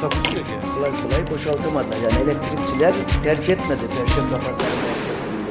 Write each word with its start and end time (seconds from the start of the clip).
Takusu 0.00 0.36
yok 0.36 0.46
yani. 0.50 0.74
kolay 0.74 1.02
kolay 1.02 1.30
boşaltamadılar. 1.30 1.96
Yani 1.96 2.22
elektrikçiler 2.22 2.94
terk 3.22 3.48
etmedi 3.48 3.80
Perşembe 3.90 4.34
Pazarı 4.34 4.56
merkezinde. 4.56 5.50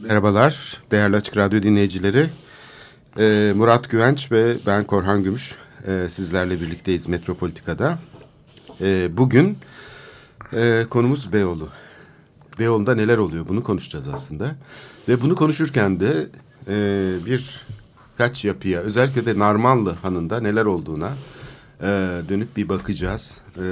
Merhabalar 0.00 0.82
değerli 0.90 1.16
Açık 1.16 1.36
Radyo 1.36 1.62
dinleyicileri. 1.62 2.30
Ee, 3.18 3.52
Murat 3.56 3.90
Güvenç 3.90 4.32
ve 4.32 4.56
ben 4.66 4.84
Korhan 4.84 5.22
Gümüş 5.22 5.54
ee, 5.86 6.06
sizlerle 6.08 6.60
birlikteyiz 6.60 7.08
Metropolitika'da. 7.08 7.98
Ee, 8.80 9.08
bugün 9.16 9.58
e, 10.52 10.84
konumuz 10.90 11.32
Beyoğlu. 11.32 11.68
Beyoğlu'nda 12.58 12.94
neler 12.94 13.18
oluyor 13.18 13.48
bunu 13.48 13.64
konuşacağız 13.64 14.08
aslında. 14.08 14.54
Ve 15.08 15.20
bunu 15.22 15.34
konuşurken 15.34 16.00
de 16.00 16.26
e, 16.68 16.74
bir 17.26 17.60
kaç 18.18 18.44
yapıya 18.44 18.80
özellikle 18.80 19.26
de 19.26 19.38
Narmanlı 19.38 19.90
Hanı'nda 19.90 20.40
neler 20.40 20.64
olduğuna 20.64 21.12
e, 21.80 21.86
dönüp 22.28 22.56
bir 22.56 22.68
bakacağız. 22.68 23.36
E, 23.56 23.64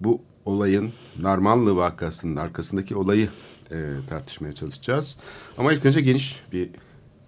bu 0.00 0.22
olayın 0.44 0.92
Narmanlı 1.20 1.76
vakasının 1.76 2.36
arkasındaki 2.36 2.96
olayı 2.96 3.28
e, 3.70 3.76
tartışmaya 4.08 4.52
çalışacağız. 4.52 5.18
Ama 5.58 5.72
ilk 5.72 5.86
önce 5.86 6.00
geniş 6.00 6.42
bir 6.52 6.70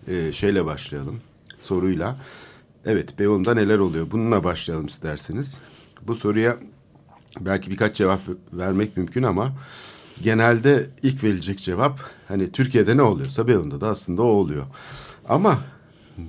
e, 0.08 0.32
şeyle 0.32 0.64
başlayalım. 0.64 1.20
Soruyla. 1.58 2.16
Evet 2.86 3.18
Beyoğlu'nda 3.18 3.54
neler 3.54 3.78
oluyor? 3.78 4.10
Bununla 4.10 4.44
başlayalım 4.44 4.86
isterseniz. 4.86 5.58
Bu 6.02 6.14
soruya 6.14 6.56
belki 7.40 7.70
birkaç 7.70 7.96
cevap 7.96 8.20
vermek 8.52 8.96
mümkün 8.96 9.22
ama 9.22 9.52
genelde 10.22 10.90
ilk 11.02 11.24
verilecek 11.24 11.58
cevap 11.58 12.00
hani 12.28 12.52
Türkiye'de 12.52 12.96
ne 12.96 13.02
oluyorsa 13.02 13.48
Beyoğlu'nda 13.48 13.80
da 13.80 13.88
aslında 13.88 14.22
o 14.22 14.26
oluyor. 14.26 14.64
Ama 15.28 15.58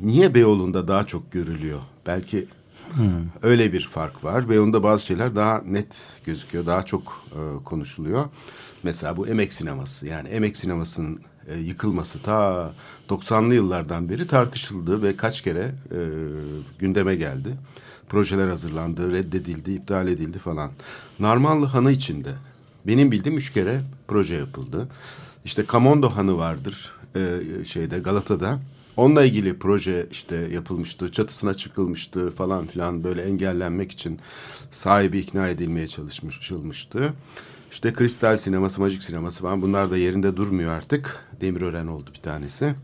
niye 0.01 0.33
Beyoğlu'nda 0.33 0.87
daha 0.87 1.07
çok 1.07 1.31
görülüyor? 1.31 1.79
Belki 2.07 2.47
öyle 3.43 3.73
bir 3.73 3.81
fark 3.81 4.23
var. 4.23 4.49
Beyoğlu'nda 4.49 4.83
bazı 4.83 5.05
şeyler 5.05 5.35
daha 5.35 5.61
net 5.61 6.21
gözüküyor, 6.25 6.65
daha 6.65 6.83
çok 6.83 7.25
e, 7.31 7.63
konuşuluyor. 7.63 8.25
Mesela 8.83 9.17
bu 9.17 9.27
emek 9.27 9.53
sineması 9.53 10.07
yani 10.07 10.27
emek 10.27 10.57
sinemasının 10.57 11.19
e, 11.47 11.57
yıkılması 11.57 12.21
ta 12.21 12.71
90'lı 13.09 13.55
yıllardan 13.55 14.09
beri 14.09 14.27
tartışıldı 14.27 15.01
ve 15.01 15.17
kaç 15.17 15.41
kere 15.41 15.75
e, 15.91 15.99
gündeme 16.79 17.15
geldi. 17.15 17.49
Projeler 18.09 18.47
hazırlandı, 18.47 19.11
reddedildi, 19.11 19.71
iptal 19.71 20.07
edildi 20.07 20.39
falan. 20.39 20.71
Narmanlı 21.19 21.65
Hanı 21.65 21.91
içinde 21.91 22.29
benim 22.87 23.11
bildiğim 23.11 23.37
üç 23.37 23.53
kere 23.53 23.81
proje 24.07 24.35
yapıldı. 24.35 24.87
İşte 25.45 25.65
Kamondo 25.65 26.09
Hanı 26.09 26.37
vardır 26.37 26.91
e, 27.15 27.65
şeyde 27.65 27.99
Galata'da. 27.99 28.59
Onunla 28.97 29.25
ilgili 29.25 29.59
proje 29.59 30.07
işte 30.11 30.35
yapılmıştı, 30.35 31.11
çatısına 31.11 31.53
çıkılmıştı 31.53 32.31
falan 32.31 32.67
filan 32.67 33.03
böyle 33.03 33.21
engellenmek 33.21 33.91
için 33.91 34.19
sahibi 34.71 35.19
ikna 35.19 35.47
edilmeye 35.47 35.87
çalışılmıştı. 35.87 37.13
İşte 37.71 37.93
kristal 37.93 38.37
sineması, 38.37 38.81
majik 38.81 39.03
sineması 39.03 39.41
falan 39.41 39.61
bunlar 39.61 39.91
da 39.91 39.97
yerinde 39.97 40.37
durmuyor 40.37 40.71
artık. 40.71 41.25
Demirören 41.41 41.87
oldu 41.87 42.09
bir 42.13 42.21
tanesi. 42.21 42.75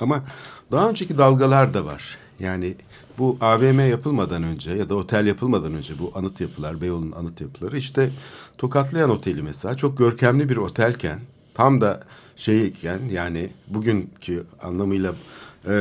Ama 0.00 0.24
daha 0.72 0.90
önceki 0.90 1.18
dalgalar 1.18 1.74
da 1.74 1.84
var. 1.84 2.18
Yani 2.40 2.74
bu 3.18 3.36
AVM 3.40 3.80
yapılmadan 3.80 4.42
önce 4.42 4.70
ya 4.70 4.88
da 4.88 4.94
otel 4.94 5.26
yapılmadan 5.26 5.74
önce 5.74 5.98
bu 5.98 6.12
anıt 6.14 6.40
yapılar, 6.40 6.80
Beyoğlu'nun 6.80 7.12
anıt 7.12 7.40
yapıları 7.40 7.78
işte 7.78 8.10
Tokatlayan 8.58 9.10
Oteli 9.10 9.42
mesela 9.42 9.76
çok 9.76 9.98
görkemli 9.98 10.48
bir 10.48 10.56
otelken 10.56 11.20
tam 11.54 11.80
da 11.80 12.04
şeyken 12.36 13.00
yani 13.10 13.50
bugünkü 13.68 14.44
anlamıyla 14.62 15.14
e, 15.68 15.74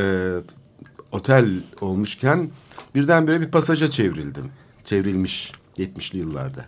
otel 1.11 1.63
olmuşken 1.81 2.49
birdenbire 2.95 3.41
bir 3.41 3.51
pasaja 3.51 3.91
çevrildim. 3.91 4.51
Çevrilmiş 4.83 5.51
70'li 5.77 6.19
yıllarda. 6.19 6.65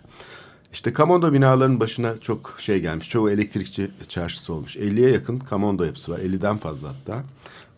İşte 0.72 0.92
Kamondo 0.92 1.32
binalarının 1.32 1.80
başına 1.80 2.18
çok 2.18 2.54
şey 2.58 2.80
gelmiş. 2.80 3.08
Çoğu 3.08 3.30
elektrikçi 3.30 3.90
çarşısı 4.08 4.52
olmuş. 4.52 4.76
50'ye 4.76 5.10
yakın 5.10 5.38
Kamondo 5.38 5.84
yapısı 5.84 6.12
var. 6.12 6.18
50'den 6.18 6.58
fazla 6.58 6.88
hatta. 6.88 7.24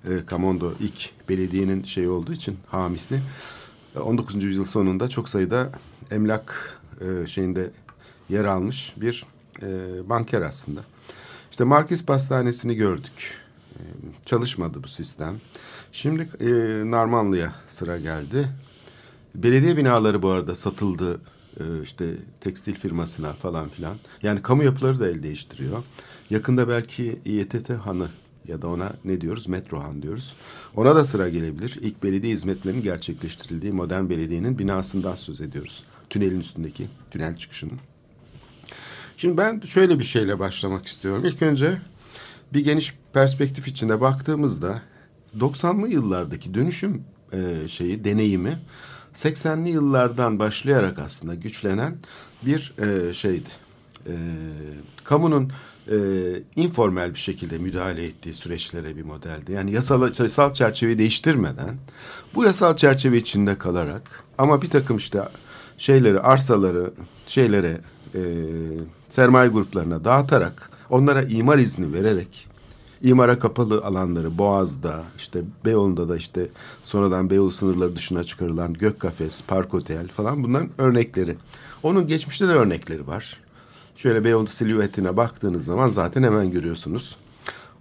E, 0.05 0.27
Kamondo 0.27 0.73
ilk 0.81 1.29
belediyenin 1.29 1.83
şeyi 1.83 2.09
olduğu 2.09 2.33
için 2.33 2.57
hamisi. 2.67 3.21
E, 3.97 3.99
19. 3.99 4.45
yüzyıl 4.45 4.65
sonunda 4.65 5.09
çok 5.09 5.29
sayıda 5.29 5.71
emlak 6.11 6.81
e, 7.01 7.27
şeyinde 7.27 7.71
yer 8.29 8.45
almış 8.45 8.95
bir 8.97 9.27
e, 9.63 9.69
banker 10.09 10.43
aslında. 10.43 10.81
İşte 11.59 11.65
Markis 11.65 12.05
Pastanesi'ni 12.05 12.75
gördük. 12.75 13.35
E, 13.75 13.81
çalışmadı 14.27 14.83
bu 14.83 14.89
sistem. 14.89 15.37
Şimdi 15.93 16.29
e, 16.41 16.47
Narmanlı'ya 16.91 17.55
sıra 17.67 17.99
geldi. 17.99 18.49
Belediye 19.35 19.77
binaları 19.77 20.23
bu 20.23 20.29
arada 20.29 20.55
satıldı 20.55 21.21
e, 21.61 21.65
işte 21.83 22.07
tekstil 22.41 22.75
firmasına 22.75 23.33
falan 23.33 23.69
filan. 23.69 23.97
Yani 24.23 24.43
kamu 24.43 24.65
yapıları 24.65 25.01
da 25.01 25.09
el 25.09 25.23
değiştiriyor. 25.23 25.83
Yakında 26.31 26.69
belki 26.69 27.19
İETT 27.25 27.71
Hanı 27.71 28.09
ya 28.49 28.63
da 28.63 28.69
ona 28.69 28.93
ne 29.05 29.21
diyoruz? 29.21 29.49
Metro 29.49 29.81
Han 29.81 30.03
diyoruz. 30.03 30.37
Ona 30.77 30.97
da 30.97 31.05
sıra 31.05 31.29
gelebilir. 31.29 31.79
İlk 31.81 32.03
belediye 32.03 32.33
hizmetlerinin 32.33 32.83
gerçekleştirildiği 32.83 33.73
modern 33.73 34.11
belediyenin 34.11 34.59
binasından 34.59 35.15
söz 35.15 35.41
ediyoruz. 35.41 35.85
Tünelin 36.11 36.41
üstündeki 36.41 36.89
tünel 37.11 37.37
çıkışının. 37.37 37.79
Şimdi 39.19 39.37
ben 39.37 39.61
şöyle 39.61 39.99
bir 39.99 40.05
şeyle 40.05 40.39
başlamak 40.39 40.87
istiyorum. 40.87 41.25
İlk 41.25 41.43
önce 41.43 41.79
bir 42.53 42.65
geniş 42.65 42.95
perspektif 43.13 43.69
içinde 43.69 44.01
baktığımızda 44.01 44.83
90'lı 45.39 45.89
yıllardaki 45.89 46.55
dönüşüm 46.55 47.05
e, 47.33 47.69
şeyi 47.69 48.05
deneyimi 48.05 48.59
80'li 49.15 49.71
yıllardan 49.71 50.39
başlayarak 50.39 50.99
aslında 50.99 51.35
güçlenen 51.35 51.97
bir 52.43 52.75
e, 52.79 53.15
şeydi. 53.15 53.49
E, 54.07 54.13
kamunun 55.05 55.53
e, 55.91 55.97
informal 56.57 57.15
bir 57.15 57.19
şekilde 57.19 57.59
müdahale 57.59 58.05
ettiği 58.05 58.35
süreçlere 58.35 58.97
bir 58.97 59.05
modeldi. 59.05 59.53
Yani 59.53 59.73
yasal, 59.73 60.03
yasal 60.19 60.55
çerçeveyi 60.55 60.99
değiştirmeden 60.99 61.77
bu 62.35 62.45
yasal 62.45 62.77
çerçeve 62.77 63.17
içinde 63.17 63.59
kalarak 63.59 64.25
ama 64.39 64.63
bir 64.63 64.71
takım 64.71 64.97
işte 64.97 65.23
şeyleri 65.79 66.21
arsaları 66.21 66.91
şeylere 67.27 67.81
e, 68.15 68.21
sermaye 69.09 69.49
gruplarına 69.49 70.05
dağıtarak 70.05 70.71
onlara 70.91 71.23
imar 71.23 71.59
izni 71.59 71.93
vererek 71.93 72.49
imara 73.03 73.39
kapalı 73.39 73.85
alanları 73.85 74.39
Boğaz'da 74.39 75.05
işte 75.19 75.43
Beyoğlu'nda 75.65 76.09
da 76.09 76.17
işte 76.17 76.49
sonradan 76.83 77.31
Beyoğlu 77.31 77.51
sınırları 77.51 77.97
dışına 77.97 78.25
çıkarılan 78.25 78.73
Gök 78.73 79.01
Kafes, 79.01 79.43
Park 79.43 79.75
Otel 79.75 80.09
falan 80.09 80.45
bunların 80.45 80.71
örnekleri. 80.79 81.37
Onun 81.83 82.07
geçmişte 82.07 82.49
de 82.49 82.53
örnekleri 82.53 83.07
var. 83.07 83.41
Şöyle 83.97 84.25
Beyoğlu 84.25 84.47
silüetine 84.47 85.17
baktığınız 85.17 85.65
zaman 85.65 85.89
zaten 85.89 86.23
hemen 86.23 86.51
görüyorsunuz. 86.51 87.17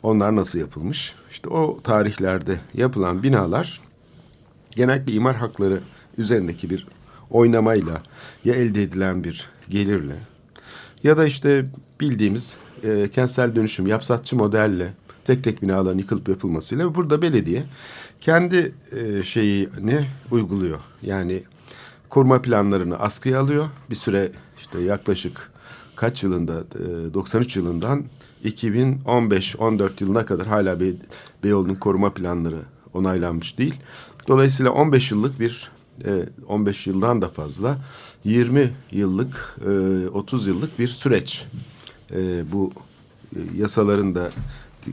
Onlar 0.04 0.36
nasıl 0.36 0.60
yapılmış? 0.60 1.16
İşte 1.32 1.50
o 1.50 1.82
tarihlerde 1.84 2.60
yapılan 2.74 3.24
binalar 3.24 3.82
genellikle 4.76 5.14
imar 5.14 5.36
hakları 5.36 5.80
üzerindeki 6.18 6.70
bir 6.70 6.88
oynamayla 7.30 8.02
ya 8.46 8.56
elde 8.56 8.84
edilen 8.84 9.24
bir 9.24 9.50
gelirle 9.70 10.16
ya 11.04 11.18
da 11.18 11.26
işte 11.26 11.66
bildiğimiz 12.02 12.56
e, 12.84 13.10
kentsel 13.12 13.56
dönüşüm 13.56 13.88
yapsatçı 13.88 14.36
modelle 14.36 14.94
tek 15.26 15.44
tek 15.44 15.62
binaların 15.62 15.98
yıkılıp 15.98 16.30
yapılmasıyla 16.30 16.96
burada 16.96 17.22
belediye 17.22 17.64
kendi 18.22 18.74
e, 18.92 19.24
şeyini 19.24 20.08
uyguluyor. 20.32 20.80
Yani 21.02 21.44
koruma 22.10 22.42
planlarını 22.42 23.00
askıya 23.00 23.40
alıyor. 23.40 23.66
Bir 23.90 23.96
süre 23.96 24.32
işte 24.58 24.80
yaklaşık 24.80 25.52
kaç 25.96 26.24
yılında 26.24 26.64
e, 27.10 27.14
93 27.14 27.56
yılından 27.56 28.04
2015-14 28.46 29.90
yılına 30.00 30.26
kadar 30.26 30.48
hala 30.48 30.80
Be 30.80 30.86
Beyoğlu'nun 31.44 31.76
koruma 31.76 32.14
planları 32.14 32.60
onaylanmış 32.94 33.58
değil. 33.58 33.76
Dolayısıyla 34.28 34.72
15 34.72 35.12
yıllık 35.12 35.40
bir 35.40 35.72
e, 36.06 36.24
15 36.48 36.88
yıldan 36.88 37.22
da 37.22 37.30
fazla 37.30 37.78
20 38.28 38.72
yıllık 38.92 39.58
e, 39.66 40.08
30 40.08 40.48
yıllık 40.48 40.80
bir 40.80 40.88
süreç 40.88 41.46
e, 42.12 42.52
bu 42.52 42.72
e, 43.36 43.40
yasaların 43.58 44.16
da 44.16 44.32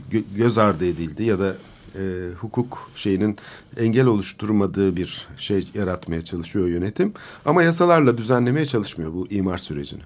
gö 0.09 0.19
göz 0.35 0.57
ardı 0.57 0.85
edildi 0.85 1.23
ya 1.23 1.39
da 1.39 1.55
e, 1.95 2.03
hukuk 2.39 2.91
şeyinin 2.95 3.37
engel 3.77 4.05
oluşturmadığı 4.05 4.95
bir 4.95 5.27
şey 5.37 5.67
yaratmaya 5.73 6.21
çalışıyor 6.21 6.67
yönetim. 6.67 7.13
Ama 7.45 7.63
yasalarla 7.63 8.17
düzenlemeye 8.17 8.65
çalışmıyor 8.65 9.13
bu 9.13 9.27
imar 9.27 9.57
sürecini. 9.57 10.01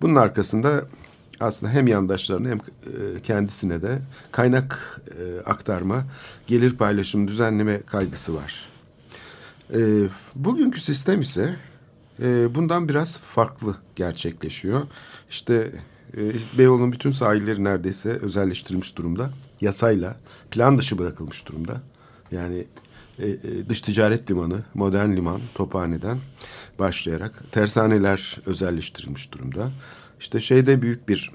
Bunun 0.00 0.14
arkasında 0.14 0.86
aslında 1.40 1.72
hem 1.72 1.86
yandaşlarına 1.86 2.48
hem 2.48 2.58
e, 2.58 3.20
kendisine 3.22 3.82
de 3.82 3.98
kaynak 4.32 5.00
e, 5.08 5.40
aktarma, 5.40 6.04
gelir 6.46 6.76
paylaşımı 6.76 7.28
düzenleme 7.28 7.80
kaygısı 7.82 8.34
var. 8.34 8.68
E, 9.74 9.80
bugünkü 10.34 10.80
sistem 10.80 11.20
ise 11.20 11.56
e, 12.22 12.54
bundan 12.54 12.88
biraz 12.88 13.18
farklı 13.18 13.76
gerçekleşiyor. 13.96 14.82
İşte 15.30 15.72
e, 16.16 16.58
Beyoğlu'nun 16.58 16.92
bütün 16.92 17.10
sahilleri 17.10 17.64
neredeyse 17.64 18.08
özelleştirilmiş 18.10 18.96
durumda. 18.96 19.30
Yasayla 19.60 20.16
plan 20.50 20.78
dışı 20.78 20.98
bırakılmış 20.98 21.46
durumda. 21.46 21.80
Yani 22.32 22.64
e, 23.18 23.28
e, 23.28 23.68
dış 23.68 23.80
ticaret 23.80 24.30
limanı, 24.30 24.62
modern 24.74 25.16
liman, 25.16 25.40
Tophane'den 25.54 26.18
başlayarak 26.78 27.52
tersaneler 27.52 28.40
özelleştirilmiş 28.46 29.32
durumda. 29.32 29.70
İşte 30.20 30.40
şeyde 30.40 30.82
büyük 30.82 31.08
bir 31.08 31.30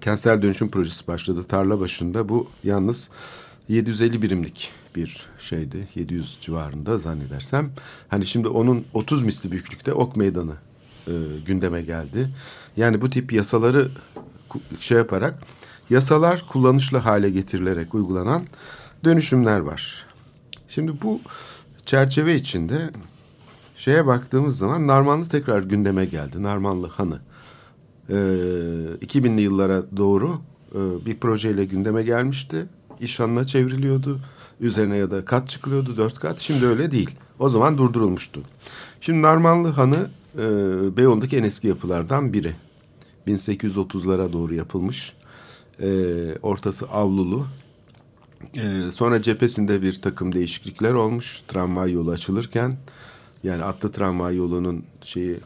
kentsel 0.00 0.42
dönüşüm 0.42 0.70
projesi 0.70 1.06
başladı 1.06 1.42
tarla 1.42 1.80
başında. 1.80 2.28
Bu 2.28 2.50
yalnız 2.64 3.10
750 3.68 4.22
birimlik 4.22 4.70
bir 4.96 5.26
şeydi. 5.38 5.88
700 5.94 6.38
civarında 6.40 6.98
zannedersem. 6.98 7.70
Hani 8.08 8.26
şimdi 8.26 8.48
onun 8.48 8.84
30 8.94 9.22
misli 9.24 9.50
büyüklükte 9.50 9.92
ok 9.92 10.16
meydanı 10.16 10.54
e, 11.06 11.12
gündeme 11.46 11.82
geldi. 11.82 12.28
Yani 12.76 13.00
bu 13.00 13.10
tip 13.10 13.32
yasaları 13.32 13.90
şey 14.80 14.98
yaparak 14.98 15.42
yasalar 15.90 16.44
kullanışlı 16.48 16.98
hale 16.98 17.30
getirilerek 17.30 17.94
uygulanan 17.94 18.42
dönüşümler 19.04 19.60
var. 19.60 20.06
Şimdi 20.68 21.02
bu 21.02 21.20
çerçeve 21.86 22.34
içinde 22.34 22.90
şeye 23.76 24.06
baktığımız 24.06 24.58
zaman 24.58 24.86
Narmanlı 24.86 25.28
tekrar 25.28 25.62
gündeme 25.62 26.04
geldi. 26.04 26.42
Narmanlı 26.42 26.88
Hanı. 26.88 27.18
Ee, 28.08 28.14
2000'li 29.02 29.40
yıllara 29.40 29.82
doğru 29.96 30.40
e, 30.74 31.06
bir 31.06 31.16
projeyle 31.16 31.64
gündeme 31.64 32.02
gelmişti. 32.02 32.66
İş 33.00 33.20
hanına 33.20 33.44
çevriliyordu. 33.44 34.20
Üzerine 34.62 34.96
ya 34.96 35.10
da 35.10 35.24
kat 35.24 35.48
çıkılıyordu 35.48 35.96
dört 35.96 36.18
kat. 36.18 36.40
Şimdi 36.40 36.66
öyle 36.66 36.90
değil. 36.90 37.10
O 37.38 37.48
zaman 37.48 37.78
durdurulmuştu. 37.78 38.40
Şimdi 39.00 39.22
Narmanlı 39.22 39.68
Hanı 39.68 40.10
e, 40.34 40.40
Beyoğlu'ndaki 40.96 41.36
en 41.36 41.42
eski 41.42 41.68
yapılardan 41.68 42.32
biri. 42.32 42.54
1830'lara 43.26 44.32
doğru 44.32 44.54
yapılmış. 44.54 45.12
E, 45.80 45.88
ortası 46.42 46.88
avlulu. 46.88 47.46
E, 48.56 48.92
sonra 48.92 49.22
cephesinde 49.22 49.82
bir 49.82 50.00
takım 50.00 50.32
değişiklikler 50.32 50.92
olmuş. 50.92 51.42
Tramvay 51.48 51.92
yolu 51.92 52.10
açılırken 52.10 52.76
yani 53.44 53.64
atlı 53.64 53.92
tramvay 53.92 54.36
yolunun 54.36 54.84
şeyi 55.00 55.36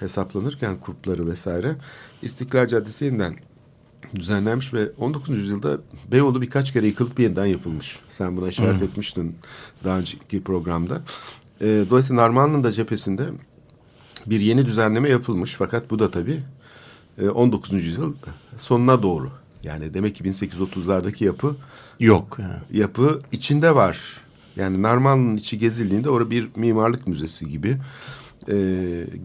hesaplanırken 0.00 0.80
kurpları 0.80 1.26
vesaire 1.26 1.76
İstiklal 2.22 2.66
Caddesi 2.66 3.04
yeniden 3.04 3.36
düzenlenmiş 4.14 4.74
ve 4.74 4.90
19. 4.98 5.38
yüzyılda 5.38 5.78
Beyoğlu 6.10 6.42
birkaç 6.42 6.72
kere 6.72 6.86
yıkılıp 6.86 7.20
yeniden 7.20 7.46
yapılmış. 7.46 7.98
Sen 8.08 8.36
buna 8.36 8.48
işaret 8.48 8.80
hmm. 8.80 8.88
etmiştin 8.88 9.36
daha 9.84 9.98
önceki 9.98 10.42
programda. 10.42 11.02
E, 11.60 11.84
dolayısıyla 11.90 12.22
Narmanlı'nın 12.22 12.64
da 12.64 12.72
cephesinde 12.72 13.24
bir 14.26 14.40
yeni 14.40 14.66
düzenleme 14.66 15.08
yapılmış. 15.08 15.54
Fakat 15.54 15.90
bu 15.90 15.98
da 15.98 16.10
tabii 16.10 16.42
19. 17.34 17.72
E, 17.72 17.76
yüzyıl 17.76 18.14
sonuna 18.58 19.02
doğru. 19.02 19.30
Yani 19.62 19.94
demek 19.94 20.14
ki 20.14 20.24
1830'lardaki 20.24 21.24
yapı 21.24 21.56
yok. 22.00 22.38
Yani. 22.40 22.78
Yapı 22.80 23.20
içinde 23.32 23.74
var. 23.74 23.98
Yani 24.56 24.82
Narmanlı'nın 24.82 25.36
içi 25.36 25.58
gezildiğinde 25.58 26.10
orada 26.10 26.30
bir 26.30 26.48
mimarlık 26.56 27.06
müzesi 27.06 27.50
gibi 27.50 27.76
e, 28.48 28.54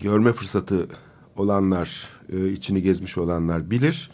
görme 0.01 0.33
fırsatı 0.33 0.87
olanlar, 1.35 2.09
e, 2.33 2.49
içini 2.49 2.81
gezmiş 2.81 3.17
olanlar 3.17 3.71
bilir. 3.71 4.09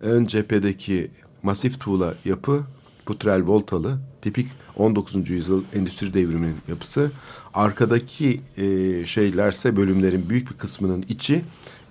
Ön 0.00 0.26
cephedeki 0.26 1.10
masif 1.42 1.80
tuğla 1.80 2.14
yapı 2.24 2.62
putrel 3.06 3.46
voltalı 3.46 3.98
tipik 4.22 4.46
19. 4.76 5.30
yüzyıl 5.30 5.64
endüstri 5.74 6.14
devriminin 6.14 6.56
yapısı. 6.68 7.10
Arkadaki 7.54 8.40
e, 8.56 9.06
şeylerse 9.06 9.76
bölümlerin 9.76 10.30
büyük 10.30 10.50
bir 10.50 10.56
kısmının 10.56 11.04
içi 11.08 11.42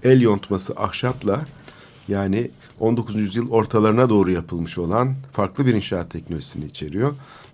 el 0.04 0.22
yontması 0.22 0.74
ahşapla 0.74 1.46
yani 2.08 2.52
19. 2.80 3.16
yüzyıl 3.16 3.50
ortalarına 3.50 4.10
doğru 4.10 4.32
yapılmış 4.32 4.78
olan 4.78 5.16
farklı 5.32 5.66
bir 5.66 5.74
inşaat 5.74 6.12
teknolojisini 6.12 6.66
içeriyor. 6.66 7.14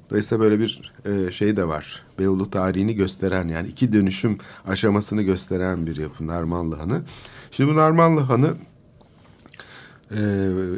Dolayısıyla 0.10 0.44
böyle 0.44 0.60
bir 0.60 0.94
e, 1.06 1.32
şey 1.32 1.58
de 1.58 1.68
var. 1.68 2.04
Beyoğlu 2.20 2.50
tarihini 2.50 2.96
gösteren 2.96 3.48
yani 3.48 3.68
iki 3.68 3.92
dönüşüm 3.92 4.38
aşamasını 4.68 5.22
gösteren 5.22 5.88
bir 5.88 5.98
yapı 5.98 6.28
Narmanlı 6.28 6.76
Hanı. 6.76 7.02
Şimdi 7.52 7.72
bu 7.72 7.76
Narmanlı 7.76 8.22
Hanı 8.22 8.54
e, 10.12 10.20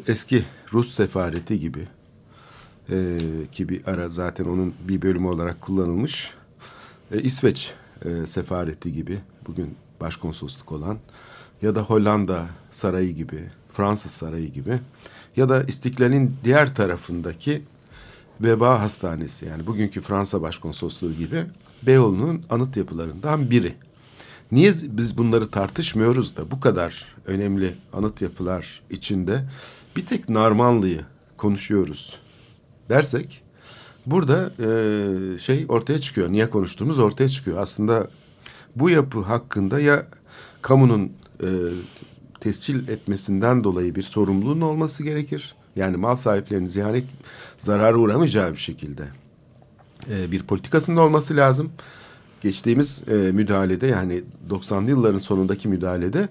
eski 0.08 0.46
Rus 0.74 0.94
sefareti 0.94 1.60
gibi 1.60 1.88
e, 2.90 3.18
ki 3.52 3.70
bir 3.70 3.88
ara 3.88 4.10
zaten 4.10 4.46
onun 4.46 4.74
bir 4.88 5.02
bölümü 5.02 5.28
olarak 5.28 5.62
kullanılmış. 5.62 6.34
E, 7.12 7.22
İsveç 7.22 7.74
e, 8.06 8.28
sefareti 8.28 8.94
gibi 8.94 9.20
bugün 9.48 9.76
başkonsolosluk 10.02 10.72
olan 10.72 10.98
ya 11.62 11.76
da 11.76 11.82
Hollanda 11.82 12.46
sarayı 12.72 13.16
gibi, 13.16 13.44
Fransız 13.74 14.12
sarayı 14.12 14.52
gibi 14.52 14.80
ya 15.36 15.50
da 15.50 15.64
İstiklal'in 15.64 16.36
diğer 16.44 16.76
tarafındaki 16.76 17.62
veba 18.42 18.82
hastanesi 18.82 19.46
yani 19.46 19.68
bugünkü 19.68 20.02
Fransa 20.02 20.42
başkonsolosluğu 20.42 21.14
gibi 21.14 21.44
Beyoğlu'nun 21.84 22.44
anıt 22.50 22.78
yapılarından 22.78 23.52
biri. 23.52 23.76
Niye 24.52 24.74
biz 24.84 25.18
bunları 25.18 25.52
tartışmıyoruz 25.52 26.38
da 26.38 26.52
bu 26.52 26.60
kadar 26.60 27.06
önemli 27.26 27.76
anıt 27.94 28.22
yapılar 28.22 28.82
içinde 28.90 29.50
bir 29.96 30.06
tek 30.06 30.30
Narmanlı'yı 30.30 31.02
konuşuyoruz 31.38 32.20
dersek 32.90 33.44
burada 34.06 34.52
e, 34.60 35.40
şey 35.40 35.66
ortaya 35.70 36.00
çıkıyor. 36.00 36.32
Niye 36.32 36.50
konuştuğumuz 36.50 37.00
ortaya 37.00 37.30
çıkıyor. 37.30 37.58
Aslında 37.58 38.08
bu 38.76 38.90
yapı 38.90 39.22
hakkında 39.22 39.80
ya 39.80 40.08
kamunun 40.62 41.12
e, 41.44 41.48
tescil 42.40 42.88
etmesinden 42.88 43.64
dolayı 43.64 43.96
bir 43.96 44.02
sorumluluğun 44.02 44.62
olması 44.62 45.04
gerekir. 45.04 45.56
Yani 45.76 45.98
mal 45.98 46.16
sahiplerinin 46.16 46.68
ziyanet 46.68 47.06
zarara 47.58 47.98
uğramayacağı 47.98 48.52
bir 48.52 48.58
şekilde 48.58 49.08
e, 50.12 50.32
bir 50.32 50.44
politikasında 50.44 51.02
olması 51.02 51.36
lazım. 51.36 51.72
Geçtiğimiz 52.42 53.04
e, 53.08 53.14
müdahalede 53.14 53.88
yani 53.88 54.24
90'lı 54.50 54.90
yılların 54.90 55.20
sonundaki 55.20 55.68
müdahalede 55.68 56.30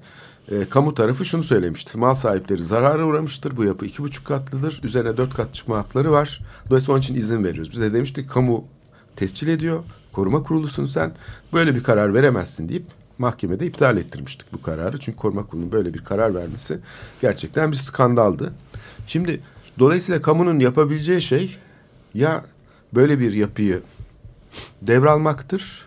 e, 0.50 0.68
kamu 0.68 0.94
tarafı 0.94 1.24
şunu 1.24 1.44
söylemişti. 1.44 1.98
Mal 1.98 2.14
sahipleri 2.14 2.62
zarara 2.62 3.06
uğramıştır. 3.06 3.56
Bu 3.56 3.64
yapı 3.64 3.86
iki 3.86 4.02
buçuk 4.02 4.24
katlıdır. 4.24 4.80
Üzerine 4.84 5.16
dört 5.16 5.34
kat 5.34 5.54
çıkma 5.54 5.78
hakları 5.78 6.12
var. 6.12 6.40
Dolayısıyla 6.70 6.94
onun 6.94 7.02
için 7.02 7.14
izin 7.14 7.44
veriyoruz. 7.44 7.72
Biz 7.72 7.80
de 7.80 7.92
demiştik 7.92 8.30
kamu 8.30 8.64
tescil 9.16 9.48
ediyor. 9.48 9.84
Koruma 10.12 10.42
kurulusun 10.42 10.86
sen. 10.86 11.12
Böyle 11.52 11.74
bir 11.74 11.82
karar 11.82 12.14
veremezsin 12.14 12.68
deyip 12.68 12.84
mahkemede 13.18 13.66
iptal 13.66 13.96
ettirmiştik 13.96 14.52
bu 14.52 14.62
kararı. 14.62 14.98
Çünkü 14.98 15.18
koruma 15.18 15.46
kurulunun 15.46 15.72
böyle 15.72 15.94
bir 15.94 16.04
karar 16.04 16.34
vermesi 16.34 16.78
gerçekten 17.20 17.72
bir 17.72 17.76
skandaldı. 17.76 18.52
Şimdi 19.06 19.40
dolayısıyla 19.78 20.22
kamunun 20.22 20.58
yapabileceği 20.58 21.22
şey 21.22 21.56
ya 22.14 22.44
böyle 22.94 23.20
bir 23.20 23.32
yapıyı 23.32 23.80
devralmaktır 24.82 25.85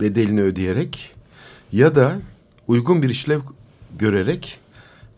bedelini 0.00 0.42
ödeyerek 0.42 1.14
ya 1.72 1.94
da 1.94 2.18
uygun 2.68 3.02
bir 3.02 3.10
işlev 3.10 3.40
görerek 3.98 4.60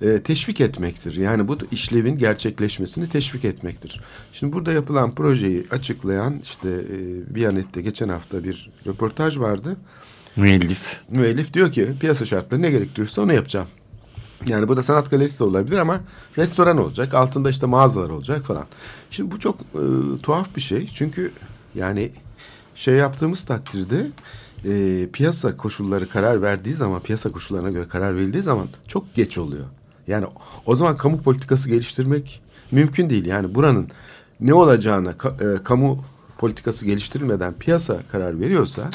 e, 0.02 0.22
teşvik 0.22 0.60
etmektir. 0.60 1.16
Yani 1.16 1.48
bu 1.48 1.58
işlevin 1.72 2.18
gerçekleşmesini 2.18 3.08
teşvik 3.08 3.44
etmektir. 3.44 4.00
Şimdi 4.32 4.52
burada 4.52 4.72
yapılan 4.72 5.14
projeyi 5.14 5.66
açıklayan 5.70 6.40
işte 6.42 6.68
e, 6.68 7.34
Biyanet'te 7.34 7.82
geçen 7.82 8.08
hafta 8.08 8.44
bir 8.44 8.70
röportaj 8.86 9.38
vardı. 9.38 9.76
Müellif. 10.36 11.00
Müellif 11.10 11.54
diyor 11.54 11.72
ki 11.72 11.88
piyasa 12.00 12.26
şartları 12.26 12.62
ne 12.62 12.70
gerektiriyorsa 12.70 13.22
onu 13.22 13.32
yapacağım. 13.32 13.66
Yani 14.46 14.68
bu 14.68 14.76
da 14.76 14.82
sanat 14.82 15.10
galerisi 15.10 15.38
de 15.38 15.44
olabilir 15.44 15.76
ama 15.76 16.00
restoran 16.38 16.78
olacak. 16.78 17.14
Altında 17.14 17.50
işte 17.50 17.66
mağazalar 17.66 18.10
olacak 18.10 18.46
falan. 18.46 18.66
Şimdi 19.10 19.30
bu 19.30 19.40
çok 19.40 19.60
e, 19.60 19.82
tuhaf 20.22 20.56
bir 20.56 20.60
şey. 20.60 20.90
Çünkü 20.94 21.32
yani 21.74 22.10
şey 22.74 22.94
yaptığımız 22.94 23.44
takdirde 23.44 24.06
e, 24.68 25.08
piyasa 25.12 25.56
koşulları 25.56 26.08
karar 26.08 26.42
verdiği 26.42 26.74
zaman, 26.74 27.00
piyasa 27.00 27.32
koşullarına 27.32 27.70
göre 27.70 27.88
karar 27.88 28.16
verildiği 28.16 28.42
zaman 28.42 28.68
çok 28.88 29.14
geç 29.14 29.38
oluyor. 29.38 29.64
Yani 30.06 30.26
o 30.66 30.76
zaman 30.76 30.96
kamu 30.96 31.22
politikası 31.22 31.68
geliştirmek 31.68 32.42
mümkün 32.70 33.10
değil. 33.10 33.26
Yani 33.26 33.54
buranın 33.54 33.88
ne 34.40 34.54
olacağına 34.54 35.18
ka, 35.18 35.28
e, 35.28 35.62
kamu 35.64 36.04
politikası 36.38 36.86
geliştirilmeden 36.86 37.54
piyasa 37.54 38.02
karar 38.12 38.40
veriyorsa 38.40 38.90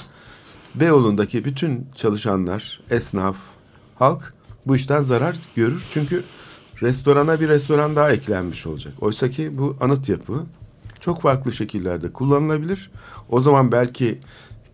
Beyoğlu'ndaki 0.75 1.45
bütün 1.45 1.87
çalışanlar, 1.95 2.81
esnaf, 2.89 3.35
halk 3.95 4.33
bu 4.65 4.75
işten 4.75 5.01
zarar 5.01 5.39
görür. 5.55 5.85
Çünkü 5.91 6.23
restorana 6.81 7.39
bir 7.39 7.49
restoran 7.49 7.95
daha 7.95 8.11
eklenmiş 8.11 8.67
olacak. 8.67 8.93
Oysa 9.01 9.29
ki 9.29 9.57
bu 9.57 9.77
anıt 9.81 10.09
yapı 10.09 10.33
çok 10.99 11.21
farklı 11.21 11.51
şekillerde 11.51 12.13
kullanılabilir. 12.13 12.91
O 13.29 13.41
zaman 13.41 13.71
belki 13.71 14.19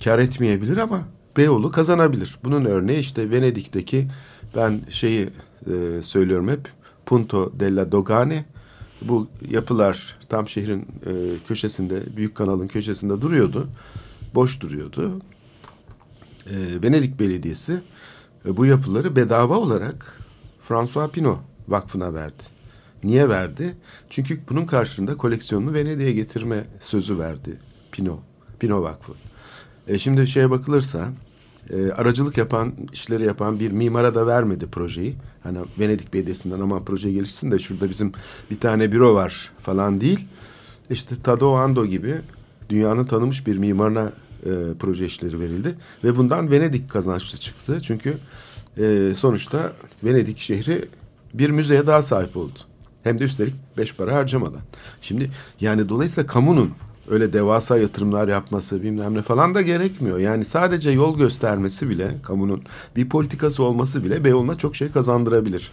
kar 0.03 0.20
etmeyebilir 0.20 0.77
ama 0.77 1.01
Beyoğlu 1.38 1.72
kazanabilir. 1.72 2.39
Bunun 2.44 2.65
örneği 2.65 3.00
işte 3.00 3.32
Venedik'teki 3.32 4.08
ben 4.56 4.82
şeyi 4.89 5.29
e, 5.68 6.01
söylüyorum 6.01 6.48
hep 6.48 6.70
Punto 7.06 7.60
della 7.60 7.91
Dogane 7.91 8.46
bu 9.01 9.27
yapılar 9.50 10.18
tam 10.29 10.48
şehrin 10.48 10.82
e, 10.82 11.12
köşesinde 11.48 12.18
büyük 12.18 12.36
kanalın 12.36 12.68
köşesinde 12.68 13.22
duruyordu. 13.22 13.68
Boş 14.36 14.62
duruyordu. 14.62 15.22
E, 16.46 16.84
Venedik 16.84 17.20
Belediyesi 17.20 17.82
e, 18.46 18.58
bu 18.58 18.65
yapıları 18.65 19.15
bedava 19.15 19.58
olarak 19.58 20.20
François 20.68 21.12
Pinault 21.12 21.39
Vakfı'na 21.68 22.13
verdi. 22.13 22.44
Niye 23.03 23.29
verdi? 23.29 23.75
Çünkü 24.10 24.39
bunun 24.50 24.65
karşılığında 24.65 25.18
koleksiyonunu 25.18 25.74
Venedik'e 25.74 26.12
getirme 26.12 26.63
sözü 26.82 27.20
verdi 27.20 27.60
Pinault. 27.91 28.20
Pinault 28.60 28.84
Vakfı. 28.84 29.29
E, 29.89 30.00
şimdi 30.00 30.27
şeye 30.27 30.50
bakılırsa 30.50 31.10
e, 31.69 31.91
aracılık 31.91 32.38
yapan, 32.38 32.74
işleri 32.93 33.25
yapan 33.25 33.60
bir 33.60 33.72
mimara 33.72 34.15
da 34.15 34.27
vermedi 34.27 34.67
projeyi. 34.72 35.15
Hani 35.43 35.58
Venedik 35.79 36.13
Belediyesi'nden 36.13 36.60
aman 36.60 36.86
proje 36.86 37.12
gelişsin 37.12 37.51
de 37.51 37.60
şurada 37.60 37.89
bizim 37.89 38.12
bir 38.51 38.60
tane 38.60 38.91
büro 38.91 39.15
var 39.15 39.51
falan 39.62 40.01
değil. 40.01 40.27
İşte 40.89 41.15
Tadao 41.24 41.55
Ando 41.55 41.86
gibi 41.86 42.15
dünyanın 42.69 43.05
tanımış 43.05 43.48
bir 43.48 43.58
mimarına 43.58 44.12
e, 44.46 44.51
proje 44.79 45.05
işleri 45.05 45.39
verildi. 45.39 45.75
Ve 46.03 46.17
bundan 46.17 46.51
Venedik 46.51 46.89
kazançlı 46.89 47.38
çıktı. 47.38 47.81
Çünkü 47.81 48.17
e, 48.77 49.13
sonuçta 49.15 49.74
Venedik 50.03 50.38
şehri 50.38 50.86
bir 51.34 51.50
müzeye 51.50 51.88
daha 51.88 52.03
sahip 52.03 52.38
oldu. 52.38 52.60
Hem 53.03 53.19
de 53.19 53.24
üstelik 53.24 53.55
beş 53.77 53.96
para 53.96 54.15
harcamadan. 54.15 54.62
Şimdi 55.01 55.31
yani 55.62 55.89
dolayısıyla 55.89 56.27
kamunun 56.27 56.72
öyle 57.10 57.34
devasa 57.34 57.78
yatırımlar 57.78 58.28
yapması 58.28 58.84
bilmem 58.84 59.13
ne 59.13 59.22
falan 59.22 59.56
da 59.56 59.62
gerekmiyor. 59.62 60.20
Yani 60.20 60.46
sadece 60.46 60.92
yol 60.92 61.18
göstermesi 61.18 61.89
bile 61.89 62.16
kamunun 62.24 62.63
bir 62.96 63.10
politikası 63.10 63.63
olması 63.63 64.04
bile 64.04 64.24
Beyoğlu'na 64.24 64.58
çok 64.58 64.75
şey 64.75 64.92
kazandırabilir. 64.92 65.72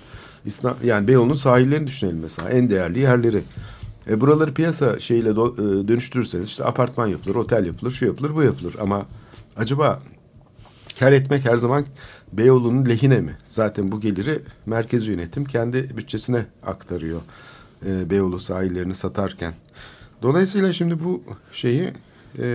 Yani 0.84 1.08
Beyoğlu'nun 1.08 1.34
sahillerini 1.34 1.86
düşünelim 1.86 2.18
mesela 2.18 2.50
en 2.50 2.70
değerli 2.70 3.00
yerleri. 3.00 3.42
E, 4.10 4.20
buraları 4.20 4.54
piyasa 4.54 5.00
şeyle 5.00 5.36
do, 5.36 5.54
e, 5.54 5.88
dönüştürürseniz 5.88 6.48
işte 6.48 6.64
apartman 6.64 7.06
yapılır, 7.06 7.34
otel 7.34 7.66
yapılır, 7.66 7.90
şu 7.90 8.06
yapılır, 8.06 8.34
bu 8.34 8.42
yapılır. 8.42 8.76
Ama 8.80 9.06
acaba 9.56 9.98
kar 10.98 11.12
etmek 11.12 11.44
her 11.44 11.56
zaman 11.56 11.84
Beyoğlu'nun 12.32 12.86
lehine 12.86 13.20
mi? 13.20 13.36
Zaten 13.44 13.92
bu 13.92 14.00
geliri 14.00 14.42
merkez 14.66 15.06
yönetim 15.06 15.44
kendi 15.44 15.96
bütçesine 15.96 16.46
aktarıyor. 16.66 17.20
E, 17.86 18.10
Beyoğlu 18.10 18.40
sahillerini 18.40 18.94
satarken. 18.94 19.54
Dolayısıyla 20.22 20.72
şimdi 20.72 21.04
bu 21.04 21.22
şeyi 21.52 21.92
e, 22.38 22.46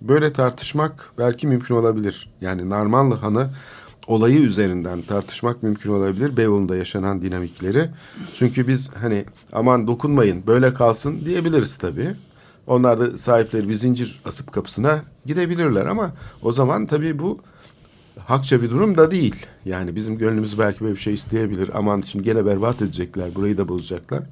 böyle 0.00 0.32
tartışmak 0.32 1.10
belki 1.18 1.46
mümkün 1.46 1.74
olabilir. 1.74 2.30
Yani 2.40 2.70
Narmanlı 2.70 3.14
Hanı 3.14 3.50
olayı 4.06 4.38
üzerinden 4.38 5.02
tartışmak 5.02 5.62
mümkün 5.62 5.90
olabilir. 5.90 6.36
Beyoğlu'nda 6.36 6.76
yaşanan 6.76 7.22
dinamikleri. 7.22 7.88
Çünkü 8.34 8.68
biz 8.68 8.90
hani 8.94 9.24
aman 9.52 9.86
dokunmayın 9.86 10.46
böyle 10.46 10.74
kalsın 10.74 11.24
diyebiliriz 11.24 11.76
tabii. 11.76 12.14
Onlar 12.66 13.00
da 13.00 13.18
sahipleri 13.18 13.68
bir 13.68 13.74
zincir 13.74 14.20
asıp 14.24 14.52
kapısına 14.52 15.02
gidebilirler 15.26 15.86
ama 15.86 16.12
o 16.42 16.52
zaman 16.52 16.86
tabii 16.86 17.18
bu 17.18 17.40
hakça 18.18 18.62
bir 18.62 18.70
durum 18.70 18.96
da 18.96 19.10
değil. 19.10 19.46
Yani 19.64 19.96
bizim 19.96 20.18
gönlümüz 20.18 20.58
belki 20.58 20.80
böyle 20.80 20.94
bir 20.94 21.00
şey 21.00 21.14
isteyebilir. 21.14 21.70
Aman 21.74 22.00
şimdi 22.00 22.24
gene 22.24 22.46
berbat 22.46 22.82
edecekler, 22.82 23.34
burayı 23.34 23.58
da 23.58 23.68
bozacaklar. 23.68 24.22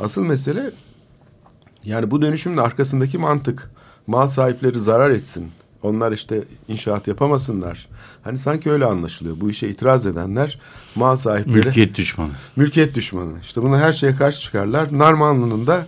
Asıl 0.00 0.26
mesele 0.26 0.72
yani 1.84 2.10
bu 2.10 2.22
dönüşümün 2.22 2.56
arkasındaki 2.56 3.18
mantık. 3.18 3.70
Mal 4.06 4.28
sahipleri 4.28 4.78
zarar 4.78 5.10
etsin. 5.10 5.50
Onlar 5.82 6.12
işte 6.12 6.44
inşaat 6.68 7.08
yapamasınlar. 7.08 7.88
Hani 8.22 8.38
sanki 8.38 8.70
öyle 8.70 8.84
anlaşılıyor. 8.84 9.40
Bu 9.40 9.50
işe 9.50 9.68
itiraz 9.68 10.06
edenler 10.06 10.58
mal 10.94 11.16
sahipleri... 11.16 11.66
Mülkiyet 11.66 11.96
düşmanı. 11.96 12.30
Mülkiyet 12.56 12.94
düşmanı. 12.94 13.40
İşte 13.42 13.62
buna 13.62 13.78
her 13.78 13.92
şeye 13.92 14.14
karşı 14.14 14.40
çıkarlar. 14.40 14.98
Narmanlı'nın 14.98 15.66
da 15.66 15.86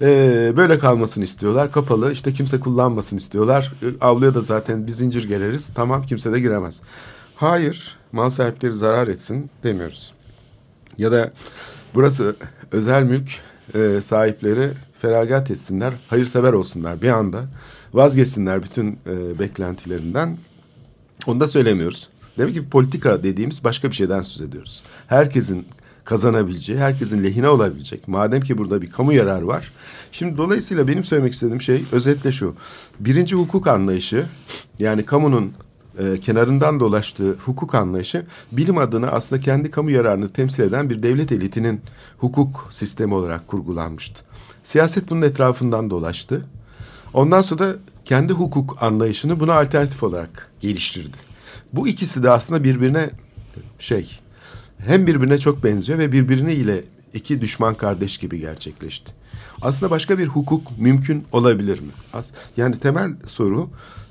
e, 0.00 0.52
böyle 0.56 0.78
kalmasını 0.78 1.24
istiyorlar. 1.24 1.72
Kapalı 1.72 2.12
işte 2.12 2.32
kimse 2.32 2.60
kullanmasın 2.60 3.16
istiyorlar. 3.16 3.72
Avluya 4.00 4.34
da 4.34 4.40
zaten 4.40 4.86
bir 4.86 4.92
zincir 4.92 5.28
gereriz. 5.28 5.70
Tamam 5.74 6.06
kimse 6.06 6.32
de 6.32 6.40
giremez. 6.40 6.82
Hayır 7.36 7.96
mal 8.12 8.30
sahipleri 8.30 8.72
zarar 8.72 9.08
etsin 9.08 9.50
demiyoruz. 9.62 10.12
Ya 10.98 11.12
da 11.12 11.32
burası 11.94 12.36
özel 12.72 13.02
mülk 13.02 13.30
e, 13.74 14.02
sahipleri 14.02 14.70
feragat 15.02 15.50
etsinler, 15.50 15.94
hayırsever 16.08 16.52
olsunlar 16.52 17.02
bir 17.02 17.08
anda. 17.08 17.44
Vazgeçsinler 17.92 18.62
bütün 18.62 18.98
e, 19.06 19.38
beklentilerinden. 19.38 20.38
Onu 21.26 21.40
da 21.40 21.48
söylemiyoruz. 21.48 22.08
Demek 22.38 22.54
ki 22.54 22.68
politika 22.68 23.22
dediğimiz 23.22 23.64
başka 23.64 23.90
bir 23.90 23.94
şeyden 23.94 24.22
söz 24.22 24.48
ediyoruz. 24.48 24.82
Herkesin 25.06 25.66
kazanabileceği, 26.04 26.78
herkesin 26.78 27.24
lehine 27.24 27.48
olabilecek. 27.48 28.08
Madem 28.08 28.40
ki 28.40 28.58
burada 28.58 28.82
bir 28.82 28.90
kamu 28.90 29.12
yararı 29.12 29.46
var. 29.46 29.72
Şimdi 30.12 30.36
dolayısıyla 30.36 30.88
benim 30.88 31.04
söylemek 31.04 31.32
istediğim 31.32 31.60
şey 31.60 31.84
özetle 31.92 32.32
şu. 32.32 32.54
Birinci 33.00 33.36
hukuk 33.36 33.66
anlayışı 33.66 34.26
yani 34.78 35.04
kamunun 35.04 35.52
e, 35.98 36.20
kenarından 36.20 36.80
dolaştığı 36.80 37.32
hukuk 37.32 37.74
anlayışı 37.74 38.26
bilim 38.52 38.78
adına 38.78 39.08
aslında 39.08 39.40
kendi 39.40 39.70
kamu 39.70 39.90
yararını 39.90 40.28
temsil 40.28 40.62
eden 40.62 40.90
bir 40.90 41.02
devlet 41.02 41.32
elitinin 41.32 41.80
hukuk 42.18 42.68
sistemi 42.70 43.14
olarak 43.14 43.48
kurgulanmıştı. 43.48 44.24
Siyaset 44.64 45.10
bunun 45.10 45.22
etrafından 45.22 45.90
dolaştı. 45.90 46.44
Ondan 47.14 47.42
sonra 47.42 47.60
da 47.60 47.76
kendi 48.04 48.32
hukuk 48.32 48.76
anlayışını 48.80 49.40
buna 49.40 49.54
alternatif 49.54 50.02
olarak 50.02 50.50
geliştirdi. 50.60 51.16
Bu 51.72 51.88
ikisi 51.88 52.22
de 52.22 52.30
aslında 52.30 52.64
birbirine 52.64 53.10
şey 53.78 54.20
hem 54.78 55.06
birbirine 55.06 55.38
çok 55.38 55.64
benziyor 55.64 55.98
ve 55.98 56.12
birbirine 56.12 56.54
ile 56.54 56.84
iki 57.14 57.40
düşman 57.40 57.74
kardeş 57.74 58.18
gibi 58.18 58.40
gerçekleşti. 58.40 59.17
Aslında 59.62 59.90
başka 59.90 60.18
bir 60.18 60.26
hukuk 60.26 60.78
mümkün 60.78 61.24
olabilir 61.32 61.80
mi? 61.80 61.90
Yani 62.56 62.78
temel 62.78 63.10
soru 63.26 63.68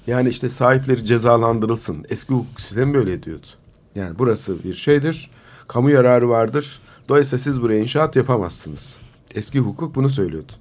yani 0.07 0.29
işte 0.29 0.49
sahipleri 0.49 1.05
cezalandırılsın. 1.05 2.05
Eski 2.09 2.33
hukuk 2.33 2.61
sistemi 2.61 2.93
böyle 2.93 3.23
diyordu. 3.23 3.45
Yani 3.95 4.19
burası 4.19 4.63
bir 4.63 4.73
şeydir. 4.73 5.29
Kamu 5.67 5.89
yararı 5.89 6.29
vardır. 6.29 6.79
Dolayısıyla 7.09 7.43
siz 7.43 7.61
buraya 7.61 7.79
inşaat 7.79 8.15
yapamazsınız. 8.15 8.95
Eski 9.35 9.59
hukuk 9.59 9.95
bunu 9.95 10.09
söylüyordu. 10.09 10.51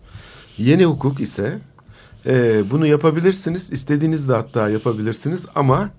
Yeni 0.59 0.85
hukuk 0.85 1.21
ise 1.21 1.59
e, 2.27 2.63
bunu 2.71 2.87
yapabilirsiniz. 2.87 3.73
İstediğinizde 3.73 4.33
hatta 4.33 4.69
yapabilirsiniz 4.69 5.47
ama 5.55 5.91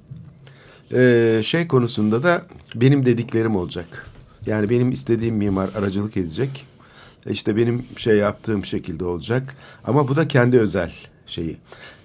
e, 0.93 1.41
şey 1.43 1.67
konusunda 1.67 2.23
da 2.23 2.41
benim 2.75 3.05
dediklerim 3.05 3.55
olacak. 3.55 4.05
Yani 4.45 4.69
benim 4.69 4.91
istediğim 4.91 5.35
mimar 5.35 5.69
aracılık 5.75 6.17
edecek. 6.17 6.65
E, 7.27 7.31
işte 7.31 7.55
benim 7.55 7.85
şey 7.97 8.17
yaptığım 8.17 8.65
şekilde 8.65 9.05
olacak. 9.05 9.55
Ama 9.83 10.07
bu 10.07 10.15
da 10.15 10.27
kendi 10.27 10.59
özel 10.59 10.91
şeyi. 11.27 11.57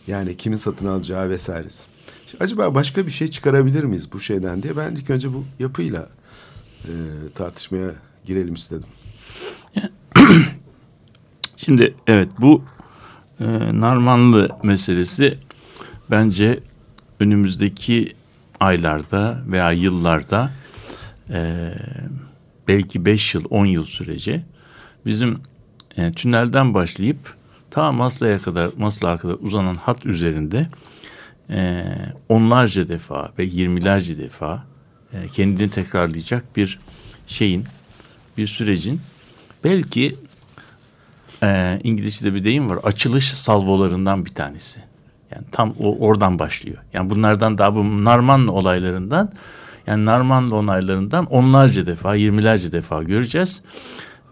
Yani 0.06 0.36
kimin 0.36 0.56
satın 0.56 0.86
alacağı 0.86 1.30
vesairesi. 1.30 1.84
Acaba 2.40 2.74
başka 2.74 3.06
bir 3.06 3.10
şey 3.10 3.28
çıkarabilir 3.28 3.84
miyiz 3.84 4.12
bu 4.12 4.20
şeyden 4.20 4.62
diye 4.62 4.76
ben 4.76 4.94
ilk 4.94 5.10
önce 5.10 5.34
bu 5.34 5.44
yapıyla 5.58 6.08
e, 6.84 6.92
tartışmaya 7.34 7.90
girelim 8.24 8.54
istedim. 8.54 8.88
Şimdi 11.56 11.94
evet 12.06 12.28
bu 12.40 12.64
e, 13.40 13.44
Narmanlı 13.80 14.48
meselesi 14.62 15.38
bence 16.10 16.60
önümüzdeki 17.20 18.12
aylarda 18.60 19.42
veya 19.46 19.72
yıllarda 19.72 20.50
e, 21.30 21.72
belki 22.68 23.04
beş 23.04 23.34
yıl 23.34 23.44
on 23.50 23.66
yıl 23.66 23.84
sürece 23.84 24.42
bizim 25.06 25.40
e, 25.96 26.12
tünelden 26.12 26.74
başlayıp 26.74 27.34
ta 27.70 27.92
Maslak'a 27.92 28.38
kadar 28.38 28.70
Maslak'a 28.76 29.18
kadar 29.18 29.36
uzanan 29.40 29.74
hat 29.74 30.06
üzerinde 30.06 30.68
e, 31.50 31.84
onlarca 32.28 32.88
defa 32.88 33.32
ve 33.38 33.44
yirmilerce 33.44 34.18
defa 34.18 34.64
e, 35.12 35.28
kendini 35.28 35.70
tekrarlayacak 35.70 36.56
bir 36.56 36.78
şeyin 37.26 37.64
bir 38.36 38.46
sürecin 38.46 39.00
belki 39.64 40.16
e, 41.42 41.80
İngilizce'de 41.84 42.34
bir 42.34 42.44
deyim 42.44 42.70
var. 42.70 42.78
Açılış 42.82 43.34
salvolarından 43.34 44.24
bir 44.24 44.34
tanesi. 44.34 44.80
Yani 45.30 45.44
tam 45.52 45.74
o 45.78 45.98
oradan 45.98 46.38
başlıyor. 46.38 46.78
Yani 46.92 47.10
bunlardan 47.10 47.58
daha 47.58 47.74
bu 47.74 48.04
Narmanlı 48.04 48.52
olaylarından 48.52 49.32
yani 49.86 50.04
Narmanlı 50.04 50.54
olaylarından 50.54 51.26
onlarca 51.26 51.86
defa, 51.86 52.14
yirmilerce 52.14 52.72
defa 52.72 53.02
göreceğiz. 53.02 53.62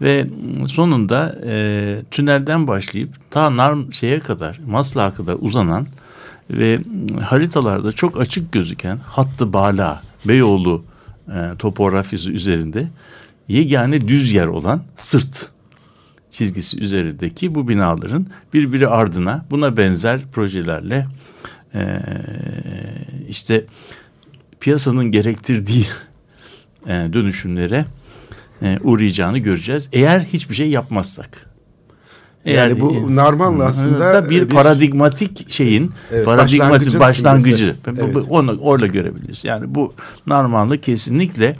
Ve 0.01 0.27
sonunda 0.67 1.35
e, 1.45 2.01
tünelden 2.11 2.67
başlayıp 2.67 3.31
ta 3.31 3.57
Narm 3.57 3.93
şeye 3.93 4.19
kadar, 4.19 4.59
Maslak'a 4.67 5.15
kadar 5.15 5.37
uzanan 5.39 5.87
ve 6.49 6.79
haritalarda 7.21 7.91
çok 7.91 8.21
açık 8.21 8.51
gözüken 8.51 8.97
hattı 8.97 9.53
bala, 9.53 10.01
Beyoğlu 10.25 10.83
e, 11.27 11.57
topografisi 11.59 12.31
üzerinde 12.31 12.87
yegane 13.47 14.07
düz 14.07 14.31
yer 14.31 14.47
olan 14.47 14.83
sırt 14.95 15.51
çizgisi 16.29 16.79
üzerindeki 16.79 17.55
bu 17.55 17.69
binaların 17.69 18.27
birbiri 18.53 18.87
ardına 18.87 19.45
buna 19.51 19.77
benzer 19.77 20.21
projelerle 20.31 21.05
e, 21.73 21.99
işte 23.29 23.65
piyasanın 24.59 25.11
gerektirdiği 25.11 25.85
e, 26.85 26.89
dönüşümlere 26.89 27.85
e, 28.61 28.77
uğrayacağını 28.83 29.37
göreceğiz. 29.37 29.89
Eğer 29.93 30.19
hiçbir 30.19 30.55
şey 30.55 30.69
yapmazsak. 30.69 31.51
Yani 32.45 32.81
bu 32.81 33.15
Narman'la 33.15 33.63
aslında 33.65 34.13
da 34.13 34.29
bir, 34.29 34.41
bir- 34.49 34.49
paradigmatik 34.55 35.51
şeyin 35.51 35.91
Evet, 36.11 36.25
paradigmatik 36.25 36.99
başlangıcı. 36.99 37.75
bu- 38.13 38.25
Onu 38.29 38.57
orada 38.61 38.87
görebiliriz. 38.87 39.45
Yani 39.45 39.75
bu 39.75 39.93
Narmanlı 40.27 40.81
kesinlikle 40.81 41.55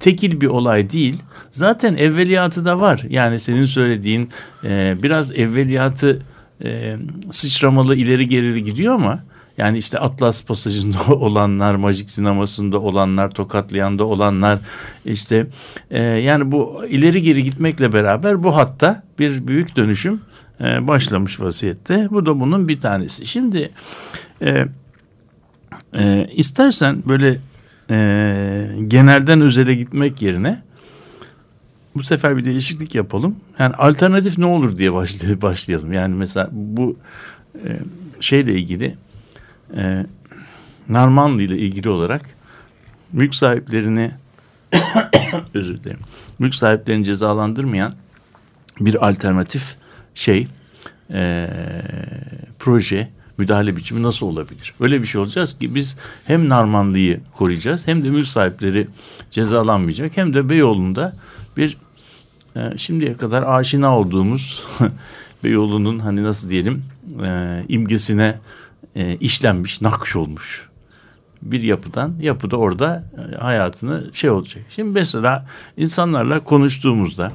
tekil 0.00 0.40
bir 0.40 0.46
olay 0.46 0.90
değil. 0.90 1.22
Zaten 1.50 1.96
evveliyatı 1.96 2.64
da 2.64 2.80
var. 2.80 3.02
Yani 3.08 3.38
senin 3.38 3.64
söylediğin 3.64 4.30
e, 4.64 4.96
biraz 5.02 5.32
evveliyatı 5.32 6.22
e, 6.64 6.94
sıçramalı 7.30 7.96
ileri 7.96 8.28
geri 8.28 8.62
gidiyor 8.64 8.94
ama 8.94 9.24
yani 9.58 9.78
işte 9.78 9.98
Atlas 9.98 10.44
Pasajı'nda 10.44 11.06
olanlar, 11.14 11.74
Majik 11.74 12.10
Sineması'nda 12.10 12.80
olanlar, 12.80 13.30
Tokatlayan'da 13.30 14.04
olanlar 14.04 14.58
işte 15.04 15.46
e, 15.90 16.02
yani 16.02 16.52
bu 16.52 16.84
ileri 16.88 17.22
geri 17.22 17.44
gitmekle 17.44 17.92
beraber 17.92 18.44
bu 18.44 18.56
hatta 18.56 19.02
bir 19.18 19.46
büyük 19.46 19.76
dönüşüm 19.76 20.20
e, 20.60 20.88
başlamış 20.88 21.40
vaziyette. 21.40 22.08
Bu 22.10 22.26
da 22.26 22.40
bunun 22.40 22.68
bir 22.68 22.80
tanesi. 22.80 23.26
Şimdi 23.26 23.70
e, 24.42 24.64
e, 25.98 26.28
istersen 26.32 27.02
böyle 27.08 27.38
e, 27.90 28.68
genelden 28.88 29.40
özele 29.40 29.74
gitmek 29.74 30.22
yerine 30.22 30.62
bu 31.94 32.02
sefer 32.02 32.36
bir 32.36 32.44
değişiklik 32.44 32.94
yapalım. 32.94 33.36
Yani 33.58 33.74
alternatif 33.74 34.38
ne 34.38 34.44
olur 34.46 34.78
diye 34.78 34.90
başlay- 34.90 35.42
başlayalım. 35.42 35.92
Yani 35.92 36.14
mesela 36.14 36.48
bu 36.52 36.96
e, 37.54 37.68
şeyle 38.20 38.54
ilgili 38.54 38.94
e, 39.76 40.06
Narmanlı 40.88 41.42
ile 41.42 41.58
ilgili 41.58 41.88
olarak 41.88 42.22
mülk 43.12 43.34
sahiplerini 43.34 44.10
özür 45.54 45.84
dilerim. 45.84 46.00
Mülk 46.38 46.54
sahiplerini 46.54 47.04
cezalandırmayan 47.04 47.94
bir 48.80 49.08
alternatif 49.08 49.76
şey 50.14 50.48
e, 51.12 51.48
proje 52.58 53.08
müdahale 53.38 53.76
biçimi 53.76 54.02
nasıl 54.02 54.26
olabilir? 54.26 54.74
Öyle 54.80 55.02
bir 55.02 55.06
şey 55.06 55.20
olacağız 55.20 55.58
ki 55.58 55.74
biz 55.74 55.98
hem 56.24 56.48
Narmanlı'yı 56.48 57.20
koruyacağız 57.32 57.86
hem 57.86 58.04
de 58.04 58.10
mülk 58.10 58.28
sahipleri 58.28 58.88
cezalanmayacak 59.30 60.16
hem 60.16 60.34
de 60.34 60.48
Beyoğlu'nda 60.48 61.16
bir 61.56 61.76
e, 62.56 62.78
şimdiye 62.78 63.14
kadar 63.14 63.42
aşina 63.42 63.98
olduğumuz 63.98 64.64
Beyoğlu'nun 65.44 65.98
hani 65.98 66.22
nasıl 66.22 66.50
diyelim 66.50 66.84
e, 67.24 67.62
imgesine 67.68 68.38
e, 68.96 69.16
işlenmiş, 69.16 69.80
nakş 69.80 70.16
olmuş 70.16 70.68
bir 71.42 71.62
yapıdan 71.62 72.14
yapıda 72.20 72.56
orada 72.56 73.04
e, 73.32 73.36
hayatını 73.36 74.10
şey 74.12 74.30
olacak. 74.30 74.64
Şimdi 74.68 74.90
mesela 74.90 75.46
insanlarla 75.76 76.40
konuştuğumuzda 76.40 77.32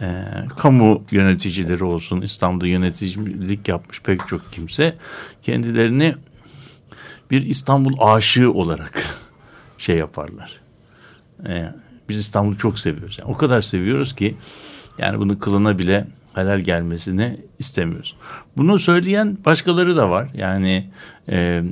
e, 0.00 0.24
kamu 0.56 1.02
yöneticileri 1.10 1.84
olsun 1.84 2.20
İstanbul'da 2.20 2.66
yöneticilik 2.66 3.68
yapmış 3.68 4.02
pek 4.02 4.28
çok 4.28 4.52
kimse 4.52 4.96
kendilerini 5.42 6.14
bir 7.30 7.46
İstanbul 7.46 7.94
aşığı 8.00 8.52
olarak 8.52 9.02
şey 9.78 9.96
yaparlar. 9.96 10.60
E, 11.46 11.72
biz 12.08 12.16
İstanbul'u 12.16 12.58
çok 12.58 12.78
seviyoruz. 12.78 13.18
Yani 13.18 13.30
o 13.30 13.36
kadar 13.36 13.60
seviyoruz 13.60 14.14
ki 14.14 14.36
yani 14.98 15.18
bunu 15.18 15.38
kılına 15.38 15.78
bile 15.78 16.06
helal 16.38 16.60
gelmesini 16.60 17.36
istemiyoruz. 17.58 18.16
Bunu 18.56 18.78
söyleyen 18.78 19.38
başkaları 19.44 19.96
da 19.96 20.10
var. 20.10 20.28
Yani 20.34 20.90
e, 21.28 21.62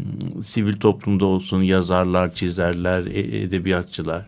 sivil 0.43 0.77
toplumda 0.77 1.27
olsun 1.27 1.62
yazarlar, 1.62 2.35
çizerler, 2.35 3.07
e- 3.07 3.43
edebiyatçılar. 3.43 4.27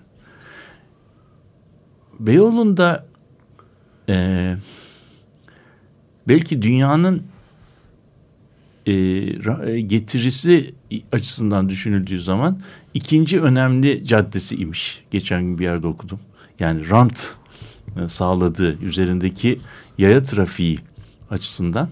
Beyoğlu'nda 2.20 3.06
e, 4.08 4.54
belki 6.28 6.62
dünyanın 6.62 7.22
e, 8.86 8.92
e, 8.92 9.80
getirisi 9.80 10.74
açısından 11.12 11.68
düşünüldüğü 11.68 12.20
zaman 12.20 12.60
ikinci 12.94 13.40
önemli 13.40 14.06
caddesi 14.06 14.56
imiş. 14.56 15.04
Geçen 15.10 15.42
gün 15.42 15.58
bir 15.58 15.64
yerde 15.64 15.86
okudum. 15.86 16.20
Yani 16.60 16.90
rant 16.90 17.36
e, 17.96 18.08
sağladığı 18.08 18.78
üzerindeki 18.78 19.60
yaya 19.98 20.22
trafiği 20.22 20.78
açısından 21.30 21.88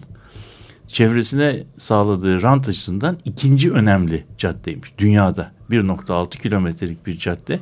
çevresine 0.87 1.65
sağladığı 1.79 2.43
rant 2.43 2.69
açısından 2.69 3.19
ikinci 3.25 3.73
önemli 3.73 4.25
caddeymiş 4.39 4.99
dünyada. 4.99 5.53
1.6 5.71 6.29
kilometrelik 6.29 7.07
bir 7.07 7.19
cadde. 7.19 7.61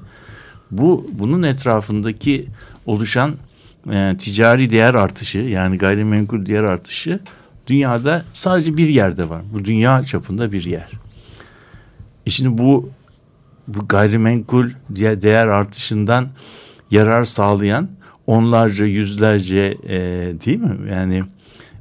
Bu 0.71 1.07
bunun 1.13 1.43
etrafındaki 1.43 2.47
oluşan 2.87 3.35
e, 3.93 4.17
ticari 4.19 4.71
değer 4.71 4.95
artışı 4.95 5.39
yani 5.39 5.79
gayrimenkul 5.79 6.47
değer 6.47 6.63
artışı 6.63 7.21
dünyada 7.67 8.25
sadece 8.33 8.77
bir 8.77 8.89
yerde 8.89 9.29
var. 9.29 9.43
Bu 9.53 9.65
dünya 9.65 10.03
çapında 10.03 10.53
bir 10.53 10.65
yer. 10.65 10.91
E 12.27 12.31
şimdi 12.31 12.59
bu 12.59 12.91
bu 13.69 13.89
gayrimenkul 13.89 14.71
değer 14.91 15.47
artışından 15.47 16.29
yarar 16.91 17.25
sağlayan 17.25 17.89
onlarca 18.27 18.85
yüzlerce 18.85 19.77
e, 19.89 19.99
değil 20.47 20.61
mi? 20.61 20.91
Yani 20.91 21.23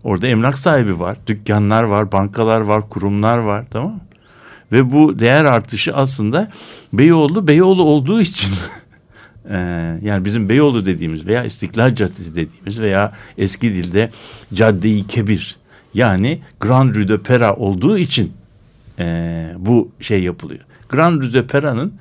orada 0.03 0.27
emlak 0.27 0.57
sahibi 0.57 0.99
var, 0.99 1.17
dükkanlar 1.27 1.83
var, 1.83 2.11
bankalar 2.11 2.61
var, 2.61 2.89
kurumlar 2.89 3.37
var 3.37 3.65
tamam 3.71 3.91
mı? 3.91 3.99
Ve 4.71 4.91
bu 4.91 5.19
değer 5.19 5.45
artışı 5.45 5.95
aslında 5.95 6.49
Beyoğlu 6.93 7.47
Beyoğlu 7.47 7.83
olduğu 7.83 8.21
için 8.21 8.55
e, 9.49 9.57
yani 10.01 10.25
bizim 10.25 10.49
Beyoğlu 10.49 10.85
dediğimiz 10.85 11.25
veya 11.25 11.43
İstiklal 11.43 11.95
Caddesi 11.95 12.35
dediğimiz 12.35 12.79
veya 12.79 13.13
eski 13.37 13.73
dilde 13.73 14.09
Cadde-i 14.53 15.07
Kebir 15.07 15.57
yani 15.93 16.41
Grand 16.59 16.95
Rue 16.95 17.07
de 17.07 17.21
Pera 17.21 17.55
olduğu 17.55 17.97
için 17.97 18.33
e, 18.99 19.47
bu 19.57 19.91
şey 19.99 20.23
yapılıyor. 20.23 20.61
Grand 20.89 21.21
Rue 21.21 21.33
de 21.33 21.47
Pera'nın 21.47 21.93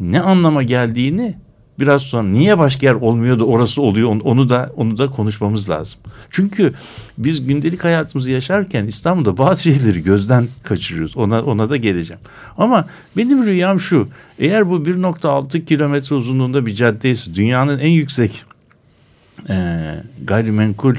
ne 0.00 0.20
anlama 0.20 0.62
geldiğini 0.62 1.34
biraz 1.80 2.02
sonra 2.02 2.28
niye 2.28 2.58
başka 2.58 2.86
yer 2.86 2.94
olmuyor 2.94 3.38
da 3.38 3.44
orası 3.44 3.82
oluyor 3.82 4.08
onu- 4.24 4.48
da 4.48 4.72
onu 4.76 4.98
da 4.98 5.10
konuşmamız 5.10 5.70
lazım. 5.70 6.00
Çünkü 6.30 6.72
biz 7.18 7.46
gündelik 7.46 7.84
hayatımızı 7.84 8.30
yaşarken 8.32 8.86
İstanbul'da 8.86 9.38
bazı 9.38 9.62
şeyleri 9.62 10.02
gözden 10.02 10.48
kaçırıyoruz. 10.62 11.16
Ona 11.16 11.42
ona 11.42 11.70
da 11.70 11.76
geleceğim. 11.76 12.20
Ama 12.58 12.86
benim 13.16 13.46
rüyam 13.46 13.80
şu. 13.80 14.08
Eğer 14.38 14.70
bu 14.70 14.86
1.6 14.86 15.64
kilometre 15.64 16.16
uzunluğunda 16.16 16.66
bir 16.66 16.74
caddeyse 16.74 17.34
dünyanın 17.34 17.78
en 17.78 17.90
yüksek 17.90 18.44
e, 19.50 19.54
gayrimenkul 20.24 20.94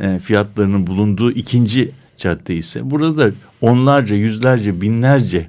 e, 0.00 0.18
fiyatlarının 0.18 0.86
bulunduğu 0.86 1.32
ikinci 1.32 1.90
cadde 2.16 2.56
ise 2.56 2.90
burada 2.90 3.16
da 3.18 3.30
onlarca, 3.60 4.16
yüzlerce, 4.16 4.80
binlerce 4.80 5.48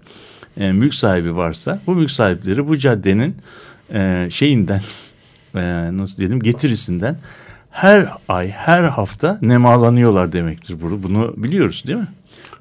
e, 0.58 0.72
mülk 0.72 0.94
sahibi 0.94 1.36
varsa 1.36 1.80
bu 1.88 1.96
mülk 1.96 2.12
sahipleri 2.12 2.68
bu 2.68 2.78
caddenin 2.78 3.36
e, 3.94 4.28
şeyinden 4.32 4.82
e, 5.56 5.62
nasıl 5.98 6.18
diyelim 6.18 6.40
getirisinden 6.40 7.18
her 7.72 8.14
ay, 8.28 8.50
her 8.50 8.84
hafta 8.84 9.40
nemalanıyorlar 9.42 10.32
demektir. 10.32 10.82
Bunu, 10.82 11.04
bunu 11.04 11.34
biliyoruz 11.38 11.84
değil 11.88 12.00
mi? 12.00 12.08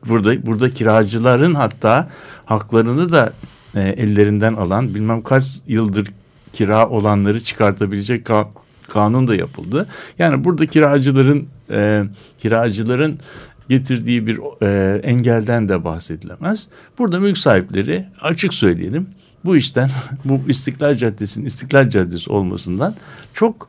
Burada 0.09 0.47
burada 0.47 0.73
kiracıların 0.73 1.55
hatta 1.55 2.09
haklarını 2.45 3.13
da 3.13 3.33
e, 3.75 3.81
ellerinden 3.81 4.55
alan 4.55 4.95
bilmem 4.95 5.23
kaç 5.23 5.45
yıldır 5.67 6.09
kira 6.53 6.89
olanları 6.89 7.41
çıkartabilecek 7.41 8.27
ka- 8.27 8.49
kanun 8.89 9.29
da 9.29 9.35
yapıldı. 9.35 9.87
Yani 10.19 10.45
burada 10.45 10.67
kiracıların 10.67 11.49
e, 11.71 12.05
kiracıların 12.39 13.19
getirdiği 13.69 14.27
bir 14.27 14.39
e, 14.63 14.99
engelden 14.99 15.69
de 15.69 15.85
bahsedilemez. 15.85 16.69
Burada 16.99 17.21
mülk 17.21 17.39
sahipleri 17.39 18.07
açık 18.21 18.55
söyleyelim 18.55 19.07
bu 19.45 19.57
işten 19.57 19.91
bu 20.25 20.41
İstiklal 20.49 20.95
Caddesi'nin 20.95 21.47
İstiklal 21.47 21.89
Caddesi 21.89 22.31
olmasından 22.31 22.95
çok 23.35 23.69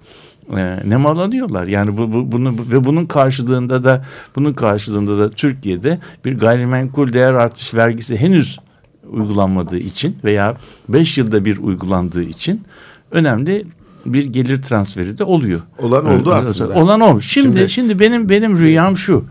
e, 0.57 0.79
nemalanıyorlar. 0.85 1.67
Yani 1.67 1.97
bu, 1.97 2.13
bu 2.13 2.31
bunu 2.31 2.55
ve 2.71 2.83
bunun 2.83 3.05
karşılığında 3.05 3.83
da 3.83 4.05
bunun 4.35 4.53
karşılığında 4.53 5.17
da 5.17 5.29
Türkiye'de 5.29 5.99
bir 6.25 6.37
gayrimenkul 6.37 7.13
değer 7.13 7.33
artış 7.33 7.73
vergisi 7.73 8.17
henüz 8.17 8.59
uygulanmadığı 9.09 9.77
için 9.77 10.17
veya 10.23 10.57
beş 10.89 11.17
yılda 11.17 11.45
bir 11.45 11.57
uygulandığı 11.57 12.23
için 12.23 12.63
önemli 13.11 13.65
bir 14.05 14.25
gelir 14.25 14.61
transferi 14.61 15.17
de 15.17 15.23
oluyor. 15.23 15.61
Olan 15.79 16.05
oldu 16.05 16.33
aslında. 16.33 16.73
Olan 16.73 16.99
olmuş. 16.99 17.27
Şimdi 17.27 17.57
Şimdi- 17.57 17.69
şimdi, 17.69 17.99
benim 17.99 18.29
benim 18.29 18.57
rüyam 18.57 18.97
şu. 18.97 19.25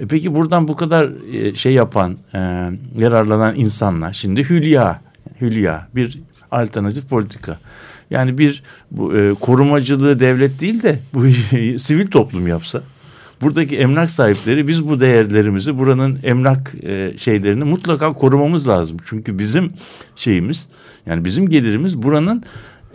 E 0.00 0.06
peki 0.06 0.34
buradan 0.34 0.68
bu 0.68 0.76
kadar 0.76 1.10
e, 1.32 1.54
şey 1.54 1.72
yapan, 1.72 2.16
e, 2.34 2.38
yararlanan 2.98 3.54
insanlar 3.56 4.12
şimdi 4.12 4.50
Hülya, 4.50 5.00
Hülya 5.40 5.88
bir 5.94 6.18
alternatif 6.50 7.08
politika. 7.08 7.58
Yani 8.10 8.38
bir 8.38 8.62
bu, 8.90 9.16
e, 9.16 9.34
korumacılığı 9.34 10.20
devlet 10.20 10.60
değil 10.60 10.82
de 10.82 10.98
bu 11.14 11.26
sivil 11.78 12.06
toplum 12.06 12.48
yapsa. 12.48 12.82
Buradaki 13.40 13.76
emlak 13.76 14.10
sahipleri 14.10 14.68
biz 14.68 14.88
bu 14.88 15.00
değerlerimizi 15.00 15.78
buranın 15.78 16.18
emlak 16.22 16.74
e, 16.82 17.12
şeylerini 17.16 17.64
mutlaka 17.64 18.10
korumamız 18.10 18.68
lazım. 18.68 18.96
Çünkü 19.04 19.38
bizim 19.38 19.68
şeyimiz 20.16 20.68
yani 21.06 21.24
bizim 21.24 21.48
gelirimiz 21.48 22.02
buranın 22.02 22.42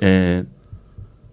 e, 0.01 0.41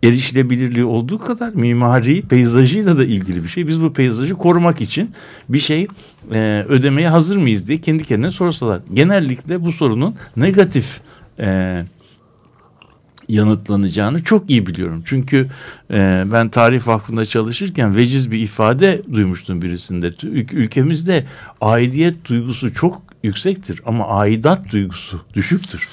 erişilebilirliği 0.09 0.85
olduğu 0.85 1.19
kadar 1.19 1.53
mimari 1.55 2.23
peyzajıyla 2.23 2.99
da 2.99 3.05
ilgili 3.05 3.45
bir 3.45 3.49
şey. 3.49 3.69
Biz 3.69 3.83
bu 3.83 3.93
peyzajı 3.93 4.35
korumak 4.35 4.81
için 4.81 5.11
bir 5.49 5.59
şey 5.59 5.87
e, 6.33 6.65
ödemeye 6.69 7.09
hazır 7.09 7.37
mıyız 7.37 7.69
diye 7.69 7.81
kendi 7.81 8.05
kendine 8.05 8.31
sorsalar. 8.31 8.81
Genellikle 8.95 9.63
bu 9.63 9.73
sorunun 9.73 10.15
negatif 10.37 11.01
e, 11.41 11.83
yanıtlanacağını 13.29 14.25
çok 14.25 14.51
iyi 14.51 14.67
biliyorum. 14.67 15.03
Çünkü 15.05 15.49
e, 15.91 16.25
ben 16.33 16.49
tarih 16.49 16.87
vakfında 16.87 17.27
çalışırken 17.27 17.97
veciz 17.97 18.31
bir 18.31 18.39
ifade 18.41 19.03
duymuştum 19.13 19.63
birisinde. 19.63 20.09
Ül- 20.09 20.55
Ülkemizde 20.55 21.27
aidiyet 21.61 22.29
duygusu 22.29 22.73
çok 22.75 23.03
yüksektir 23.27 23.83
ama 23.87 24.09
aidat 24.09 24.73
duygusu 24.73 25.21
düşüktür 25.35 25.89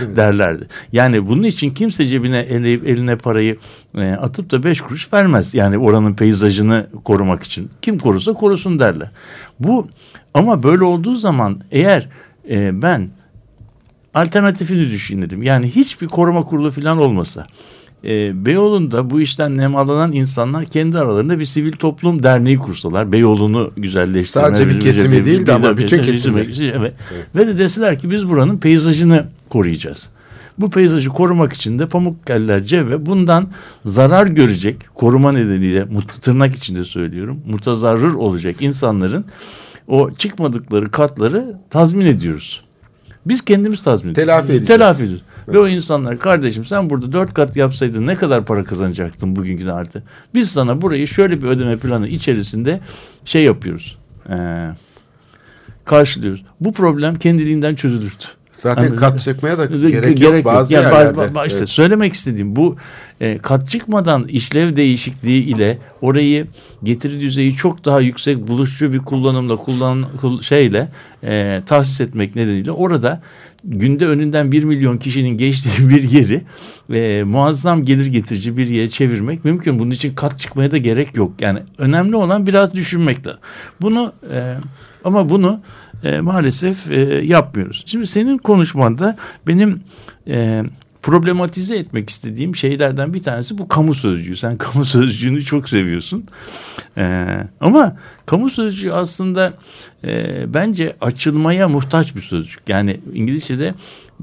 derlerdi. 0.16 0.68
Yani 0.92 1.28
bunun 1.28 1.42
için 1.42 1.70
kimse 1.70 2.06
cebine 2.06 2.38
eleyip 2.38 2.88
eline 2.88 3.16
parayı 3.16 3.56
e, 3.94 4.10
atıp 4.12 4.50
da 4.50 4.64
beş 4.64 4.80
kuruş 4.80 5.12
vermez. 5.12 5.54
Yani 5.54 5.78
oranın 5.78 6.14
peyzajını 6.14 6.86
korumak 7.04 7.42
için. 7.42 7.70
Kim 7.82 7.98
korursa 7.98 8.32
korusun 8.32 8.78
derler. 8.78 9.10
Bu 9.60 9.88
ama 10.34 10.62
böyle 10.62 10.84
olduğu 10.84 11.14
zaman 11.14 11.60
eğer 11.70 12.08
e, 12.50 12.82
ben 12.82 13.10
alternatifini 14.14 14.90
düşünelim. 14.90 15.42
Yani 15.42 15.70
hiçbir 15.70 16.08
koruma 16.08 16.42
kurulu 16.42 16.70
falan 16.70 16.98
olmasa. 16.98 17.46
E, 18.04 18.46
Beyoğlu'nda 18.46 19.10
bu 19.10 19.20
işten 19.20 19.56
nemalanan 19.56 20.12
insanlar 20.12 20.64
kendi 20.64 20.98
aralarında 20.98 21.38
bir 21.38 21.44
sivil 21.44 21.72
toplum 21.72 22.22
derneği 22.22 22.58
kursalar. 22.58 23.12
Beyoğlu'nu 23.12 23.70
güzelleştirme. 23.76 24.46
Sadece 24.46 24.68
bir 24.68 24.80
kesimi 24.80 25.24
değil 25.24 25.46
de 25.46 25.52
ama 25.52 25.76
bütün 25.76 26.02
kesimler. 26.02 26.72
Evet. 26.78 26.94
Ve 27.36 27.46
de 27.46 27.58
deseler 27.58 27.98
ki 27.98 28.10
biz 28.10 28.28
buranın 28.28 28.58
peyzajını 28.58 29.26
koruyacağız. 29.48 30.10
Bu 30.58 30.70
peyzajı 30.70 31.08
korumak 31.08 31.52
için 31.52 31.78
de 31.78 31.86
Pamukkale'ler 31.86 32.64
Ceve 32.64 33.06
bundan 33.06 33.48
zarar 33.84 34.26
görecek 34.26 34.76
koruma 34.94 35.32
nedeniyle 35.32 35.86
tırnak 36.20 36.56
içinde 36.56 36.84
söylüyorum 36.84 37.40
mutazarrır 37.46 38.14
olacak 38.14 38.56
insanların 38.60 39.24
o 39.88 40.10
çıkmadıkları 40.14 40.90
katları 40.90 41.56
tazmin 41.70 42.06
ediyoruz. 42.06 42.64
Biz 43.26 43.44
kendimiz 43.44 43.82
tazmin 43.82 44.12
ediyoruz. 44.12 44.32
Telafi 44.32 44.52
edeceğiz. 44.52 44.68
Telafi 44.68 45.02
ediyoruz. 45.02 45.24
Ve 45.48 45.58
o 45.58 45.68
insanlar 45.68 46.18
kardeşim 46.18 46.64
sen 46.64 46.90
burada 46.90 47.12
dört 47.12 47.34
kat 47.34 47.56
yapsaydın 47.56 48.06
ne 48.06 48.14
kadar 48.14 48.44
para 48.44 48.64
kazanacaktın 48.64 49.36
bugünkü 49.36 49.70
artı? 49.70 50.02
Biz 50.34 50.50
sana 50.50 50.82
burayı 50.82 51.06
şöyle 51.06 51.42
bir 51.42 51.46
ödeme 51.46 51.76
planı 51.76 52.08
içerisinde 52.08 52.80
şey 53.24 53.42
yapıyoruz. 53.44 53.98
Ee, 54.30 54.68
karşılıyoruz. 55.84 56.42
Bu 56.60 56.72
problem 56.72 57.14
kendiliğinden 57.14 57.74
çözülürdü. 57.74 58.24
Zaten 58.56 58.82
Anladın 58.82 58.96
kat 58.96 59.14
mı? 59.14 59.20
çıkmaya 59.20 59.58
da 59.58 59.64
Ge- 59.66 59.88
gerek, 59.90 60.20
yok 60.20 60.44
bazı 60.44 60.74
Yani 60.74 60.84
yerlerde. 60.84 61.18
ba- 61.18 61.32
ba- 61.32 61.46
işte 61.46 61.58
Evet. 61.58 61.68
söylemek 61.68 62.12
istediğim 62.12 62.56
bu 62.56 62.76
e, 63.20 63.38
kat 63.38 63.68
çıkmadan 63.68 64.24
işlev 64.28 64.76
değişikliği 64.76 65.42
ile 65.44 65.78
orayı 66.00 66.46
getiri 66.84 67.20
düzeyi 67.20 67.54
çok 67.54 67.84
daha 67.84 68.00
yüksek 68.00 68.48
buluşçu 68.48 68.92
bir 68.92 68.98
kullanımla 68.98 69.56
kullan 69.56 70.06
kul- 70.20 70.42
şeyle 70.42 70.88
e, 71.24 71.62
tahsis 71.66 72.00
etmek 72.00 72.36
nedeniyle 72.36 72.70
orada 72.70 73.20
günde 73.64 74.06
önünden 74.06 74.52
bir 74.52 74.64
milyon 74.64 74.98
kişinin 74.98 75.38
geçtiği 75.38 75.88
bir 75.88 76.02
yeri 76.02 76.42
e, 76.92 77.24
muazzam 77.24 77.82
gelir 77.84 78.06
getirici 78.06 78.56
bir 78.56 78.66
yere 78.66 78.90
çevirmek 78.90 79.44
mümkün. 79.44 79.78
Bunun 79.78 79.90
için 79.90 80.14
kat 80.14 80.38
çıkmaya 80.38 80.70
da 80.70 80.76
gerek 80.76 81.16
yok. 81.16 81.32
Yani 81.40 81.60
önemli 81.78 82.16
olan 82.16 82.46
biraz 82.46 82.74
düşünmekle. 82.74 83.30
Bunu 83.80 84.12
e, 84.32 84.54
ama 85.04 85.28
bunu 85.28 85.60
e, 86.04 86.20
maalesef 86.20 86.90
e, 86.90 87.00
yapmıyoruz. 87.24 87.82
Şimdi 87.86 88.06
senin 88.06 88.38
konuşmanda 88.38 89.16
benim 89.46 89.80
e, 90.28 90.62
problematize 91.04 91.76
etmek 91.76 92.10
istediğim 92.10 92.56
şeylerden 92.56 93.14
bir 93.14 93.22
tanesi 93.22 93.58
bu 93.58 93.68
kamu 93.68 93.94
sözcüğü. 93.94 94.36
Sen 94.36 94.58
kamu 94.58 94.84
sözcüğünü 94.84 95.42
çok 95.44 95.68
seviyorsun. 95.68 96.24
E, 96.96 97.26
ama 97.60 97.96
kamu 98.26 98.50
sözcüğü 98.50 98.92
aslında 98.92 99.52
e, 100.04 100.44
bence 100.54 100.96
açılmaya 101.00 101.68
muhtaç 101.68 102.16
bir 102.16 102.20
sözcük. 102.20 102.68
Yani 102.68 103.00
İngilizce'de 103.14 103.74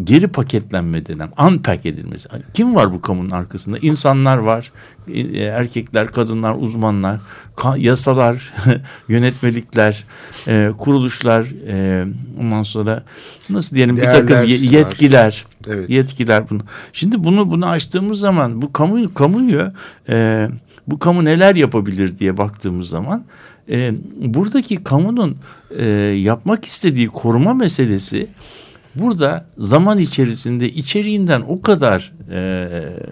geri 0.03 0.27
paketlenme 0.27 1.05
denen, 1.05 1.29
unpack 1.47 1.85
edilmesi. 1.85 2.29
Kim 2.53 2.75
var 2.75 2.93
bu 2.93 3.01
kamunun 3.01 3.29
arkasında? 3.31 3.77
İnsanlar 3.77 4.37
var, 4.37 4.71
e, 5.13 5.19
erkekler, 5.43 6.07
kadınlar, 6.07 6.55
uzmanlar, 6.59 7.19
yasalar, 7.77 8.53
yönetmelikler, 9.07 10.03
e, 10.47 10.69
kuruluşlar, 10.77 11.45
e, 11.67 12.05
ondan 12.39 12.63
sonra 12.63 13.03
nasıl 13.49 13.75
diyelim 13.75 13.97
bir 13.97 14.01
takım 14.01 14.27
Değerler 14.27 14.43
ye- 14.43 14.57
var. 14.67 14.73
yetkiler, 14.73 15.45
Evet. 15.67 15.89
yetkiler 15.89 16.49
bunu. 16.49 16.61
Şimdi 16.93 17.23
bunu 17.23 17.51
bunu 17.51 17.67
açtığımız 17.67 18.19
zaman 18.19 18.61
bu 18.61 18.73
kamu 18.73 19.13
kamuyu 19.13 19.71
e, 20.09 20.47
bu 20.87 20.99
kamu 20.99 21.25
neler 21.25 21.55
yapabilir 21.55 22.17
diye 22.17 22.37
baktığımız 22.37 22.89
zaman 22.89 23.23
e, 23.69 23.93
buradaki 24.19 24.83
kamunun 24.83 25.37
e, 25.77 25.85
yapmak 26.01 26.65
istediği 26.65 27.07
koruma 27.07 27.53
meselesi 27.53 28.27
burada 28.95 29.45
zaman 29.57 29.97
içerisinde 29.97 30.69
içeriğinden 30.69 31.43
o 31.47 31.61
kadar 31.61 32.11
e, 32.31 32.69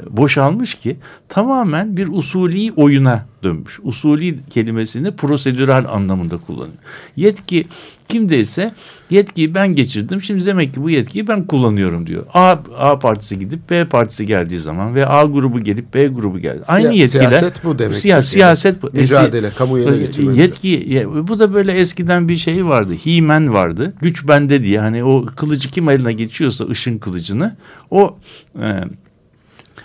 boşalmış 0.09 0.75
ki 0.75 0.97
tamamen 1.29 1.97
bir 1.97 2.07
usulî 2.11 2.71
oyuna 2.75 3.25
dönmüş. 3.43 3.79
Usulî 3.83 4.35
kelimesini 4.49 5.11
prosedürel 5.15 5.85
anlamında 5.89 6.37
kullanıyor. 6.37 6.77
Yetki 7.15 7.65
kimdeyse 8.09 8.71
yetkiyi 9.09 9.53
ben 9.55 9.75
geçirdim. 9.75 10.21
Şimdi 10.21 10.45
demek 10.45 10.73
ki 10.73 10.83
bu 10.83 10.89
yetkiyi 10.89 11.27
ben 11.27 11.47
kullanıyorum 11.47 12.07
diyor. 12.07 12.23
A, 12.33 12.55
A 12.77 12.99
partisi 12.99 13.39
gidip 13.39 13.69
B 13.69 13.85
partisi 13.85 14.25
geldiği 14.25 14.57
zaman 14.59 14.95
ve 14.95 15.05
A 15.05 15.25
grubu 15.25 15.59
gelip 15.59 15.93
B 15.93 16.07
grubu 16.07 16.39
geldi. 16.39 16.63
Aynı 16.67 16.87
Siya- 16.87 16.95
yetkiler. 16.97 17.27
siyaset 17.29 17.63
bu 17.63 17.79
demek 17.79 17.95
Siya- 17.97 18.07
yani. 18.09 18.23
siyaset 18.23 18.81
bu. 18.83 18.89
Mücadele, 18.93 19.49
kamu 19.49 19.79
ele 19.79 19.97
geçirme. 19.97 20.35
Yetki 20.35 21.07
bu 21.27 21.39
da 21.39 21.53
böyle 21.53 21.73
eskiden 21.73 22.29
bir 22.29 22.35
şey 22.35 22.65
vardı. 22.65 22.93
He-Man 23.03 23.53
vardı. 23.53 23.93
Güç 24.01 24.27
bende 24.27 24.63
diye. 24.63 24.79
Hani 24.79 25.03
o 25.03 25.25
kılıcı 25.25 25.69
kim 25.69 25.89
eline 25.89 26.13
geçiyorsa 26.13 26.65
ışın 26.65 26.97
kılıcını 26.97 27.55
o 27.91 28.17
e, 28.61 28.83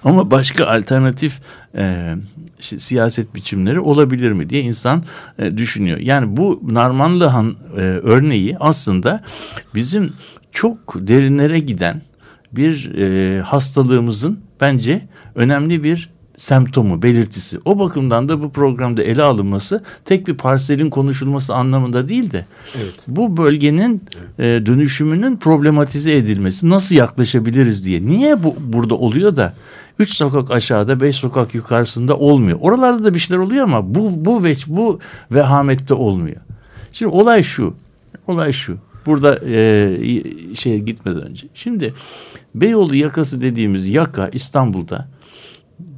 ama 0.04 0.30
başka 0.30 0.66
alternatif 0.66 1.40
e, 1.76 2.14
si- 2.58 2.78
siyaset 2.78 3.34
biçimleri 3.34 3.80
olabilir 3.80 4.32
mi 4.32 4.50
diye 4.50 4.62
insan 4.62 5.04
e, 5.38 5.58
düşünüyor. 5.58 5.98
Yani 5.98 6.36
bu 6.36 6.60
Narmanlı 6.68 7.24
Han 7.26 7.56
e, 7.76 7.80
örneği 7.80 8.56
aslında 8.60 9.22
bizim 9.74 10.12
çok 10.52 10.94
derinlere 10.96 11.58
giden 11.58 12.02
bir 12.52 12.94
e, 12.94 13.40
hastalığımızın 13.40 14.40
bence 14.60 15.02
önemli 15.34 15.84
bir 15.84 16.14
semptomu, 16.36 17.02
belirtisi. 17.02 17.58
O 17.64 17.78
bakımdan 17.78 18.28
da 18.28 18.42
bu 18.42 18.52
programda 18.52 19.02
ele 19.02 19.22
alınması 19.22 19.84
tek 20.04 20.26
bir 20.28 20.34
parselin 20.34 20.90
konuşulması 20.90 21.54
anlamında 21.54 22.08
değil 22.08 22.32
de 22.32 22.44
bu 23.06 23.36
bölgenin 23.36 24.02
e, 24.38 24.42
dönüşümünün 24.42 25.36
problematize 25.36 26.16
edilmesi, 26.16 26.68
nasıl 26.68 26.94
yaklaşabiliriz 26.96 27.86
diye. 27.86 28.06
Niye 28.06 28.42
bu 28.42 28.56
burada 28.60 28.94
oluyor 28.94 29.36
da 29.36 29.54
üç 29.98 30.16
sokak 30.16 30.50
aşağıda, 30.50 31.00
beş 31.00 31.16
sokak 31.16 31.54
yukarısında 31.54 32.16
olmuyor? 32.16 32.58
Oralarda 32.60 33.04
da 33.04 33.14
bir 33.14 33.18
şeyler 33.18 33.42
oluyor 33.42 33.64
ama 33.64 33.94
bu 33.94 34.24
bu 34.24 34.44
veç 34.44 34.68
bu 34.68 34.98
vehamette 35.30 35.94
olmuyor. 35.94 36.40
Şimdi 36.92 37.12
olay 37.12 37.42
şu. 37.42 37.74
Olay 38.26 38.52
şu. 38.52 38.78
Burada 39.06 39.40
e, 39.46 39.96
şeye 40.54 40.78
gitmeden 40.78 41.22
önce. 41.22 41.46
Şimdi 41.54 41.94
Beyoğlu 42.54 42.94
yakası 42.96 43.40
dediğimiz 43.40 43.88
yaka 43.88 44.28
İstanbul'da 44.28 45.08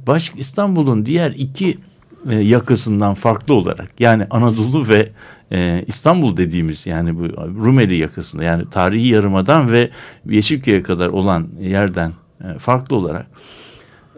baş 0.07 0.31
İstanbul'un 0.37 1.05
diğer 1.05 1.31
iki 1.31 1.77
e, 2.29 2.35
yakasından 2.35 3.13
farklı 3.13 3.53
olarak 3.53 3.89
yani 3.99 4.27
Anadolu 4.29 4.89
ve 4.89 5.09
e, 5.51 5.83
İstanbul 5.87 6.37
dediğimiz 6.37 6.85
yani 6.87 7.19
bu 7.19 7.23
Rumeli 7.65 7.95
yakasında 7.95 8.43
yani 8.43 8.69
tarihi 8.69 9.07
yarımadan 9.07 9.71
ve 9.71 9.89
Yeşilköy'e 10.29 10.83
kadar 10.83 11.07
olan 11.07 11.47
yerden 11.61 12.13
e, 12.43 12.59
farklı 12.59 12.95
olarak 12.95 13.27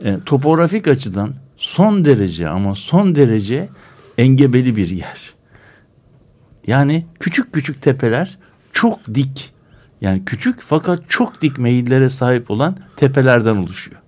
e, 0.04 0.18
topografik 0.26 0.88
açıdan 0.88 1.34
son 1.58 2.06
derece 2.06 2.50
ama 2.50 2.76
son 2.76 3.16
derece 3.16 3.70
engebeli 4.18 4.76
bir 4.76 4.90
yer. 4.90 5.34
Yani 6.68 7.06
küçük 7.20 7.54
küçük 7.54 7.82
tepeler 7.82 8.38
çok 8.74 9.14
dik. 9.14 9.54
Yani 10.02 10.26
küçük 10.26 10.62
fakat 10.62 11.04
çok 11.08 11.42
dik 11.42 11.60
meyillere 11.60 12.10
sahip 12.10 12.52
olan 12.52 12.78
tepelerden 12.96 13.56
oluşuyor. 13.56 14.02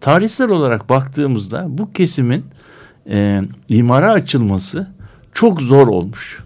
Tarihsel 0.00 0.50
olarak 0.50 0.88
baktığımızda 0.88 1.66
bu 1.68 1.92
kesimin 1.92 2.44
e, 3.10 3.40
imara 3.68 4.12
açılması 4.12 4.88
çok 5.32 5.62
zor 5.62 5.88
olmuş. 5.88 6.38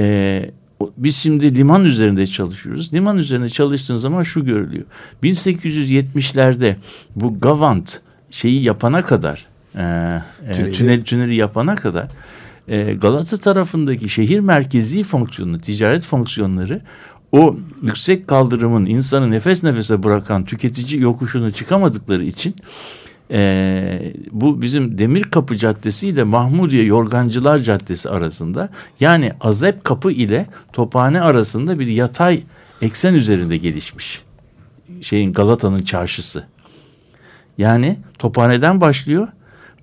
E, 0.00 0.50
biz 0.96 1.16
şimdi 1.16 1.56
liman 1.56 1.84
üzerinde 1.84 2.26
çalışıyoruz. 2.26 2.94
Liman 2.94 3.16
üzerinde 3.18 3.48
çalıştığın 3.48 3.96
zaman 3.96 4.22
şu 4.22 4.44
görülüyor. 4.44 4.84
1870'lerde 5.22 6.76
bu 7.16 7.40
Gavant 7.40 8.00
şeyi 8.30 8.62
yapana 8.62 9.02
kadar 9.02 9.46
e, 9.74 9.82
e, 10.48 10.52
Tüneli. 10.54 10.72
tünel, 10.72 11.04
tüneli 11.04 11.34
yapana 11.34 11.74
kadar 11.74 12.08
e, 12.68 12.94
Galata 12.94 13.36
tarafındaki 13.36 14.08
şehir 14.08 14.40
merkezi 14.40 15.02
fonksiyonu, 15.02 15.58
ticaret 15.58 16.04
fonksiyonları 16.04 16.80
o 17.32 17.56
yüksek 17.82 18.28
kaldırımın 18.28 18.86
insanı 18.86 19.30
nefes 19.30 19.64
nefese 19.64 20.02
bırakan 20.02 20.44
tüketici 20.44 21.00
yokuşunu 21.02 21.50
çıkamadıkları 21.50 22.24
için 22.24 22.54
e, 23.30 24.12
bu 24.30 24.62
bizim 24.62 24.98
Demir 24.98 25.22
Kapı 25.22 25.56
Caddesi 25.56 26.08
ile 26.08 26.24
Mahmudiye 26.24 26.84
Yorgancılar 26.84 27.58
Caddesi 27.58 28.10
arasında 28.10 28.68
yani 29.00 29.32
Azep 29.40 29.84
Kapı 29.84 30.12
ile 30.12 30.46
Tophane 30.72 31.20
arasında 31.20 31.78
bir 31.78 31.86
yatay 31.86 32.42
eksen 32.82 33.14
üzerinde 33.14 33.56
gelişmiş 33.56 34.22
şeyin 35.00 35.32
Galata'nın 35.32 35.82
çarşısı. 35.82 36.44
Yani 37.58 37.98
Tophane'den 38.18 38.80
başlıyor. 38.80 39.28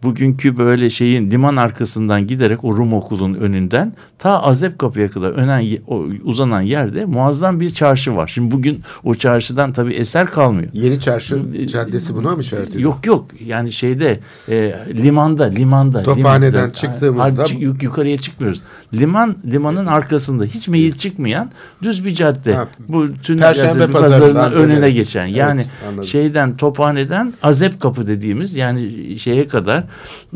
Bugünkü 0.04 0.58
böyle 0.58 0.90
şeyin 0.90 1.32
liman 1.32 1.56
arkasından 1.56 2.28
giderek 2.28 2.64
o 2.64 2.78
Rum 2.78 2.94
okulun 2.94 3.34
önünden 3.34 3.94
ta 4.20 4.44
Azep 4.44 4.80
kapıya 4.80 5.10
kadar 5.10 5.32
önen, 5.32 5.78
uzanan 6.24 6.62
yerde 6.62 7.06
muazzam 7.06 7.60
bir 7.60 7.70
çarşı 7.70 8.16
var. 8.16 8.28
Şimdi 8.28 8.52
bugün 8.52 8.82
o 9.04 9.16
çarşıdan 9.16 9.74
tabii 9.74 9.94
eser 9.94 10.28
kalmıyor. 10.28 10.70
Yeni 10.74 11.00
Çarşı 11.00 11.42
Caddesi 11.68 12.16
buna 12.16 12.36
mı 12.36 12.42
işaret 12.42 12.68
ediyor? 12.70 12.84
Yok 12.84 13.06
yok 13.06 13.26
yani 13.46 13.72
şeyde 13.72 14.20
e, 14.50 14.76
limanda 14.94 15.44
limanda. 15.44 16.04
Tophane'den 16.04 16.52
limanda. 16.52 16.74
çıktığımızda- 16.74 17.46
yuk- 17.60 17.84
yukarıya 17.84 18.18
çıkmıyoruz. 18.18 18.62
Liman 18.94 19.36
limanın 19.52 19.86
arkasında 19.86 20.44
hiç 20.46 20.68
meyil 20.68 20.92
çıkmayan 20.92 21.52
düz 21.82 22.06
bir 22.06 22.12
cadde. 22.12 22.54
Ha, 22.56 22.68
Bu 22.88 23.08
tüm 23.22 23.38
Perşembe 23.38 23.88
pazarının 23.88 24.52
önüne 24.52 24.76
dönerek. 24.76 24.96
geçen. 24.96 25.28
Evet, 25.28 25.38
Yani 25.38 25.66
anladım. 25.88 26.04
şeyden 26.06 26.58
Tophane'den 26.58 27.34
Azep 27.44 27.82
Kapı 27.82 28.08
dediğimiz 28.08 28.56
yani 28.56 29.20
şeye 29.20 29.48
kadar 29.48 29.84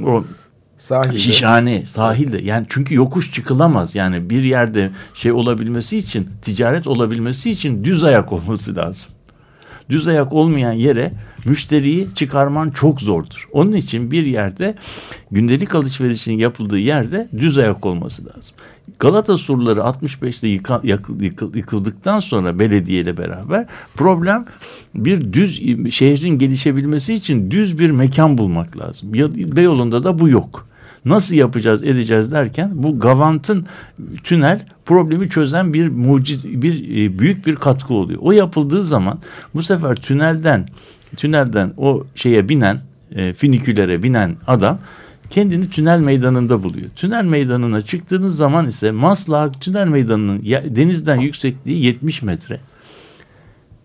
o 0.05 0.23
Sahilde. 0.77 1.17
Şişhane, 1.17 1.85
sahilde. 1.85 2.41
Yani 2.41 2.65
çünkü 2.69 2.95
yokuş 2.95 3.33
çıkılamaz. 3.33 3.95
Yani 3.95 4.29
bir 4.29 4.43
yerde 4.43 4.91
şey 5.13 5.31
olabilmesi 5.31 5.97
için, 5.97 6.29
ticaret 6.41 6.87
olabilmesi 6.87 7.51
için 7.51 7.83
düz 7.83 8.03
ayak 8.03 8.33
olması 8.33 8.75
lazım. 8.75 9.11
Düz 9.89 10.07
ayak 10.07 10.33
olmayan 10.33 10.71
yere 10.71 11.11
müşteriyi 11.45 12.07
çıkarman 12.15 12.69
çok 12.69 13.01
zordur. 13.01 13.47
Onun 13.51 13.71
için 13.71 14.11
bir 14.11 14.25
yerde 14.25 14.75
gündelik 15.31 15.75
alışverişin 15.75 16.37
yapıldığı 16.37 16.79
yerde 16.79 17.27
düz 17.37 17.57
ayak 17.57 17.85
olması 17.85 18.25
lazım. 18.25 18.55
Galata 18.99 19.37
surları 19.37 19.79
65'te 19.83 20.47
yıka- 20.47 20.87
yakı- 20.87 21.13
yıkı- 21.23 21.57
yıkıldıktan 21.57 22.19
sonra 22.19 22.59
belediyeyle 22.59 23.17
beraber 23.17 23.65
problem 23.95 24.45
bir 24.95 25.33
düz 25.33 25.61
şehrin 25.93 26.29
gelişebilmesi 26.39 27.13
için 27.13 27.51
düz 27.51 27.79
bir 27.79 27.91
mekan 27.91 28.37
bulmak 28.37 28.77
lazım. 28.77 29.13
Beyoğlu'nda 29.55 30.03
da 30.03 30.19
bu 30.19 30.29
yok. 30.29 30.67
Nasıl 31.05 31.35
yapacağız 31.35 31.83
edeceğiz 31.83 32.31
derken 32.31 32.71
bu 32.73 32.99
Gavant'ın 32.99 33.65
tünel 34.23 34.65
problemi 34.85 35.29
çözen 35.29 35.73
bir 35.73 35.87
mucit 35.87 36.43
bir 36.45 36.97
e, 36.97 37.19
büyük 37.19 37.47
bir 37.47 37.55
katkı 37.55 37.93
oluyor. 37.93 38.19
O 38.23 38.31
yapıldığı 38.31 38.83
zaman 38.83 39.19
bu 39.55 39.63
sefer 39.63 39.95
tünelden 39.95 40.65
tünelden 41.17 41.73
o 41.77 42.03
şeye 42.15 42.49
binen 42.49 42.81
e, 43.15 43.33
finikülere 43.33 44.03
binen 44.03 44.35
adam 44.47 44.79
kendini 45.29 45.69
tünel 45.69 45.99
meydanında 45.99 46.63
buluyor. 46.63 46.89
Tünel 46.95 47.23
meydanına 47.23 47.81
çıktığınız 47.81 48.37
zaman 48.37 48.67
ise 48.67 48.91
Maslak 48.91 49.61
tünel 49.61 49.87
meydanının 49.87 50.43
denizden 50.75 51.19
yüksekliği 51.19 51.85
70 51.85 52.21
metre. 52.21 52.59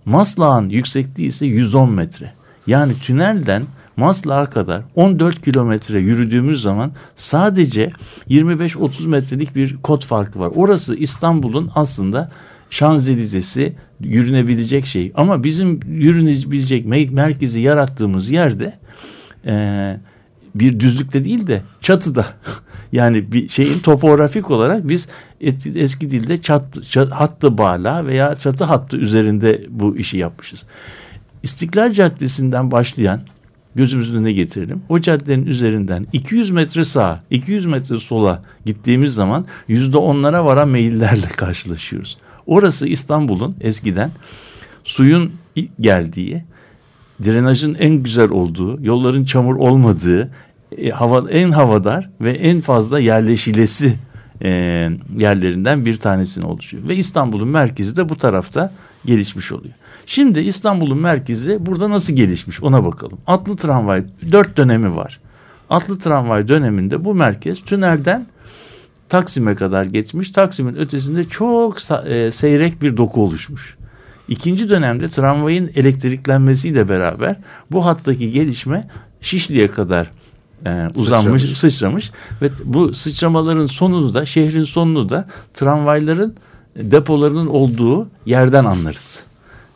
Maslak'ın 0.05 0.69
yüksekliği 0.69 1.29
ise 1.29 1.47
110 1.47 1.91
metre. 1.91 2.33
Yani 2.67 2.99
tünelden 2.99 3.65
Maslak'a 3.97 4.51
kadar 4.51 4.83
14 4.95 5.43
kilometre 5.43 6.01
yürüdüğümüz 6.01 6.63
zaman 6.63 6.93
sadece 7.15 7.91
25-30 8.31 9.07
metrelik 9.07 9.57
bir 9.57 9.77
kod 9.77 10.05
farkı 10.05 10.41
var. 10.41 10.53
Orası 10.55 10.97
İstanbul'un 10.97 11.71
aslında 11.75 12.31
Şanzelize'si 12.71 13.77
yürünebilecek 14.01 14.87
şey. 14.87 15.13
Ama 15.15 15.45
bizim 15.45 15.81
yürünebilecek 15.89 16.87
me- 16.87 17.11
merkezi 17.11 17.61
yarattığımız 17.61 18.31
yerde 18.31 18.79
eee, 19.47 20.01
bir 20.55 20.81
düzlükte 20.81 21.25
değil 21.25 21.47
de 21.47 21.63
çatıda. 21.81 22.27
Yani 22.93 23.33
bir 23.33 23.49
şeyin 23.49 23.79
topografik 23.79 24.51
olarak 24.51 24.89
biz 24.89 25.09
eski 25.75 26.11
dilde 26.11 26.37
çat, 26.37 26.85
çat, 26.91 27.13
hattı 27.13 27.59
bağla 27.59 28.07
veya 28.07 28.35
çatı 28.35 28.65
hattı 28.65 28.97
üzerinde 28.97 29.67
bu 29.69 29.97
işi 29.97 30.19
yapmışız. 30.19 30.67
İstiklal 31.43 31.93
Caddesi'nden 31.93 32.71
başlayan 32.71 33.21
gözümüzün 33.77 34.19
önüne 34.19 34.33
getirelim. 34.33 34.83
O 34.89 35.01
caddenin 35.01 35.47
üzerinden 35.47 36.07
200 36.13 36.51
metre 36.51 36.85
sağa, 36.85 37.23
200 37.31 37.67
metre 37.67 38.01
sola 38.01 38.43
gittiğimiz 38.65 39.15
zaman 39.15 39.47
yüzde 39.69 39.97
onlara 39.97 40.45
varan 40.45 40.69
meyillerle 40.69 41.27
karşılaşıyoruz. 41.37 42.19
Orası 42.47 42.89
İstanbul'un 42.89 43.57
eskiden 43.61 44.11
suyun 44.85 45.33
geldiği, 45.81 46.45
drenajın 47.25 47.75
en 47.75 47.95
güzel 47.95 48.31
olduğu, 48.31 48.79
yolların 48.83 49.25
çamur 49.25 49.57
olmadığı, 49.57 50.31
e, 50.79 50.91
hava 50.91 51.31
en 51.31 51.51
havadar 51.51 52.11
ve 52.21 52.31
en 52.31 52.61
fazla 52.61 53.01
yerleşilesi 53.01 53.97
e, 54.43 54.51
yerlerinden 55.19 55.87
bir 55.87 55.97
tanesini 55.97 56.45
oluşuyor. 56.45 56.89
Ve 56.89 56.97
İstanbul'un 56.97 57.49
merkezi 57.49 57.97
de 57.97 58.09
bu 58.09 58.17
tarafta 58.17 58.73
gelişmiş 59.05 59.53
oluyor. 59.53 59.75
Şimdi 60.07 60.41
İstanbul'un 60.41 60.99
merkezi 60.99 61.67
burada 61.67 61.91
nasıl 61.91 62.17
gelişmiş 62.17 62.63
ona 62.63 62.85
bakalım. 62.85 63.19
Atlı 63.27 63.57
tramvay 63.57 64.05
dört 64.33 64.57
dönemi 64.57 64.97
var. 64.97 65.21
Atlı 65.71 65.99
tramvay 65.99 66.49
döneminde 66.49 67.05
bu 67.05 67.15
merkez 67.15 67.61
tünelden 67.61 68.27
Taksim'e 69.09 69.55
kadar 69.55 69.85
geçmiş. 69.85 70.31
Taksim'in 70.31 70.77
ötesinde 70.77 71.25
çok 71.25 71.77
e, 72.07 72.31
seyrek 72.31 72.83
bir 72.83 72.97
doku 72.97 73.23
oluşmuş. 73.25 73.77
İkinci 74.29 74.69
dönemde 74.69 75.09
tramvayın 75.09 75.71
elektriklenmesiyle 75.77 76.89
beraber 76.89 77.37
bu 77.73 77.87
hattaki 77.87 78.33
gelişme 78.33 78.89
Şişli'ye 79.21 79.69
kadar 79.69 80.11
e, 80.67 80.89
uzanmış, 80.95 81.43
Sıçramış. 81.43 81.59
sıçramış. 81.59 82.11
Ve 82.43 82.51
bu 82.65 82.95
sıçramaların 82.95 83.67
sonunu 83.67 84.15
da 84.15 84.25
şehrin 84.25 84.65
sonunu 84.65 85.09
da 85.09 85.29
tramvayların 85.55 86.35
depolarının 86.77 87.47
olduğu 87.47 88.09
yerden 88.27 88.65
anlarız. 88.65 89.23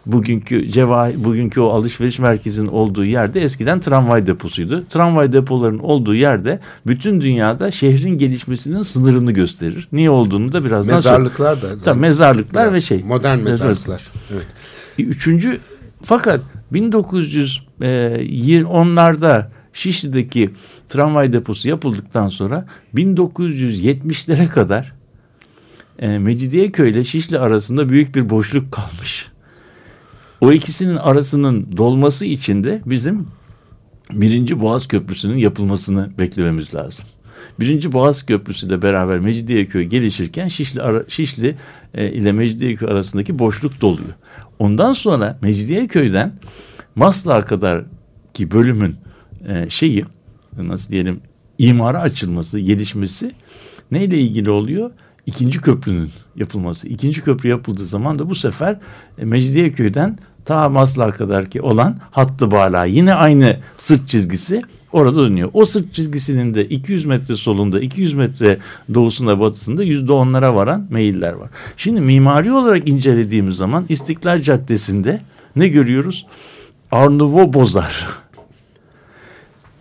Bugünkü 0.07 0.71
ceva 0.71 1.11
bugünkü 1.17 1.61
o 1.61 1.69
alışveriş 1.69 2.19
merkezinin 2.19 2.69
olduğu 2.69 3.05
yerde 3.05 3.41
eskiden 3.41 3.81
tramvay 3.81 4.27
deposuydu. 4.27 4.85
Tramvay 4.89 5.33
depolarının 5.33 5.79
olduğu 5.79 6.15
yerde 6.15 6.61
bütün 6.87 7.21
dünyada 7.21 7.71
şehrin 7.71 8.19
gelişmesinin 8.19 8.83
sınırını 8.83 9.33
gösterir. 9.33 9.89
Niye 9.93 10.11
olduğunu 10.11 10.53
da 10.53 10.65
birazdan 10.65 10.97
Mezarlıklar 10.97 11.63
da. 11.63 11.69
Tabii 11.69 11.79
zaten 11.79 11.99
mezarlıklar 11.99 12.63
biraz 12.63 12.75
ve 12.75 12.81
şey. 12.81 13.03
Modern 13.03 13.39
Mezarlık. 13.39 13.79
mezarlıklar. 13.79 14.03
Evet. 14.33 14.47
Üçüncü 14.99 15.59
fakat 16.03 16.41
1910'larda 16.73 19.45
Şişli'deki 19.73 20.51
tramvay 20.89 21.33
deposu 21.33 21.69
yapıldıktan 21.69 22.29
sonra 22.29 22.67
1970'lere 22.95 24.49
kadar 24.49 24.93
e, 25.99 26.19
Mecidiyeköy 26.19 26.91
ile 26.91 27.05
Şişli 27.05 27.39
arasında 27.39 27.89
büyük 27.89 28.15
bir 28.15 28.31
boşluk 28.31 28.73
kalmış. 28.73 29.31
O 30.41 30.53
ikisinin 30.53 30.97
arasının 30.97 31.77
dolması 31.77 32.25
için 32.25 32.65
de 32.65 32.83
bizim 32.87 33.27
birinci 34.13 34.61
Boğaz 34.61 34.89
Köprüsü'nün 34.89 35.37
yapılmasını 35.37 36.11
beklememiz 36.19 36.75
lazım. 36.75 37.07
Birinci 37.61 37.93
Boğaz 37.93 38.27
Köprüsü 38.27 38.67
ile 38.67 38.83
beraber 38.83 39.19
Mecidiyeköy 39.19 39.85
gelişirken 39.85 40.49
Şişli, 40.49 40.83
ara, 40.83 41.05
Şişli 41.09 41.57
e, 41.95 42.13
ile 42.13 42.33
Mecidiyeköy 42.33 42.89
arasındaki 42.89 43.39
boşluk 43.39 43.81
doluyor. 43.81 44.15
Ondan 44.59 44.93
sonra 44.93 45.39
Mecidiyeköy'den 45.43 46.33
Maslak'a 46.95 47.47
kadar 47.47 47.85
ki 48.35 48.51
bölümün 48.51 48.97
e, 49.49 49.71
şeyi 49.71 50.05
nasıl 50.57 50.93
diyelim 50.93 51.21
imara 51.59 52.01
açılması, 52.01 52.59
gelişmesi 52.59 53.33
neyle 53.91 54.19
ilgili 54.19 54.51
oluyor? 54.51 54.91
İkinci 55.27 55.61
köprünün 55.61 56.11
yapılması. 56.37 56.89
İkinci 56.89 57.21
köprü 57.21 57.49
yapıldığı 57.49 57.87
zaman 57.87 58.19
da 58.19 58.31
bu 58.31 58.35
sefer 58.35 58.79
e, 59.19 59.25
Mecidiyeköy'den 59.25 60.19
ta 60.51 60.69
Maslak'a 60.69 61.17
kadar 61.17 61.51
ki 61.51 61.63
olan 61.63 61.97
hattı 62.11 62.51
bağla 62.51 62.85
yine 62.85 63.15
aynı 63.15 63.57
sırt 63.77 64.09
çizgisi 64.09 64.63
orada 64.93 65.17
dönüyor. 65.17 65.51
O 65.53 65.65
sırt 65.65 65.95
çizgisinin 65.95 66.55
de 66.55 66.69
200 66.69 67.05
metre 67.05 67.37
solunda 67.37 67.81
200 67.81 68.13
metre 68.13 68.59
doğusunda 68.95 69.41
batısında 69.41 69.83
yüzde 69.83 70.13
onlara 70.13 70.55
varan 70.55 70.87
meyiller 70.91 71.33
var. 71.33 71.51
Şimdi 71.77 72.01
mimari 72.01 72.53
olarak 72.53 72.89
incelediğimiz 72.89 73.57
zaman 73.57 73.87
İstiklal 73.89 74.43
Caddesi'nde 74.43 75.21
ne 75.57 75.69
görüyoruz? 75.69 76.27
Nouveau 76.93 77.53
Bozar. 77.53 78.07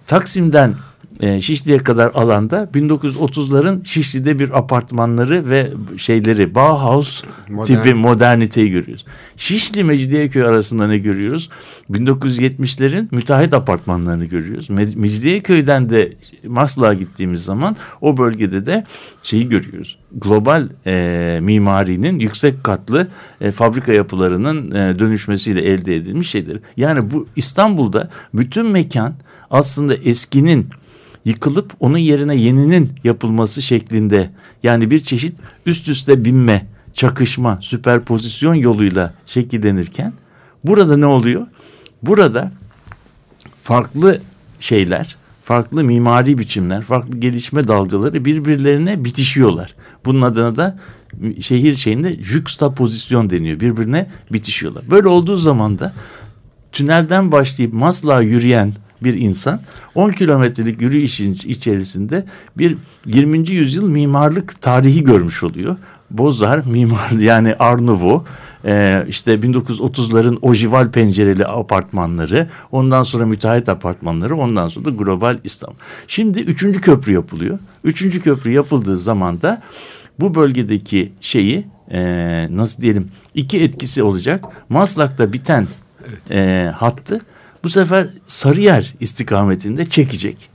Taksim'den 0.08 0.76
e, 1.20 1.42
Şişli'ye 1.42 1.78
kadar 1.78 2.12
alanda 2.14 2.70
1930'ların 2.74 3.86
Şişli'de 3.86 4.40
bir 4.40 4.58
apartmanları 4.58 5.50
ve 5.50 5.72
şeyleri 5.98 6.56
Bauhaus 6.56 7.24
Modern. 7.50 7.64
tipi 7.66 7.94
moderniteyi 7.94 8.72
görüyoruz. 8.72 9.06
Şişli 9.38 9.84
Mecidiyeköy 9.84 10.44
arasında 10.44 10.88
ne 10.88 10.98
görüyoruz? 10.98 11.50
1970'lerin 11.92 13.08
müteahhit 13.12 13.54
apartmanlarını 13.54 14.26
görüyoruz. 14.26 14.70
Me- 14.70 14.98
Mecidiyeköy'den 15.00 15.90
de 15.90 16.14
Maslak'a 16.48 16.94
gittiğimiz 16.94 17.44
zaman 17.44 17.76
o 18.02 18.18
bölgede 18.18 18.66
de 18.66 18.84
şeyi 19.24 19.50
görüyoruz. 19.50 19.98
Global 20.12 20.70
e, 20.86 21.40
mimarinin 21.42 22.20
yüksek 22.20 22.64
katlı 22.64 23.08
e, 23.42 23.52
fabrika 23.52 23.94
yapılarının 23.94 24.72
e, 24.72 25.00
dönüşmesiyle 25.00 25.62
elde 25.62 25.96
edilmiş 25.96 26.30
şeyler. 26.30 26.58
Yani 26.78 27.12
bu 27.12 27.28
İstanbul'da 27.36 28.10
bütün 28.34 28.66
mekan 28.66 29.14
aslında 29.52 29.96
eskinin 29.96 30.68
yıkılıp 31.30 31.74
onun 31.80 31.98
yerine 31.98 32.36
yeninin 32.36 32.92
yapılması 33.04 33.62
şeklinde 33.62 34.30
yani 34.64 34.92
bir 34.92 35.00
çeşit 35.00 35.38
üst 35.66 35.90
üste 35.90 36.26
binme, 36.26 36.68
çakışma, 36.94 37.60
süperpozisyon 37.62 38.54
yoluyla 38.54 39.14
şekillenirken 39.26 40.14
burada 40.64 40.98
ne 40.98 41.06
oluyor? 41.06 41.48
Burada 42.04 42.52
farklı 43.64 44.22
şeyler, 44.60 45.16
farklı 45.44 45.84
mimari 45.84 46.38
biçimler, 46.38 46.82
farklı 46.82 47.18
gelişme 47.18 47.68
dalgaları 47.68 48.26
birbirlerine 48.26 49.06
bitişiyorlar. 49.06 49.76
Bunun 50.06 50.22
adına 50.22 50.56
da 50.56 50.80
şehir 51.42 51.76
şeyinde 51.76 52.24
juxtapozisyon 52.24 53.30
deniyor. 53.30 53.60
Birbirine 53.60 54.10
bitişiyorlar. 54.32 54.84
Böyle 54.92 55.08
olduğu 55.08 55.36
zaman 55.36 55.80
da 55.80 55.94
tünelden 56.72 57.32
başlayıp 57.32 57.74
Maslak'a 57.74 58.22
yürüyen 58.22 58.74
bir 59.04 59.14
insan 59.14 59.60
10 59.96 60.10
kilometrelik 60.10 60.82
yürüyüşün 60.82 61.34
içerisinde 61.44 62.26
bir 62.58 62.78
20. 63.06 63.50
yüzyıl 63.50 63.90
mimarlık 63.90 64.62
tarihi 64.62 65.04
görmüş 65.04 65.44
oluyor. 65.44 65.78
Bozar 66.12 66.66
mimar 66.66 67.12
yani 67.20 67.56
Nouveau 67.60 68.26
e, 68.66 69.06
işte 69.08 69.34
1930'ların 69.34 70.38
ojival 70.42 70.92
pencereli 70.92 71.48
apartmanları 71.48 72.50
ondan 72.72 73.04
sonra 73.04 73.26
müteahhit 73.26 73.70
apartmanları 73.70 74.36
ondan 74.36 74.68
sonra 74.68 74.86
da 74.86 74.90
global 74.90 75.38
İstanbul. 75.44 75.78
Şimdi 76.08 76.40
üçüncü 76.40 76.82
köprü 76.82 77.14
yapılıyor. 77.14 77.60
Üçüncü 77.84 78.22
köprü 78.22 78.52
yapıldığı 78.52 78.98
zaman 78.98 79.42
da 79.42 79.62
bu 80.20 80.36
bölgedeki 80.36 81.12
şeyi 81.22 81.68
e, 81.92 82.02
nasıl 82.58 82.82
diyelim 82.82 83.12
iki 83.36 83.64
etkisi 83.64 84.04
olacak. 84.04 84.46
Maslak'ta 84.70 85.34
biten 85.34 85.68
e, 86.32 86.72
hattı 86.76 87.22
bu 87.64 87.70
sefer 87.70 88.08
Sarıyer 88.28 88.94
istikametinde 89.00 89.86
çekecek. 89.86 90.50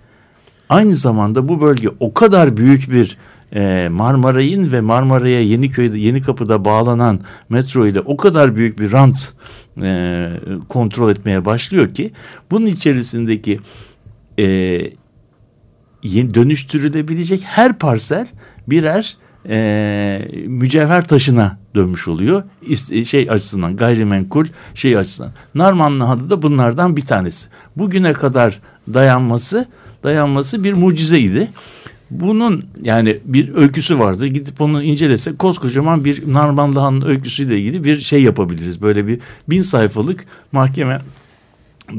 Aynı 0.69 0.97
zamanda 0.97 1.49
bu 1.49 1.61
bölge 1.61 1.89
o 2.01 2.15
kadar 2.15 2.57
büyük 2.57 2.91
bir 2.93 3.19
e, 3.55 3.89
Marmaray'ın 3.89 4.73
ve 4.73 4.81
Marmaray'a 4.81 5.41
Yeniköy'de 5.41 5.99
Yeni 5.99 6.23
Kapı'da 6.23 6.65
bağlanan 6.65 7.21
metro 7.49 7.87
ile 7.87 8.01
o 8.01 8.17
kadar 8.17 8.57
büyük 8.57 8.79
bir 8.79 8.93
rant 8.93 9.35
e, 9.83 10.31
kontrol 10.69 11.11
etmeye 11.11 11.45
başlıyor 11.45 11.95
ki 11.95 12.13
bunun 12.51 12.67
içerisindeki 12.67 13.61
e, 14.39 14.45
dönüştürülebilecek 16.05 17.43
her 17.45 17.79
parsel 17.79 18.29
birer 18.67 19.17
e, 19.49 20.29
mücevher 20.47 21.05
taşına 21.05 21.59
dönmüş 21.75 22.09
oluyor. 22.09 22.43
İst- 22.63 23.05
şey 23.05 23.31
açısından 23.31 23.77
gayrimenkul 23.77 24.47
şey 24.75 24.97
açısından. 24.97 25.33
Narmanlı 25.55 26.05
Hadı 26.05 26.31
da 26.31 26.43
bunlardan 26.43 26.97
bir 26.97 27.05
tanesi. 27.05 27.49
Bugüne 27.77 28.13
kadar 28.13 28.61
dayanması 28.95 29.67
dayanması 30.03 30.65
bir 30.65 30.75
mucizeydi. 30.75 31.51
Bunun 32.11 32.65
yani 32.83 33.21
bir 33.25 33.55
öyküsü 33.55 33.99
vardı. 33.99 34.27
Gidip 34.27 34.61
onu 34.61 34.83
incelese 34.83 35.37
koskocaman 35.37 36.05
bir 36.05 36.33
Narmanlı 36.33 36.79
Han'ın 36.79 37.03
öyküsüyle 37.07 37.59
ilgili 37.59 37.85
bir 37.85 38.01
şey 38.01 38.23
yapabiliriz. 38.23 38.83
Böyle 38.83 39.07
bir 39.07 39.21
bin 39.49 39.61
sayfalık 39.61 40.25
mahkeme 40.53 40.99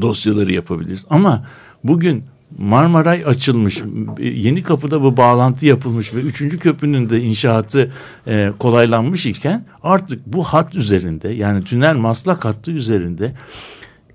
dosyaları 0.02 0.54
yapabiliriz. 0.54 1.06
Ama 1.10 1.46
bugün 1.84 2.24
Marmaray 2.58 3.24
açılmış, 3.26 3.84
yeni 4.20 4.64
kapıda 4.64 5.02
bu 5.02 5.18
bağlantı 5.18 5.66
yapılmış 5.66 6.14
ve 6.14 6.20
üçüncü 6.20 6.60
köprünün 6.60 7.10
de 7.10 7.22
inşaatı 7.22 7.92
e, 8.28 8.52
kolaylanmış 8.60 9.26
iken 9.26 9.66
artık 9.84 10.26
bu 10.26 10.44
hat 10.44 10.76
üzerinde 10.76 11.30
yani 11.30 11.64
tünel 11.64 11.96
maslak 11.96 12.46
hattı 12.46 12.72
üzerinde 12.72 13.36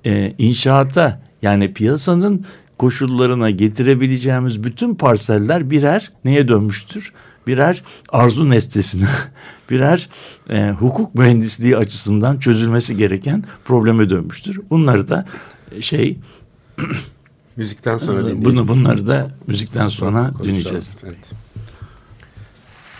e, 0.05 0.35
inşaata 0.39 1.23
yani 1.43 1.73
piyasanın 1.73 2.47
koşullarına 2.79 3.51
getirebileceğimiz 3.51 4.65
bütün 4.65 4.95
parseller 4.95 5.71
birer 5.71 6.13
neye 6.25 6.49
dönmüştür? 6.49 7.13
Birer 7.47 7.83
arzu 8.09 8.51
nesnesine, 8.51 9.09
birer 9.71 10.09
e, 10.51 10.71
hukuk 10.71 11.15
mühendisliği 11.15 11.77
açısından 11.77 12.39
çözülmesi 12.39 12.97
gereken 12.97 13.45
probleme 13.65 14.11
dönmüştür. 14.11 14.61
Bunları 14.71 15.09
da 15.09 15.27
e, 15.73 15.81
şey 15.81 16.19
Müzikten 17.57 17.99
sonra 17.99 18.19
dinleyelim. 18.21 18.45
bunu 18.45 18.69
bunları 18.69 19.07
da 19.07 19.29
müzikten 19.47 19.89
sonra 19.89 20.23
Konuşalım. 20.25 20.45
dinleyeceğiz. 20.49 20.89
Evet. 21.05 21.19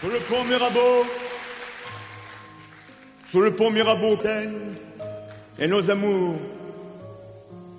Sur 0.01 0.09
le 0.13 0.19
pont 0.31 0.47
Mirabeau, 0.49 1.05
sur 3.27 3.43
le 3.45 3.57
pont 3.57 3.71
Mirabeau, 3.73 4.17
et 5.59 5.69
nos 5.69 5.91
amours, 5.91 6.37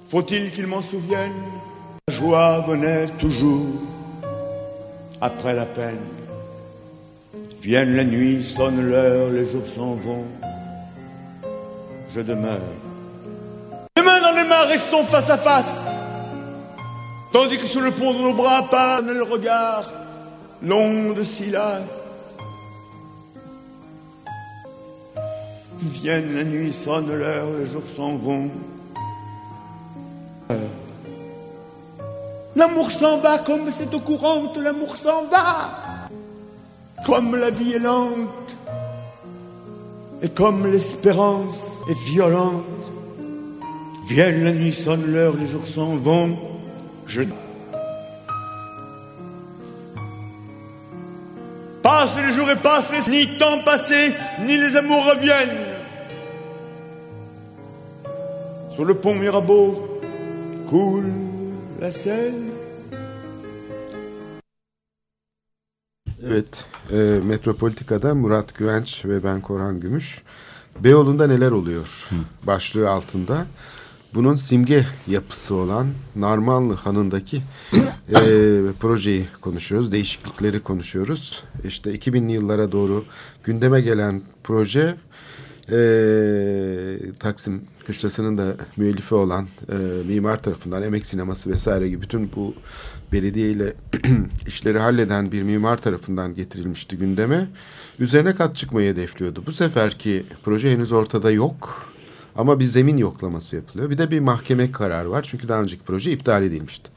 faut-il 0.07 0.51
qu'ils 0.51 0.67
m'en 0.67 0.81
souviennent? 0.83 1.33
La 2.07 2.13
joie 2.13 2.59
venait 2.67 3.07
toujours 3.19 3.65
après 5.19 5.55
la 5.55 5.65
peine. 5.65 5.99
Vienne 7.63 7.95
la 7.95 8.03
nuit, 8.03 8.43
sonne 8.43 8.81
l'heure, 8.89 9.29
les 9.31 9.45
jours 9.45 9.65
s'en 9.65 9.95
vont. 9.95 10.25
Je 12.13 12.21
demeure. 12.21 12.73
Les 13.97 14.03
mains 14.03 14.21
dans 14.21 14.35
les 14.35 14.47
mains, 14.47 14.65
restons 14.67 15.03
face 15.03 15.29
à 15.29 15.37
face. 15.37 16.00
Tandis 17.31 17.57
que 17.57 17.65
sur 17.65 17.81
le 17.81 17.91
pont 17.91 18.13
de 18.13 18.19
nos 18.19 18.33
bras 18.33 18.63
panne 18.69 19.11
le 19.11 19.23
regard, 19.23 19.91
l'onde 20.61 21.23
Silas. 21.23 22.29
Vienne 25.77 26.35
la 26.35 26.43
nuit, 26.43 26.73
sonne 26.73 27.13
l'heure, 27.13 27.47
les 27.57 27.65
jours 27.65 27.83
s'en 27.95 28.15
vont. 28.15 28.49
L'amour 32.55 32.91
s'en 32.91 33.17
va 33.17 33.39
comme 33.39 33.71
cette 33.71 33.97
courante, 34.03 34.57
l'amour 34.57 34.97
s'en 34.97 35.23
va. 35.25 35.69
Comme 37.05 37.35
la 37.35 37.49
vie 37.49 37.73
est 37.73 37.79
lente, 37.79 38.55
et 40.21 40.29
comme 40.29 40.69
l'espérance 40.69 41.79
est 41.89 41.99
violente. 42.11 42.63
Vienne 44.07 44.43
la 44.43 44.51
nuit, 44.51 44.73
sonne 44.73 45.05
l'heure, 45.05 45.33
les 45.39 45.47
jours 45.47 45.65
s'en 45.65 45.95
vont. 45.95 46.37
Je 47.11 47.23
Passe 51.83 52.15
les 52.15 52.31
jours 52.31 52.49
et 52.49 52.55
passe 52.55 52.89
les 52.93 53.11
ni 53.11 53.37
temps 53.37 53.61
passé, 53.65 54.13
ni 54.47 54.55
les 54.55 54.77
amours 54.77 55.05
reviennent. 55.05 55.65
Sur 58.73 58.85
le 58.85 58.93
pont 58.93 59.15
Mirabeau 59.15 60.01
coule 60.69 61.11
la 61.81 61.91
Seine. 61.91 62.51
Evet, 66.23 66.65
e, 66.91 67.19
Metropolitika'da 67.23 68.13
Murat 68.13 68.55
Güvenç 68.55 69.05
ve 69.05 69.23
ben 69.23 69.41
Korhan 69.41 69.79
Gümüş. 69.79 70.21
Beyoğlu'nda 70.79 71.27
neler 71.27 71.51
oluyor 71.51 72.09
başlığı 72.43 72.89
altında. 72.89 73.45
Bunun 74.13 74.35
simge 74.35 74.85
yapısı 75.07 75.55
olan 75.55 75.87
Narmanlı 76.15 76.73
Hanı'ndaki 76.73 77.37
e, 78.09 78.21
projeyi 78.79 79.25
konuşuyoruz, 79.41 79.91
değişiklikleri 79.91 80.59
konuşuyoruz. 80.59 81.43
İşte 81.63 81.95
2000'li 81.95 82.31
yıllara 82.31 82.71
doğru 82.71 83.05
gündeme 83.43 83.81
gelen 83.81 84.21
proje 84.43 84.95
e, 85.71 85.79
Taksim 87.19 87.61
Kışlası'nın 87.87 88.37
da 88.37 88.55
müellifi 88.77 89.15
olan 89.15 89.47
e, 89.71 89.75
mimar 90.07 90.43
tarafından 90.43 90.83
emek 90.83 91.05
sineması 91.05 91.49
vesaire 91.49 91.89
gibi 91.89 92.01
bütün 92.01 92.31
bu 92.35 92.53
belediye 93.11 93.51
ile 93.51 93.73
işleri 94.47 94.79
halleden 94.79 95.31
bir 95.31 95.43
mimar 95.43 95.81
tarafından 95.81 96.35
getirilmişti 96.35 96.97
gündeme. 96.97 97.47
Üzerine 97.99 98.35
kat 98.35 98.55
çıkmayı 98.55 98.91
hedefliyordu. 98.91 99.43
Bu 99.45 99.51
seferki 99.51 100.23
proje 100.43 100.71
henüz 100.71 100.91
ortada 100.91 101.31
yok. 101.31 101.90
Ama 102.35 102.59
bir 102.59 102.65
zemin 102.65 102.97
yoklaması 102.97 103.55
yapılıyor. 103.55 103.89
Bir 103.89 103.97
de 103.97 104.11
bir 104.11 104.19
mahkeme 104.19 104.71
kararı 104.71 105.11
var. 105.11 105.23
Çünkü 105.29 105.47
daha 105.47 105.61
önceki 105.61 105.83
proje 105.83 106.11
iptal 106.11 106.43
edilmişti. 106.43 106.91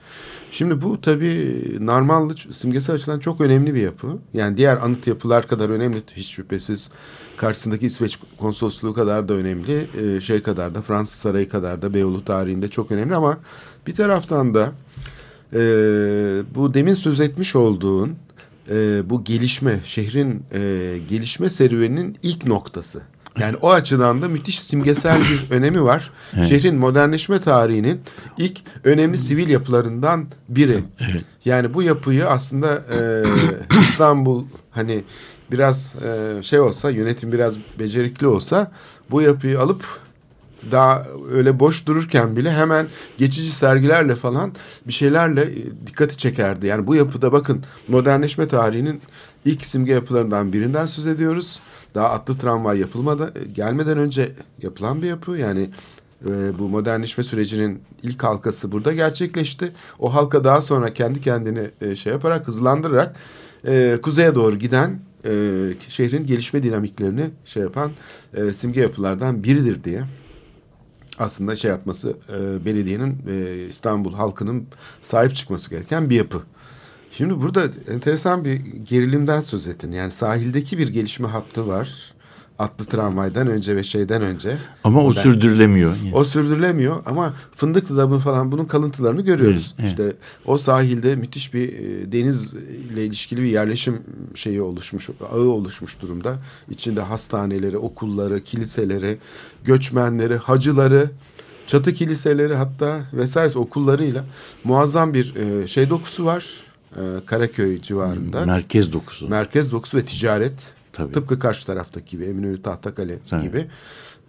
Şimdi 0.51 0.83
bu 0.83 1.01
tabii 1.01 1.63
Narmanlı 1.81 2.35
simgesi 2.53 2.93
açıdan 2.93 3.19
çok 3.19 3.41
önemli 3.41 3.75
bir 3.75 3.81
yapı. 3.81 4.19
Yani 4.35 4.57
diğer 4.57 4.77
anıt 4.77 5.07
yapılar 5.07 5.49
kadar 5.49 5.69
önemli 5.69 6.03
hiç 6.17 6.29
şüphesiz. 6.29 6.89
Karşısındaki 7.37 7.87
İsveç 7.87 8.19
konsolosluğu 8.39 8.95
kadar 8.95 9.29
da 9.29 9.35
önemli. 9.35 9.89
Ee, 10.01 10.21
şey 10.21 10.43
kadar 10.43 10.75
da 10.75 10.83
Fransız 10.83 11.19
Sarayı 11.19 11.49
kadar 11.49 11.83
da 11.83 11.95
Beyoğlu 11.95 12.25
tarihinde 12.25 12.69
çok 12.69 12.91
önemli 12.91 13.15
ama 13.15 13.39
bir 13.87 13.95
taraftan 13.95 14.55
da 14.55 14.73
e, 15.53 15.59
bu 16.55 16.75
demin 16.75 16.95
söz 16.95 17.21
etmiş 17.21 17.57
olduğun 17.57 18.17
e, 18.71 19.11
bu 19.11 19.25
gelişme, 19.25 19.81
şehrin 19.85 20.43
e, 20.53 20.61
gelişme 21.09 21.51
serüveninin 21.51 22.19
ilk 22.23 22.47
noktası. 22.47 23.03
Yani 23.39 23.57
o 23.57 23.71
açıdan 23.71 24.23
da 24.23 24.29
müthiş 24.29 24.63
simgesel 24.63 25.21
bir 25.21 25.51
önemi 25.51 25.85
var. 25.85 26.11
Şehrin 26.49 26.77
modernleşme 26.77 27.41
tarihinin 27.41 28.01
ilk 28.39 28.59
önemli 28.85 29.19
sivil 29.19 29.49
yapılarından 29.49 30.27
biri. 30.49 30.79
Yani 31.45 31.75
bu 31.75 31.83
yapıyı 31.83 32.29
aslında 32.29 32.83
e, 32.93 33.25
İstanbul 33.81 34.45
hani 34.71 35.05
biraz 35.53 35.95
e, 36.05 36.43
şey 36.43 36.61
olsa 36.61 36.91
yönetim 36.91 37.33
biraz 37.33 37.55
becerikli 37.79 38.27
olsa 38.27 38.73
bu 39.11 39.23
yapıyı 39.23 39.61
alıp 39.61 39.85
daha 40.71 41.07
öyle 41.33 41.61
boş 41.61 41.87
dururken 41.87 42.37
bile 42.37 42.53
hemen 42.53 42.87
geçici 43.19 43.51
sergilerle 43.51 44.17
falan 44.17 44.53
bir 44.87 44.93
şeylerle 44.93 45.43
e, 45.43 45.87
dikkati 45.87 46.19
çekerdi. 46.19 46.67
Yani 46.67 46.87
bu 46.87 46.95
yapıda 46.95 47.33
bakın 47.33 47.65
modernleşme 47.89 48.49
tarihinin 48.49 49.01
ilk 49.45 49.67
simge 49.67 49.93
yapılarından 49.93 50.53
birinden 50.53 50.87
söz 50.87 51.07
ediyoruz. 51.07 51.61
Daha 51.95 52.11
atlı 52.11 52.37
tramvay 52.37 52.79
yapılmadan 52.79 53.31
gelmeden 53.53 53.99
önce 53.99 54.33
yapılan 54.63 55.03
bir 55.03 55.07
yapı. 55.07 55.39
Yani 55.39 55.71
e, 56.27 56.59
bu 56.59 56.69
modernleşme 56.69 57.25
sürecinin 57.25 57.83
ilk 58.03 58.23
halkası 58.23 58.73
burada 58.73 58.93
gerçekleşti. 58.93 59.73
O 59.99 60.15
halka 60.15 60.45
daha 60.45 60.61
sonra 60.61 60.95
kendi 60.95 61.21
kendini 61.21 61.71
e, 61.81 61.97
şey 61.97 62.13
yaparak 62.13 62.49
hızlandırarak 62.49 63.17
e, 63.67 63.99
kuzeye 64.03 64.35
doğru 64.35 64.59
giden 64.59 64.99
e, 65.25 65.31
şehrin 65.89 66.27
gelişme 66.27 66.63
dinamiklerini 66.63 67.31
şey 67.45 67.63
yapan 67.63 67.91
e, 68.35 68.51
simge 68.51 68.81
yapılardan 68.81 69.45
biridir 69.45 69.85
diye 69.85 70.03
aslında 71.19 71.57
şey 71.57 71.71
yapması 71.71 72.17
e, 72.37 72.65
belediyenin 72.65 73.19
e, 73.29 73.67
İstanbul 73.69 74.15
halkının 74.15 74.67
sahip 75.03 75.37
çıkması 75.37 75.71
gereken 75.71 76.11
bir 76.11 76.17
yapı. 76.17 76.43
Şimdi 77.17 77.41
burada 77.41 77.65
enteresan 77.89 78.45
bir 78.45 78.53
gerilimden 78.89 79.41
söz 79.41 79.67
ettin. 79.67 79.93
Yani 79.93 80.11
sahildeki 80.11 80.79
bir 80.79 80.89
gelişme 80.89 81.29
hattı 81.29 81.69
var. 81.69 82.15
Atlı 82.59 82.85
tramvaydan 82.85 83.47
önce 83.49 83.77
ve 83.77 83.85
şeyden 83.85 84.23
önce. 84.23 84.59
Ama 84.85 85.05
o 85.05 85.09
Ben- 85.17 85.21
sürdürülemiyor. 85.21 85.97
O 86.13 86.25
sürdürülemiyor 86.25 87.03
ama 87.07 87.35
Fındıklı'da 87.57 88.11
bu 88.11 88.19
falan 88.19 88.53
bunun 88.53 88.65
kalıntılarını 88.65 89.21
görüyoruz. 89.23 89.75
Evet, 89.79 89.89
İşte 89.91 90.13
o 90.45 90.59
sahilde 90.59 91.17
müthiş 91.17 91.55
bir 91.55 91.69
e, 91.73 92.13
denizle 92.13 93.07
ilişkili 93.07 93.43
bir 93.43 93.47
yerleşim 93.49 93.99
şeyi 94.35 94.63
oluşmuş, 94.63 95.09
ağı 95.33 95.41
oluşmuş 95.41 96.01
durumda. 96.01 96.37
İçinde 96.71 97.01
hastaneleri, 97.01 97.79
okulları, 97.79 98.41
kiliseleri, 98.41 99.19
göçmenleri, 99.65 100.37
hacıları, 100.37 101.11
çatı 101.67 101.93
kiliseleri 101.95 102.55
hatta 102.55 103.01
vesaire 103.13 103.59
okullarıyla 103.59 104.25
muazzam 104.65 105.15
bir 105.15 105.35
e, 105.35 105.67
şey 105.67 105.91
dokusu 105.91 106.25
var. 106.25 106.47
E, 106.97 107.27
Karaköy 107.27 107.81
civarında. 107.83 108.45
Merkez 108.45 108.93
dokusu. 108.93 109.29
Merkez 109.29 109.73
dokusu 109.73 109.97
ve 109.97 110.05
ticaret. 110.05 110.73
Tabii. 110.93 111.13
Tıpkı 111.13 111.39
karşı 111.39 111.67
taraftaki 111.67 112.11
gibi 112.11 112.25
Eminönü 112.25 112.63
Tahtakale 112.63 113.19
Tabii. 113.31 113.43
gibi. 113.43 113.67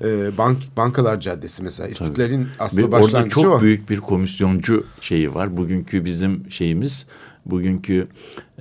Ee, 0.03 0.37
bank 0.37 0.57
Bankalar 0.77 1.19
Caddesi 1.19 1.63
mesela 1.63 1.89
İstiklal'in 1.89 2.47
aslı 2.59 2.77
Ve 2.77 2.85
orada 2.85 3.01
başlangıcı 3.01 3.35
çok 3.35 3.45
o. 3.45 3.61
büyük 3.61 3.89
bir 3.89 3.99
komisyoncu 3.99 4.85
şeyi 5.01 5.33
var. 5.33 5.57
Bugünkü 5.57 6.05
bizim 6.05 6.51
şeyimiz, 6.51 7.07
bugünkü 7.45 8.07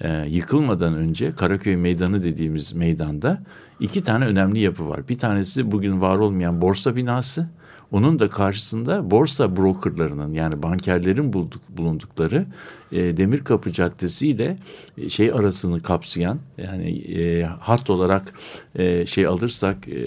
e, 0.00 0.24
yıkılmadan 0.28 0.94
önce 0.94 1.32
Karaköy 1.32 1.76
Meydanı 1.76 2.24
dediğimiz 2.24 2.72
meydanda 2.72 3.42
iki 3.80 4.02
tane 4.02 4.26
önemli 4.26 4.60
yapı 4.60 4.88
var. 4.88 5.08
Bir 5.08 5.18
tanesi 5.18 5.72
bugün 5.72 6.00
var 6.00 6.18
olmayan 6.18 6.60
borsa 6.60 6.96
binası. 6.96 7.46
Onun 7.94 8.18
da 8.18 8.30
karşısında 8.30 9.10
borsa 9.10 9.56
brokerlarının 9.56 10.32
yani 10.32 10.62
bankerlerin 10.62 11.32
bulduk, 11.32 11.62
bulundukları 11.68 12.46
e, 12.92 13.16
Demirkapı 13.16 13.72
Caddesi 13.72 14.28
ile 14.28 14.58
e, 14.98 15.08
şey 15.08 15.32
arasını 15.32 15.80
kapsayan 15.80 16.38
yani 16.58 16.98
e, 16.98 17.42
hat 17.42 17.90
olarak 17.90 18.32
e, 18.74 19.06
şey 19.06 19.26
alırsak 19.26 19.88
e, 19.88 20.00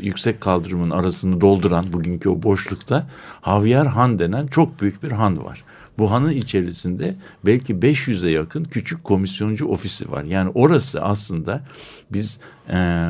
yüksek 0.00 0.40
kaldırımın 0.40 0.90
arasını 0.90 1.40
dolduran 1.40 1.92
bugünkü 1.92 2.28
o 2.28 2.42
boşlukta 2.42 3.06
Javier 3.44 3.86
Han 3.86 4.18
denen 4.18 4.46
çok 4.46 4.80
büyük 4.80 5.02
bir 5.02 5.12
han 5.12 5.44
var. 5.44 5.64
Bu 5.98 6.10
hanın 6.10 6.32
içerisinde 6.32 7.14
belki 7.46 7.74
500'e 7.74 8.30
yakın 8.30 8.64
küçük 8.64 9.04
komisyoncu 9.04 9.66
ofisi 9.66 10.10
var. 10.10 10.24
Yani 10.24 10.50
orası 10.54 11.02
aslında 11.02 11.64
biz 12.10 12.40
e, 12.70 13.08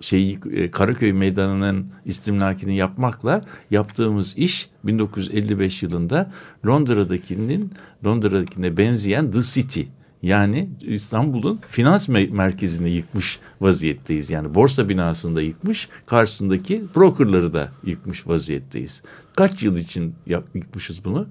şeyi 0.00 0.38
e, 0.52 0.70
Karaköy 0.70 1.12
Meydanı'nın 1.12 1.86
istimlakini 2.04 2.76
yapmakla 2.76 3.44
yaptığımız 3.70 4.38
iş 4.38 4.68
1955 4.84 5.82
yılında 5.82 6.32
Londra'dakinin 6.66 7.72
Londra'dakine 8.06 8.76
benzeyen 8.76 9.30
The 9.30 9.42
City 9.42 9.80
yani 10.22 10.70
İstanbul'un 10.80 11.60
finans 11.68 12.08
me- 12.08 12.30
merkezini 12.30 12.90
yıkmış 12.90 13.38
vaziyetteyiz. 13.60 14.30
Yani 14.30 14.54
borsa 14.54 14.88
binasını 14.88 15.36
da 15.36 15.42
yıkmış, 15.42 15.88
karşısındaki 16.06 16.84
brokerları 16.96 17.52
da 17.52 17.68
yıkmış 17.84 18.26
vaziyetteyiz. 18.26 19.02
Kaç 19.36 19.62
yıl 19.62 19.76
için 19.76 20.14
yıkmışız 20.54 21.04
bunu? 21.04 21.26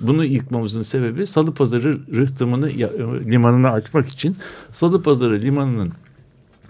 Bunu 0.00 0.24
yıkmamızın 0.24 0.82
sebebi 0.82 1.26
Salıpazarı 1.26 1.98
rıhtımını 2.16 2.70
ya- 2.70 2.90
limanını 3.24 3.70
açmak 3.70 4.08
için 4.08 4.36
Salıpazarı 4.70 5.42
limanının 5.42 5.92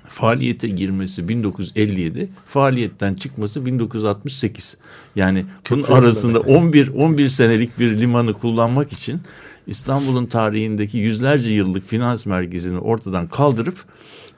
faaliyete 0.09 0.69
girmesi 0.69 1.29
1957, 1.29 2.29
faaliyetten 2.47 3.15
çıkması 3.15 3.67
1968. 3.67 4.77
Yani 5.17 5.45
bunun 5.71 5.83
arasında 5.83 6.41
11 6.41 6.89
11 6.89 7.29
senelik 7.29 7.79
bir 7.79 7.99
limanı 7.99 8.33
kullanmak 8.35 8.93
için 8.93 9.21
İstanbul'un 9.67 10.27
tarihindeki 10.27 10.99
yüzlerce 10.99 11.51
yıllık 11.51 11.85
finans 11.85 12.27
merkezini 12.27 12.79
ortadan 12.79 13.29
kaldırıp 13.29 13.85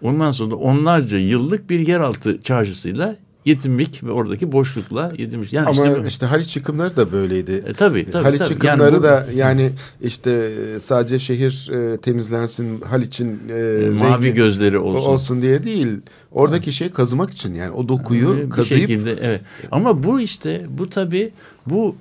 ondan 0.02 0.32
sonra 0.32 0.54
onlarca 0.54 1.18
yıllık 1.18 1.70
bir 1.70 1.88
yeraltı 1.88 2.42
çarşısıyla 2.42 3.16
yetinmek 3.44 4.04
ve 4.04 4.10
oradaki 4.10 4.52
boşlukla 4.52 5.12
yetinmiş. 5.18 5.52
Yani 5.52 5.68
Ama 5.68 5.86
işte, 5.88 6.04
işte, 6.08 6.26
Haliç 6.26 6.56
yıkımları 6.56 6.96
da 6.96 7.12
böyleydi. 7.12 7.64
E, 7.66 7.72
tabii, 7.72 8.10
tabii, 8.10 8.24
Haliç 8.24 8.38
tabii. 8.38 8.52
yıkımları 8.52 8.82
Yani 8.82 8.98
bu- 8.98 9.02
da 9.02 9.26
yani 9.34 9.70
işte 10.02 10.30
e, 10.76 10.80
sadece 10.80 11.18
şehir 11.18 11.70
e, 11.72 11.96
temizlensin, 11.96 12.80
Haliç'in 12.80 13.28
e, 13.48 13.88
mavi 13.90 14.24
rengi 14.26 14.34
gözleri 14.34 14.78
olsun. 14.78 15.08
olsun 15.10 15.42
diye 15.42 15.62
değil. 15.64 15.88
Oradaki 16.32 16.72
şey 16.72 16.90
kazımak 16.90 17.30
için 17.32 17.54
yani 17.54 17.70
o 17.70 17.88
dokuyu 17.88 18.36
bir 18.44 18.50
kazıyıp 18.50 18.80
şekilde 18.88 19.12
evet. 19.22 19.40
Ama 19.70 20.02
bu 20.04 20.20
işte 20.20 20.66
bu 20.68 20.90
tabii 20.90 21.30
bu 21.66 21.96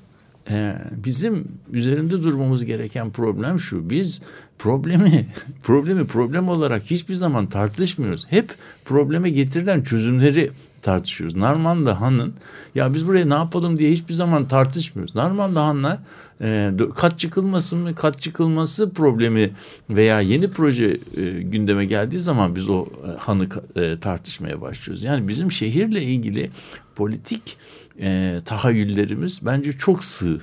e, 0.49 0.75
bizim 1.05 1.47
üzerinde 1.73 2.23
durmamız 2.23 2.65
gereken 2.65 3.09
problem 3.09 3.59
şu. 3.59 3.89
Biz 3.89 4.21
problemi 4.59 5.27
problemi 5.63 6.07
problem 6.07 6.49
olarak 6.49 6.83
hiçbir 6.83 7.13
zaman 7.13 7.47
tartışmıyoruz. 7.47 8.25
Hep 8.29 8.49
probleme 8.85 9.29
getirilen 9.29 9.81
çözümleri 9.83 10.49
tartışıyoruz. 10.81 11.35
Narmanlı 11.35 11.89
Han'ın 11.89 12.33
ya 12.75 12.93
biz 12.93 13.07
buraya 13.07 13.29
ne 13.29 13.33
yapalım 13.33 13.79
diye 13.79 13.91
hiçbir 13.91 14.13
zaman 14.13 14.47
tartışmıyoruz. 14.47 15.15
Narmanlı 15.15 15.59
Han'la 15.59 16.03
e, 16.41 16.71
kat 16.95 17.19
çıkılması 17.19 17.75
mı 17.75 17.95
kat 17.95 18.21
çıkılması 18.21 18.93
problemi 18.93 19.51
veya 19.89 20.21
yeni 20.21 20.51
proje 20.51 20.99
e, 21.17 21.41
gündeme 21.41 21.85
geldiği 21.85 22.19
zaman 22.19 22.55
biz 22.55 22.69
o 22.69 22.85
e, 22.85 23.17
hanı 23.17 23.47
e, 23.75 23.99
tartışmaya 23.99 24.61
başlıyoruz. 24.61 25.03
Yani 25.03 25.27
bizim 25.27 25.51
şehirle 25.51 26.03
ilgili 26.03 26.51
politik 26.95 27.57
e, 28.01 28.39
tahayyüllerimiz 28.45 29.39
bence 29.45 29.71
çok 29.71 30.03
sığ 30.03 30.39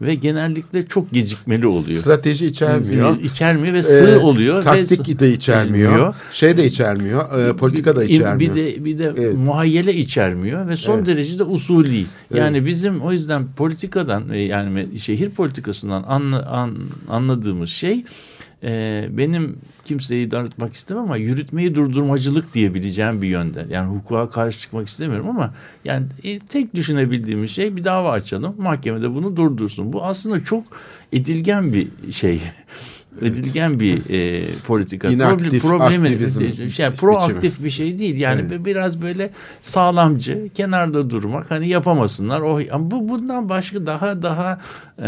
ve 0.00 0.14
genellikle 0.14 0.86
çok 0.86 1.10
gecikmeli 1.12 1.66
oluyor. 1.66 2.00
strateji 2.02 2.46
içermiyor. 2.46 3.20
İçermiyor 3.20 3.74
ve 3.74 3.82
sığ 3.82 4.10
E, 4.10 4.16
oluyor. 4.16 4.58
ve 4.58 4.64
taktik 4.64 5.20
de 5.20 5.32
içermiyor. 5.32 5.90
Bilmiyor. 5.92 6.14
Şey 6.32 6.56
de 6.56 6.64
içermiyor. 6.66 7.48
e, 7.48 7.56
politika 7.56 7.96
da 7.96 8.04
içermiyor. 8.04 8.40
Bir 8.40 8.54
de 8.62 8.84
bir 8.84 8.98
de 8.98 9.12
Evet. 9.16 9.36
muhayyele 9.36 9.94
içermiyor 9.94 10.68
ve 10.68 10.76
son 10.76 10.96
Evet. 10.98 11.06
derece 11.06 11.38
de 11.38 11.42
usulî. 11.44 12.06
Yani 12.34 12.66
bizim 12.66 13.00
o 13.00 13.12
yüzden 13.12 13.46
politikadan 13.56 14.28
e, 14.32 14.38
yani 14.38 14.98
şehir 14.98 15.30
politikasından 15.30 16.02
anla- 16.02 16.46
an- 16.46 16.78
anladığımız 17.08 17.70
şey 17.70 18.04
e, 18.64 19.08
benim 19.10 19.58
kimseyi 19.84 20.30
darıtmak 20.30 20.74
istemem 20.74 21.02
ama 21.02 21.16
yürütmeyi 21.16 21.74
durdurmacılık 21.74 22.54
diyebileceğim 22.54 23.22
bir 23.22 23.28
yönde. 23.28 23.66
Yani 23.70 23.96
hukuka 23.96 24.28
karşı 24.28 24.60
çıkmak 24.60 24.88
istemiyorum 24.88 25.28
ama 25.28 25.54
yani 25.84 26.06
e, 26.24 26.38
tek 26.38 26.74
düşünebildiğimiz 26.74 27.50
şey 27.50 27.76
bir 27.76 27.84
dava 27.84 28.10
açalım. 28.10 28.54
Mahkemede 28.58 29.14
bunu 29.14 29.36
durdursun. 29.36 29.92
Bu 29.92 30.04
aslında 30.04 30.44
çok 30.44 30.64
edilgen 31.12 31.72
bir 31.72 31.88
şey. 32.10 32.40
Edilgen 33.22 33.80
bir 33.80 34.10
e, 34.10 34.44
politika. 34.66 35.08
İnaktif, 35.08 35.64
aktivizm 35.64 36.40
şey, 36.40 36.66
biçimi. 36.66 36.90
proaktif 36.90 37.64
bir 37.64 37.70
şey 37.70 37.98
değil. 37.98 38.16
Yani 38.16 38.40
Evet. 38.50 38.64
biraz 38.64 39.02
böyle 39.02 39.30
sağlamcı, 39.60 40.48
kenarda 40.54 41.10
durmak. 41.10 41.50
Hani 41.50 41.68
yapamasınlar. 41.68 42.40
O 42.40 42.60
ama 42.70 42.90
bu 42.90 43.08
bundan 43.08 43.48
başka 43.48 43.86
daha 43.86 44.22
daha 44.22 44.60
e, 44.98 45.02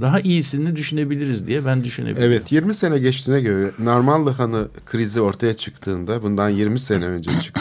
daha 0.00 0.20
iyisini 0.20 0.76
düşünebiliriz 0.76 1.46
diye 1.46 1.64
ben 1.64 1.84
düşünebilirim. 1.84 2.22
Evet 2.26 2.52
20 2.52 2.74
sene 2.74 2.98
geçtiğine 2.98 3.40
göre 3.40 3.70
Narmanlı 3.78 4.30
Hanı 4.30 4.68
krizi 4.86 5.20
ortaya 5.20 5.54
çıktığında 5.54 6.22
bundan 6.22 6.48
20 6.48 6.80
sene 6.80 7.06
önce 7.06 7.40
çıktı. 7.40 7.60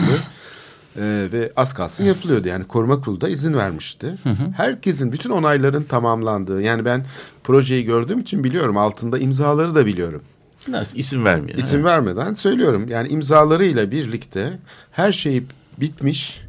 Ee, 0.97 1.27
ve 1.31 1.51
az 1.55 1.73
kalsın 1.73 2.03
yapılıyordu. 2.03 2.47
Yani 2.47 2.63
koruma 2.63 3.01
kurulu 3.01 3.21
da 3.21 3.29
izin 3.29 3.53
vermişti. 3.53 4.15
Herkesin 4.57 5.11
bütün 5.11 5.29
onayların 5.29 5.83
tamamlandığı. 5.83 6.61
Yani 6.61 6.85
ben 6.85 7.05
projeyi 7.43 7.85
gördüğüm 7.85 8.19
için 8.19 8.43
biliyorum. 8.43 8.77
Altında 8.77 9.19
imzaları 9.19 9.75
da 9.75 9.85
biliyorum. 9.85 10.21
Nasıl 10.67 10.97
isim 10.97 11.25
vermeyelim. 11.25 11.65
İsim 11.65 11.83
vermeden 11.83 12.33
söylüyorum. 12.33 12.87
Yani 12.87 13.07
imzalarıyla 13.09 13.91
birlikte 13.91 14.59
her 14.91 15.11
şey 15.11 15.43
bitmiş 15.77 16.41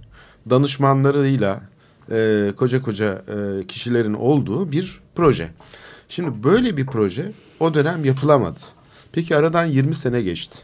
danışmanlarıyla 0.50 1.60
e, 2.10 2.52
koca 2.56 2.82
koca 2.82 3.22
e, 3.28 3.66
kişilerin 3.66 4.14
olduğu 4.14 4.72
bir 4.72 5.00
proje. 5.14 5.48
Şimdi 6.08 6.44
böyle 6.44 6.76
bir 6.76 6.86
proje 6.86 7.32
o 7.60 7.74
dönem 7.74 8.04
yapılamadı. 8.04 8.60
Peki 9.12 9.36
aradan 9.36 9.64
20 9.64 9.94
sene 9.94 10.22
geçti. 10.22 10.58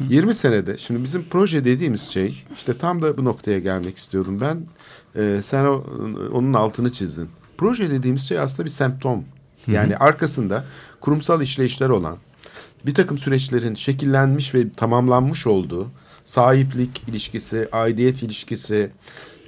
20 0.08 0.34
senede 0.34 0.78
şimdi 0.78 1.04
bizim 1.04 1.24
proje 1.30 1.64
dediğimiz 1.64 2.02
şey 2.02 2.44
işte 2.54 2.78
tam 2.78 3.02
da 3.02 3.18
bu 3.18 3.24
noktaya 3.24 3.58
gelmek 3.58 3.98
istiyordum 3.98 4.40
ben. 4.40 4.60
E, 5.22 5.42
sen 5.42 5.64
o, 5.64 5.84
onun 6.32 6.52
altını 6.52 6.92
çizdin. 6.92 7.28
Proje 7.58 7.90
dediğimiz 7.90 8.28
şey 8.28 8.38
aslında 8.38 8.64
bir 8.64 8.70
semptom. 8.70 9.24
Yani 9.66 9.96
arkasında 9.96 10.64
kurumsal 11.00 11.42
işleyişler 11.42 11.88
olan 11.88 12.16
bir 12.86 12.94
takım 12.94 13.18
süreçlerin 13.18 13.74
şekillenmiş 13.74 14.54
ve 14.54 14.72
tamamlanmış 14.76 15.46
olduğu 15.46 15.88
sahiplik 16.24 17.02
ilişkisi, 17.08 17.68
aidiyet 17.72 18.22
ilişkisi, 18.22 18.90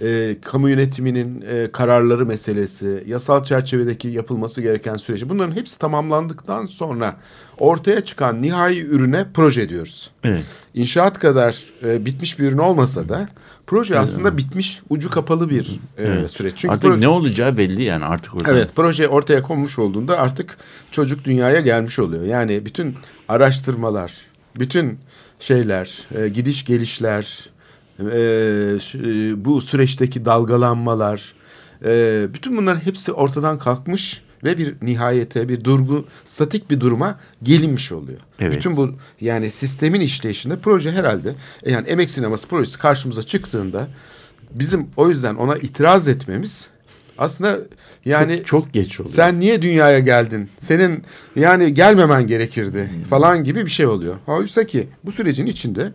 e, 0.03 0.37
kamu 0.43 0.69
yönetiminin 0.69 1.45
e, 1.51 1.73
kararları 1.73 2.27
meselesi, 2.27 3.05
yasal 3.07 3.45
çerçevedeki 3.45 4.09
yapılması 4.09 4.63
gereken 4.63 4.97
süreci 4.97 5.29
bunların 5.29 5.57
hepsi 5.57 5.79
tamamlandıktan 5.79 6.67
sonra 6.67 7.17
ortaya 7.59 8.01
çıkan 8.01 8.43
nihai 8.43 8.81
ürüne 8.81 9.27
proje 9.35 9.69
diyoruz. 9.69 10.11
Evet. 10.25 10.43
İnşaat 10.75 11.19
kadar 11.19 11.63
e, 11.85 12.05
bitmiş 12.05 12.39
bir 12.39 12.45
ürün 12.45 12.59
olmasa 12.59 13.09
da 13.09 13.29
proje 13.67 13.99
aslında 13.99 14.37
bitmiş, 14.37 14.81
ucu 14.91 15.11
kapalı 15.11 15.51
bir 15.51 15.81
e, 15.99 16.29
süreç. 16.29 16.55
Çünkü 16.57 16.75
Artık 16.75 16.99
ne 16.99 17.09
olacağı 17.09 17.57
belli 17.57 17.83
yani 17.83 18.05
artık 18.05 18.35
orada. 18.35 18.53
Evet 18.53 18.71
proje 18.77 19.09
ortaya 19.09 19.43
konmuş 19.43 19.79
olduğunda 19.79 20.19
artık 20.19 20.57
çocuk 20.91 21.25
dünyaya 21.25 21.61
gelmiş 21.61 21.99
oluyor. 21.99 22.25
Yani 22.25 22.65
bütün 22.65 22.97
araştırmalar, 23.29 24.13
bütün 24.59 24.99
şeyler, 25.41 26.09
e, 26.19 26.29
gidiş 26.29 26.65
gelişler, 26.65 27.52
e, 28.01 28.05
ş- 28.81 28.99
e, 28.99 29.45
bu 29.45 29.61
süreçteki 29.61 30.25
dalgalanmalar, 30.25 31.35
e, 31.85 32.27
bütün 32.35 32.57
bunların 32.57 32.81
hepsi 32.81 33.13
ortadan 33.13 33.59
kalkmış 33.59 34.23
ve 34.45 34.59
bir 34.59 34.75
nihayete, 34.83 35.49
bir 35.49 35.65
durgu, 35.65 36.05
statik 36.25 36.71
bir 36.71 36.81
duruma 36.81 37.21
gelinmiş 37.43 37.93
oluyor. 37.93 38.19
Evet. 38.41 38.57
Bütün 38.57 38.77
bu 38.77 38.91
yani 39.21 39.51
sistemin 39.51 40.01
işleyişinde 40.01 40.57
proje 40.59 40.91
herhalde 40.93 41.35
e, 41.63 41.73
yani 41.73 41.89
emek 41.89 42.11
sineması 42.11 42.49
projesi 42.49 42.79
karşımıza 42.79 43.23
çıktığında 43.23 43.89
bizim 44.55 44.87
o 44.97 45.09
yüzden 45.09 45.35
ona 45.35 45.57
itiraz 45.57 46.09
etmemiz 46.09 46.67
aslında 47.19 47.59
yani 48.05 48.37
Çok- 48.37 48.47
çok 48.47 48.73
geç 48.73 49.01
oluyor. 49.01 49.15
Sen 49.15 49.41
niye 49.41 49.63
dünyaya 49.63 49.99
geldin? 49.99 50.49
Senin 50.59 51.05
yani 51.37 51.75
gelmemen 51.75 52.27
gerekirdi 52.27 52.91
falan 53.11 53.45
gibi 53.45 53.65
bir 53.67 53.71
şey 53.71 53.87
oluyor. 53.87 54.15
Oysa 54.27 54.67
ki 54.67 54.89
bu 55.05 55.13
sürecin 55.13 55.47
içinde 55.47 55.93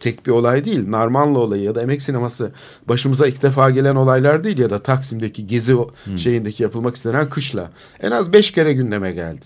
tek 0.00 0.26
bir 0.26 0.30
olay 0.30 0.64
değil. 0.64 0.90
Narmanlı 0.90 1.38
olayı 1.38 1.62
ya 1.62 1.74
da 1.74 1.82
emek 1.82 2.02
sineması 2.02 2.52
başımıza 2.88 3.26
ilk 3.26 3.42
defa 3.42 3.70
gelen 3.70 3.96
olaylar 3.96 4.44
değil 4.44 4.58
ya 4.58 4.70
da 4.70 4.78
Taksim'deki 4.78 5.46
gezi 5.46 5.74
o- 5.76 5.90
şeyindeki 6.16 6.62
yapılmak 6.62 6.96
istenen 6.96 7.30
kışla. 7.30 7.70
En 8.00 8.10
az 8.10 8.32
beş 8.32 8.50
kere 8.50 8.72
gündeme 8.72 9.12
geldi. 9.12 9.44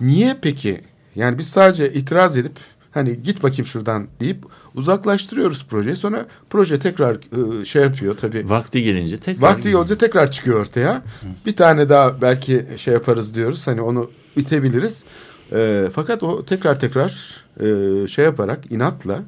Niye 0.00 0.36
peki? 0.42 0.80
Yani 1.14 1.38
biz 1.38 1.48
sadece 1.48 1.92
itiraz 1.92 2.36
edip 2.36 2.52
hani 2.90 3.22
git 3.22 3.42
bakayım 3.42 3.66
şuradan 3.66 4.06
deyip 4.20 4.38
uzaklaştırıyoruz 4.74 5.66
projeyi. 5.70 5.96
Sonra 5.96 6.26
proje 6.50 6.78
tekrar 6.78 7.14
e, 7.60 7.64
şey 7.64 7.82
yapıyor 7.82 8.16
tabii. 8.16 8.50
Vakti 8.50 8.82
gelince 8.82 9.16
tekrar. 9.16 9.42
Vakti 9.48 9.68
yolca 9.68 9.98
tekrar 9.98 10.30
çıkıyor 10.30 10.60
ortaya. 10.60 11.02
Bir 11.46 11.56
tane 11.56 11.88
daha 11.88 12.20
belki 12.22 12.66
şey 12.76 12.94
yaparız 12.94 13.34
diyoruz. 13.34 13.66
Hani 13.66 13.80
onu 13.80 14.10
itebiliriz. 14.36 15.04
E, 15.52 15.88
fakat 15.92 16.22
o 16.22 16.44
tekrar 16.44 16.80
tekrar 16.80 17.34
e, 17.60 18.06
şey 18.06 18.24
yaparak 18.24 18.60
inatla 18.72 19.20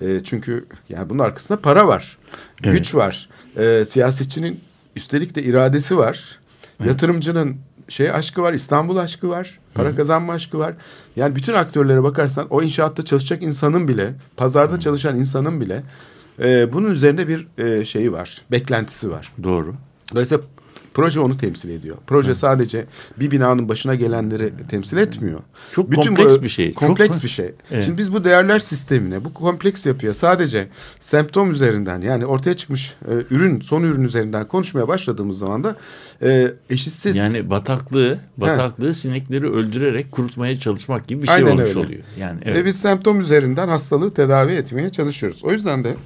e, 0.00 0.20
çünkü 0.24 0.66
yani 0.88 1.10
bunun 1.10 1.18
arkasında 1.18 1.60
para 1.60 1.88
var. 1.88 2.18
Evet. 2.64 2.78
Güç 2.78 2.94
var. 2.94 3.28
E, 3.56 3.84
siyasetçinin 3.84 4.60
üstelik 4.96 5.34
de 5.34 5.42
iradesi 5.42 5.98
var. 5.98 6.38
Yatırımcının 6.84 7.56
şey 7.88 8.10
aşkı 8.10 8.42
var, 8.42 8.52
İstanbul 8.52 8.96
aşkı 8.96 9.28
var, 9.28 9.58
para 9.74 9.96
kazanma 9.96 10.32
aşkı 10.32 10.58
var. 10.58 10.74
Yani 11.16 11.36
bütün 11.36 11.54
aktörlere 11.54 12.02
bakarsan 12.02 12.46
o 12.50 12.62
inşaatta 12.62 13.04
çalışacak 13.04 13.42
insanın 13.42 13.88
bile, 13.88 14.14
pazarda 14.36 14.80
çalışan 14.80 15.18
insanın 15.18 15.60
bile 15.60 15.82
e, 16.42 16.72
bunun 16.72 16.90
üzerinde 16.90 17.28
bir 17.28 17.46
e, 17.58 17.84
şeyi 17.84 18.12
var, 18.12 18.42
beklentisi 18.50 19.10
var. 19.10 19.32
Doğru. 19.42 19.74
Dolayısıyla 20.12 20.44
proje 20.96 21.20
onu 21.20 21.38
temsil 21.38 21.70
ediyor. 21.70 21.96
Proje 22.06 22.34
sadece 22.34 22.84
bir 23.16 23.30
binanın 23.30 23.68
başına 23.68 23.94
gelenleri 23.94 24.52
temsil 24.68 24.96
etmiyor. 24.96 25.40
Çok 25.72 25.94
kompleks 25.94 26.42
bir 26.42 26.48
şey. 26.48 26.74
Kompleks 26.74 27.16
Çok- 27.16 27.22
bir 27.24 27.28
şey. 27.28 27.52
Evet. 27.70 27.84
Şimdi 27.84 27.98
biz 27.98 28.12
bu 28.12 28.24
değerler 28.24 28.58
sistemine, 28.58 29.24
bu 29.24 29.34
kompleks 29.34 29.86
yapıya 29.86 30.14
sadece 30.14 30.68
semptom 31.00 31.52
üzerinden 31.52 32.00
yani 32.00 32.26
ortaya 32.26 32.54
çıkmış 32.54 32.94
e, 33.08 33.34
ürün, 33.34 33.60
son 33.60 33.82
ürün 33.82 34.04
üzerinden 34.04 34.48
konuşmaya 34.48 34.88
başladığımız 34.88 35.38
zaman 35.38 35.64
da 35.64 35.76
e, 36.22 36.52
eşitsiz. 36.70 37.16
Yani 37.16 37.50
bataklığı, 37.50 38.18
bataklığı 38.36 38.94
sinekleri 38.94 39.50
öldürerek 39.50 40.12
kurutmaya 40.12 40.60
çalışmak 40.60 41.08
gibi 41.08 41.22
bir 41.22 41.26
şey 41.26 41.36
Aynen 41.36 41.50
olmuş 41.50 41.68
öyle. 41.68 41.78
oluyor. 41.78 42.02
Yani 42.18 42.40
evet. 42.44 42.56
Ve 42.56 42.64
biz 42.64 42.76
semptom 42.80 43.20
üzerinden 43.20 43.68
hastalığı 43.68 44.14
tedavi 44.14 44.52
etmeye 44.52 44.90
çalışıyoruz. 44.90 45.44
O 45.44 45.52
yüzden 45.52 45.84
de 45.84 45.96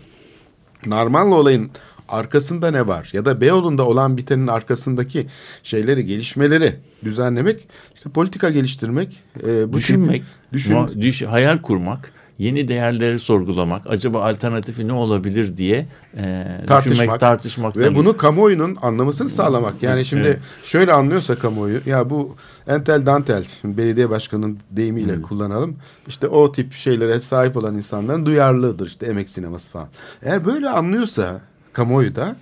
Narmanlı 0.86 1.34
olayın 1.34 1.70
arkasında 2.10 2.70
ne 2.70 2.86
var? 2.86 3.10
Ya 3.12 3.24
da 3.24 3.40
Beyoğlu'nda 3.40 3.86
olan 3.86 4.16
bitenin 4.16 4.46
arkasındaki 4.46 5.26
şeyleri, 5.62 6.06
gelişmeleri 6.06 6.74
düzenlemek, 7.04 7.68
işte 7.94 8.10
politika 8.10 8.50
geliştirmek, 8.50 9.22
e, 9.42 9.46
bu 9.72 9.72
tip- 9.72 9.76
düşünmek, 9.76 10.22
düşün, 10.52 10.74
muha- 10.74 11.00
düş- 11.00 11.22
hayal 11.22 11.58
kurmak, 11.62 12.12
yeni 12.38 12.68
değerleri 12.68 13.18
sorgulamak, 13.18 13.82
acaba 13.86 14.22
alternatifi 14.24 14.88
ne 14.88 14.92
olabilir 14.92 15.56
diye 15.56 15.86
e, 16.16 16.46
tartışmak, 16.66 16.94
düşünmek, 16.98 17.20
tartışmak. 17.20 17.76
ve 17.76 17.94
bunu 17.94 18.16
kamuoyunun 18.16 18.76
anlamasını 18.82 19.28
sağlamak. 19.28 19.82
Yani 19.82 20.04
şimdi 20.04 20.26
Evet. 20.26 20.38
şöyle 20.64 20.92
anlıyorsa 20.92 21.34
kamuoyu 21.34 21.80
ya 21.86 22.10
bu 22.10 22.36
entel 22.66 23.06
dantel 23.06 23.44
şimdi 23.60 23.76
belediye 23.78 24.10
başkanının 24.10 24.58
deyimiyle 24.70 25.22
kullanalım. 25.22 25.76
İşte 26.08 26.26
o 26.28 26.52
tip 26.52 26.72
şeylere 26.74 27.20
sahip 27.20 27.56
olan 27.56 27.74
insanların 27.74 28.26
duyarlılığıdır 28.26 28.86
işte 28.86 29.06
emek 29.06 29.28
sineması 29.28 29.70
falan. 29.72 29.88
Eğer 30.22 30.44
böyle 30.44 30.68
anlıyorsa 30.68 31.40
kamuoyu 31.80 32.14
da 32.14 32.36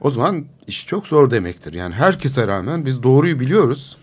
o 0.00 0.10
zaman 0.10 0.44
iş 0.66 0.86
çok 0.86 1.06
zor 1.06 1.30
demektir. 1.30 1.74
Yani 1.74 1.94
herkese 1.94 2.46
rağmen 2.46 2.86
biz 2.86 3.02
doğruyu 3.02 3.40
biliyoruz. 3.40 3.96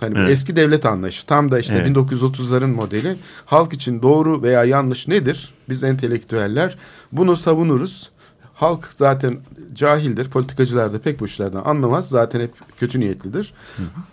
Hani 0.00 0.14
bu 0.14 0.18
Evet. 0.18 0.30
eski 0.30 0.56
devlet 0.56 0.86
anlayışı 0.86 1.26
tam 1.26 1.50
da 1.50 1.58
işte 1.60 1.74
Evet. 1.74 1.96
1930'ların 1.96 2.66
modeli 2.74 3.16
halk 3.46 3.72
için 3.72 4.02
doğru 4.02 4.42
veya 4.42 4.64
yanlış 4.64 5.08
nedir? 5.08 5.54
Biz 5.68 5.84
entelektüeller 5.84 6.78
bunu 7.12 7.36
savunuruz. 7.36 8.10
Halk 8.54 8.88
zaten 8.98 9.36
cahildir. 9.74 10.30
Politikacılar 10.30 10.92
da 10.92 10.98
pek 10.98 11.20
bu 11.20 11.26
işlerden 11.26 11.60
anlamaz. 11.64 12.08
Zaten 12.08 12.40
hep 12.40 12.50
kötü 12.78 13.00
niyetlidir. 13.00 13.54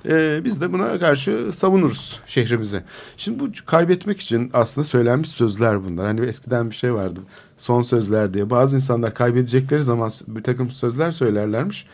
Ee, 0.09 0.41
biz 0.43 0.61
de 0.61 0.73
buna 0.73 0.99
karşı 0.99 1.51
savunuruz 1.55 2.19
şehrimizi. 2.27 2.83
Şimdi 3.17 3.39
bu 3.39 3.49
kaybetmek 3.65 4.19
için 4.19 4.49
aslında 4.53 4.87
söylenmiş 4.87 5.29
sözler 5.29 5.85
bunlar. 5.85 6.05
Hani 6.05 6.25
eskiden 6.25 6.69
bir 6.69 6.75
şey 6.75 6.93
vardı. 6.93 7.19
Son 7.57 7.81
sözler 7.81 8.33
diye. 8.33 8.49
Bazı 8.49 8.75
insanlar 8.75 9.13
kaybedecekleri 9.13 9.83
zaman 9.83 10.11
bir 10.27 10.43
takım 10.43 10.71
sözler 10.71 11.11
söylerlermiş. 11.11 11.85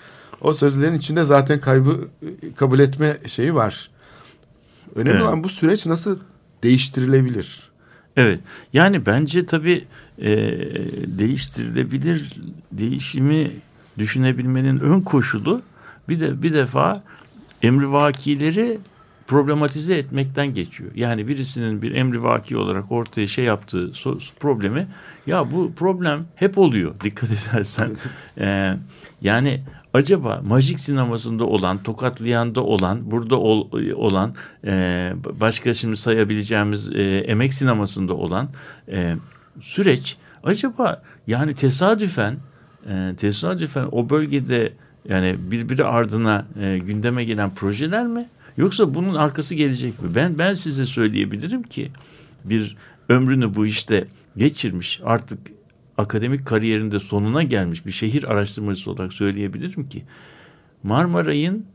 O 0.42 0.54
sözlerin 0.54 0.96
içinde 0.96 1.24
zaten 1.24 1.60
kaybı 1.60 1.92
e, 2.22 2.54
kabul 2.54 2.80
etme 2.80 3.18
şeyi 3.28 3.56
var. 3.56 3.90
Önemli 4.96 5.12
Evet. 5.12 5.24
olan 5.26 5.44
bu 5.44 5.50
süreç 5.50 5.86
nasıl 5.86 6.20
değiştirilebilir? 6.64 7.73
Evet. 8.18 8.40
Yani 8.74 9.06
bence 9.06 9.46
tabii 9.46 9.86
e, 10.22 10.32
değiştirilebilir 11.20 12.34
değişimi 12.72 13.52
düşünebilmenin 13.98 14.80
ön 14.80 15.02
koşulu 15.02 15.62
bir 16.10 16.20
de 16.20 16.42
bir 16.42 16.54
defa 16.54 17.04
emrivakileri 17.62 18.80
problematize 19.28 19.96
etmekten 19.96 20.54
geçiyor. 20.54 20.92
Yani 20.96 21.28
birisinin 21.28 21.82
bir 21.82 21.96
emrivaki 21.96 22.58
olarak 22.58 22.92
ortaya 22.92 23.28
şey 23.28 23.46
yaptığı 23.46 23.92
problemi 24.40 24.88
ya 25.28 25.52
bu 25.52 25.74
problem 25.76 26.26
hep 26.36 26.58
oluyor 26.58 26.96
dikkat 27.04 27.30
edersen. 27.32 27.92
E, 28.38 28.74
yani 29.22 29.62
acaba 29.94 30.42
Majik 30.46 30.80
sinemasında 30.80 31.46
olan, 31.46 31.84
Tokatlayan'da 31.84 32.64
olan, 32.64 33.12
burada 33.12 33.40
ol- 33.40 33.70
olan, 33.96 34.36
e, 34.66 35.14
başka 35.40 35.74
şimdi 35.74 35.98
sayabileceğimiz 35.98 36.90
e, 36.90 37.18
emek 37.18 37.54
sinemasında 37.54 38.14
olan 38.14 38.50
e, 38.92 39.14
süreç 39.62 40.18
acaba 40.44 41.04
yani 41.28 41.56
tesadüfen 41.56 42.38
e, 42.90 43.14
tesadüfen 43.18 43.88
o 43.92 44.10
bölgede 44.10 44.74
yani 45.10 45.36
birbiri 45.52 45.86
ardına 45.86 46.46
e, 46.62 46.78
gündeme 46.78 47.24
gelen 47.24 47.56
projeler 47.56 48.08
mi? 48.08 48.30
Yoksa 48.58 48.96
bunun 48.96 49.16
arkası 49.16 49.56
gelecek 49.56 50.02
mi? 50.02 50.16
Ben 50.16 50.38
ben 50.40 50.54
size 50.54 50.86
söyleyebilirim 50.86 51.64
ki 51.64 51.92
bir 52.44 52.78
ömrünü 53.10 53.56
bu 53.56 53.66
işte 53.66 54.06
geçirmiş 54.38 55.02
artık 55.04 55.40
akademik 55.98 56.46
kariyerinde 56.46 57.00
sonuna 57.00 57.44
gelmiş 57.44 57.86
bir 57.86 57.92
şehir 57.92 58.24
araştırmacısı 58.24 58.92
olarak 58.92 59.14
söyleyebilirim 59.14 59.90
ki 59.90 60.04
Marmaray'ın 60.84 61.66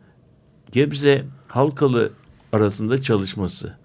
Gebze 0.72 1.24
Halkalı 1.48 2.12
arasında 2.52 3.00
çalışması 3.00 3.76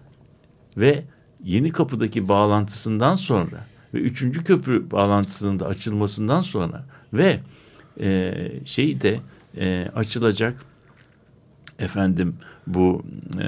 ve 0.77 1.03
Yeni 1.43 1.71
Kapı'daki 1.71 2.27
bağlantısından 2.27 3.15
sonra 3.15 3.65
ve 3.93 3.99
üçüncü 3.99 4.43
köprü 4.43 4.91
bağlantısının 4.91 5.59
da 5.59 5.67
açılmasından 5.67 6.41
sonra 6.41 6.85
ve 7.13 7.39
e, 7.99 8.33
şey 8.65 9.01
de 9.01 9.19
e, 9.57 9.87
açılacak 9.95 10.65
efendim 11.79 12.35
bu 12.67 13.05
e, 13.41 13.47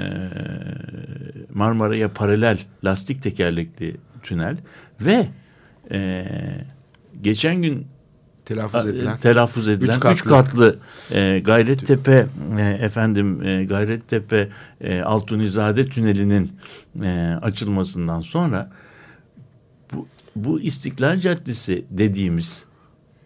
Marmara'ya 1.54 2.12
paralel 2.12 2.58
lastik 2.84 3.22
tekerlekli 3.22 3.96
tünel 4.22 4.56
ve 5.00 5.28
e, 5.90 6.26
geçen 7.22 7.62
gün 7.62 7.86
Telaffuz 8.46 8.86
edilen. 8.86 9.18
telaffuz 9.18 9.68
edilen 9.68 9.96
Üç 9.96 9.96
üç 9.96 10.00
katlı. 10.02 10.30
katlı, 10.30 10.78
e, 11.10 11.38
Gayrettepe 11.38 12.26
e, 12.58 12.62
efendim 12.62 13.42
e, 13.42 13.64
Gayrettepe 13.64 14.48
e, 14.80 15.00
Altunizade 15.00 15.88
tünelinin 15.88 16.52
e, 17.02 17.38
açılmasından 17.42 18.20
sonra 18.20 18.70
bu, 19.92 20.06
bu 20.36 20.60
İstiklal 20.60 21.18
Caddesi 21.18 21.84
dediğimiz 21.90 22.64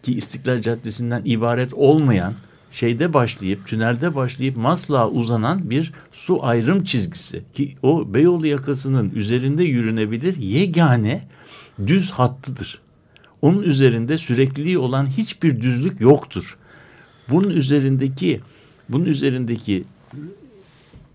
ki 0.03 0.17
İstiklal 0.17 0.61
Caddesi'nden 0.61 1.21
ibaret 1.25 1.73
olmayan 1.73 2.33
şeyde 2.71 3.13
başlayıp 3.13 3.67
tünelde 3.67 4.15
başlayıp 4.15 4.57
Maslak'a 4.57 5.09
uzanan 5.09 5.69
bir 5.69 5.93
su 6.11 6.45
ayrım 6.45 6.83
çizgisi 6.83 7.43
ki 7.53 7.75
o 7.83 8.13
Beyoğlu 8.13 8.47
yakasının 8.47 9.11
üzerinde 9.15 9.63
yürünebilir 9.63 10.35
yegane 10.35 11.27
düz 11.87 12.11
hattıdır. 12.11 12.81
Onun 13.41 13.61
üzerinde 13.61 14.17
sürekliliği 14.17 14.77
olan 14.77 15.05
hiçbir 15.05 15.61
düzlük 15.61 16.01
yoktur. 16.01 16.57
Bunun 17.29 17.49
üzerindeki 17.49 18.41
bunun 18.89 19.05
üzerindeki 19.05 19.83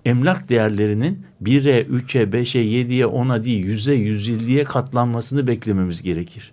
emlak 0.04 0.48
değerlerinin 0.48 1.26
1'e, 1.42 1.82
3'e, 1.82 2.22
5'e, 2.22 2.62
7'ye, 2.62 3.04
10'a 3.04 3.44
değil 3.44 3.66
100'e, 3.66 3.96
150'ye 3.96 4.64
katlanmasını 4.64 5.46
beklememiz 5.46 6.02
gerekir. 6.02 6.52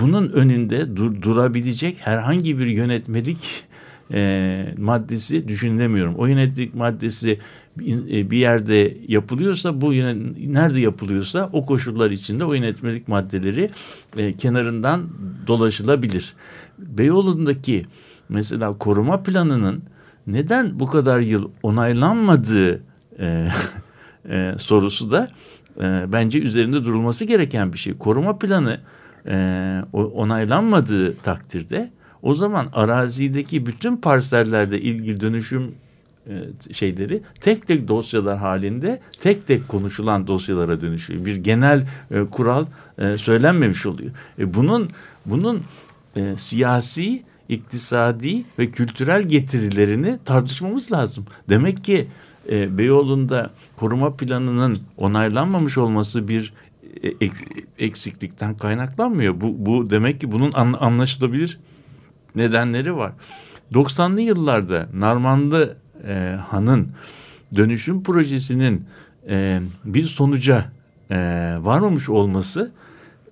Bunun 0.00 0.28
önünde 0.28 0.96
dur, 0.96 1.22
durabilecek 1.22 1.96
herhangi 2.00 2.58
bir 2.58 2.66
yönetmelik 2.66 3.64
e, 4.12 4.74
maddesi 4.78 5.48
düşünülemiyorum. 5.48 6.14
O 6.14 6.26
yönetmelik 6.26 6.74
maddesi 6.74 7.38
bir 7.78 8.30
bir 8.30 8.38
yerde 8.38 8.96
yapılıyorsa 9.08 9.80
bu 9.80 9.94
yönet- 9.94 10.52
nerede 10.52 10.80
yapılıyorsa 10.80 11.50
o 11.52 11.66
koşullar 11.66 12.10
içinde 12.10 12.44
o 12.44 12.54
yönetmelik 12.54 13.08
maddeleri 13.08 13.70
e, 14.16 14.36
kenarından 14.36 15.08
dolaşılabilir. 15.46 16.34
Beyoğlu'ndaki 16.78 17.86
mesela 18.28 18.78
koruma 18.78 19.22
planının 19.22 19.82
neden 20.26 20.80
bu 20.80 20.86
kadar 20.86 21.20
yıl 21.20 21.50
onaylanmadığı 21.62 22.82
e, 23.18 23.48
e, 24.30 24.54
sorusu 24.58 25.10
da 25.10 25.28
e, 25.80 26.12
bence 26.12 26.38
üzerinde 26.40 26.84
durulması 26.84 27.24
gereken 27.24 27.72
bir 27.72 27.78
şey. 27.78 27.98
Koruma 27.98 28.38
planı 28.38 28.80
e, 29.26 29.82
onaylanmadığı 29.92 31.16
takdirde 31.16 31.90
o 32.22 32.34
zaman 32.34 32.68
arazideki 32.72 33.66
bütün 33.66 33.96
parsellerde 33.96 34.80
ilgili 34.80 35.20
dönüşüm 35.20 35.62
e, 35.62 35.91
şeyleri 36.72 37.22
tek 37.40 37.66
tek 37.66 37.88
dosyalar 37.88 38.38
halinde 38.38 39.00
tek 39.20 39.46
tek 39.46 39.68
konuşulan 39.68 40.26
dosyalara 40.26 40.80
dönüşüyor. 40.80 41.24
Bir 41.24 41.36
genel 41.36 41.86
e, 42.10 42.24
kural 42.24 42.66
e, 42.98 43.18
söylenmemiş 43.18 43.86
oluyor. 43.86 44.10
E, 44.38 44.54
bunun 44.54 44.90
bunun 45.26 45.62
e, 46.16 46.36
siyasi, 46.36 47.22
iktisadi 47.48 48.42
ve 48.58 48.70
kültürel 48.70 49.22
getirilerini 49.22 50.18
tartışmamız 50.24 50.92
lazım. 50.92 51.24
Demek 51.48 51.84
ki 51.84 52.08
e, 52.50 52.78
Beyoğlu'nda 52.78 53.50
koruma 53.76 54.16
planının 54.16 54.80
onaylanmamış 54.96 55.78
olması 55.78 56.28
bir 56.28 56.52
e, 57.02 57.08
ek- 57.08 57.64
eksiklikten 57.78 58.56
kaynaklanmıyor. 58.56 59.40
Bu, 59.40 59.66
bu 59.66 59.90
demek 59.90 60.20
ki 60.20 60.32
bunun 60.32 60.52
an- 60.52 60.76
anlaşılabilir 60.80 61.58
nedenleri 62.34 62.96
var. 62.96 63.12
90'lı 63.72 64.20
yıllarda 64.20 64.88
Narmanlı 64.94 65.76
e, 66.06 66.36
Han'ın 66.48 66.88
dönüşüm 67.56 68.02
projesinin 68.02 68.84
e, 69.28 69.60
bir 69.84 70.02
sonuca 70.02 70.72
e, 71.10 71.16
varmamış 71.60 72.08
olması 72.08 72.72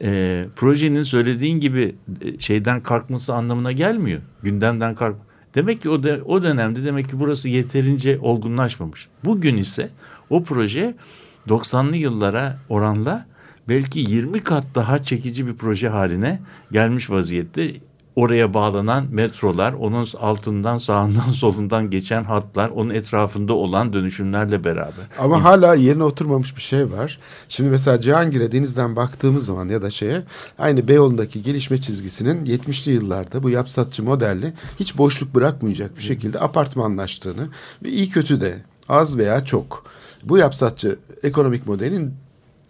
e, 0.03 0.47
projenin 0.57 1.03
söylediğin 1.03 1.61
gibi 1.61 1.95
e, 2.21 2.39
şeyden 2.39 2.83
kalkması 2.83 3.35
anlamına 3.35 3.73
gelmiyor. 3.73 4.21
Gündemden 4.43 4.95
kalk. 4.95 5.17
Demek 5.55 5.83
ki 5.83 5.91
o 5.91 6.03
de, 6.03 6.23
o 6.23 6.43
dönemde 6.43 6.85
demek 6.85 7.11
ki 7.11 7.21
burası 7.21 7.49
yeterince 7.49 8.19
olgunlaşmamış. 8.19 9.09
Bugün 9.25 9.57
ise 9.57 9.91
o 10.31 10.45
proje 10.45 10.95
90'lı 11.49 11.97
yıllara 11.97 12.59
oranla 12.69 13.27
belki 13.69 14.01
20 14.01 14.41
kat 14.41 14.67
daha 14.75 15.03
çekici 15.03 15.47
bir 15.47 15.55
proje 15.55 15.89
haline 15.89 16.41
gelmiş 16.73 17.11
vaziyette. 17.11 17.73
Oraya 18.17 18.55
bağlanan 18.55 19.07
metrolar, 19.11 19.73
onun 19.73 20.07
altından 20.21 20.79
sağından 20.79 21.29
solundan 21.33 21.91
geçen 21.91 22.25
hatlar, 22.25 22.69
onun 22.69 22.91
etrafında 22.91 23.55
olan 23.55 23.93
dönüşümlerle 23.93 24.65
beraber. 24.65 25.07
Ama 25.19 25.45
hala 25.45 25.75
yerine 25.75 26.05
oturmamış 26.05 26.57
bir 26.57 26.63
şey 26.63 26.93
var. 26.93 27.19
Şimdi 27.49 27.71
mesela 27.71 28.01
Cihangir'e 28.01 28.53
denizden 28.53 28.97
baktığımız 28.97 29.47
zaman 29.47 29.69
ya 29.69 29.83
da 29.83 29.91
şeye 29.91 30.23
aynı 30.59 30.89
Beyoğlu'ndaki 30.89 31.43
gelişme 31.43 31.81
çizgisinin 31.81 32.45
70'li 32.45 32.93
yıllarda 32.93 33.43
bu 33.43 33.51
yapsatçı 33.51 34.03
modelli 34.03 34.53
hiç 34.81 34.99
boşluk 34.99 35.35
bırakmayacak 35.35 35.97
bir 35.97 36.03
şekilde 36.03 36.41
apartmanlaştığını 36.41 37.49
ve 37.85 37.89
iyi 37.89 38.11
kötü 38.11 38.41
de 38.41 38.63
az 38.89 39.19
veya 39.19 39.45
çok 39.45 39.85
bu 40.25 40.39
yapsatçı 40.39 40.99
ekonomik 41.23 41.67
modelin 41.67 42.15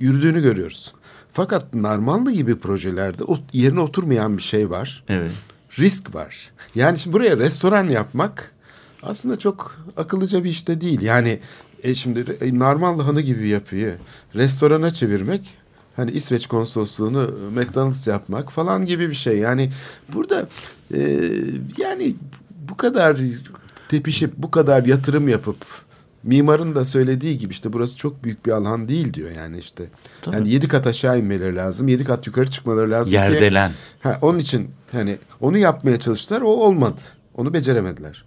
yürüdüğünü 0.01 0.43
görüyoruz. 0.43 0.93
Fakat 1.33 1.75
Narmanlı 1.75 2.33
gibi 2.33 2.59
projelerde 2.59 3.25
o 3.25 3.39
yerine 3.53 3.81
oturmayan 3.81 4.37
bir 4.37 4.43
şey 4.43 4.71
var. 4.71 5.05
Evet. 5.09 5.33
Risk 5.79 6.15
var. 6.15 6.51
Yani 6.75 6.99
şimdi 6.99 7.15
buraya 7.15 7.37
restoran 7.39 7.85
yapmak 7.85 8.53
aslında 9.03 9.39
çok 9.39 9.85
akıllıca 9.97 10.45
bir 10.45 10.51
işte 10.51 10.81
değil. 10.81 11.01
Yani 11.01 11.41
e 11.83 11.95
şimdi 11.95 12.21
re- 12.21 12.59
Narmanlı 12.59 13.03
Hanı 13.03 13.21
gibi 13.21 13.49
yapıyı 13.49 13.97
restorana 14.35 14.91
çevirmek 14.91 15.55
hani 15.97 16.11
İsveç 16.11 16.47
konsolosluğunu 16.47 17.23
e, 17.23 17.61
McDonald's 17.61 18.07
yapmak 18.07 18.53
falan 18.53 18.87
gibi 18.87 19.09
bir 19.09 19.15
şey. 19.15 19.39
Yani 19.39 19.73
burada 20.15 20.49
e, 20.95 21.31
yani 21.79 22.15
bu 22.69 22.77
kadar 22.77 23.17
tepişip 23.89 24.37
bu 24.37 24.51
kadar 24.51 24.85
yatırım 24.85 25.29
yapıp 25.29 25.57
mimarın 26.23 26.75
da 26.75 26.85
söylediği 26.85 27.39
gibi 27.39 27.53
işte 27.53 27.73
burası 27.73 27.97
çok 27.97 28.25
büyük 28.25 28.47
bir 28.47 28.51
alan 28.53 28.89
değil 28.89 29.15
diyor 29.15 29.31
yani 29.31 29.59
işte. 29.59 29.85
Tabii. 30.23 30.37
Yani 30.37 30.51
yedi 30.51 30.69
kat 30.69 30.87
aşağı 30.87 31.19
inmeleri 31.19 31.57
lazım. 31.57 31.89
Yedi 31.89 32.05
kat 32.05 32.27
yukarı 32.27 32.51
çıkmaları 32.51 32.91
lazım 32.91 33.11
ki 33.11 33.15
Yerdelen. 33.15 33.73
Ha, 34.01 34.19
onun 34.23 34.39
için 34.39 34.71
hani 34.93 35.19
onu 35.41 35.59
yapmaya 35.59 36.01
çalıştılar 36.01 36.41
o 36.41 36.49
olmadı. 36.49 37.01
Onu 37.35 37.55
beceremediler. 37.55 38.25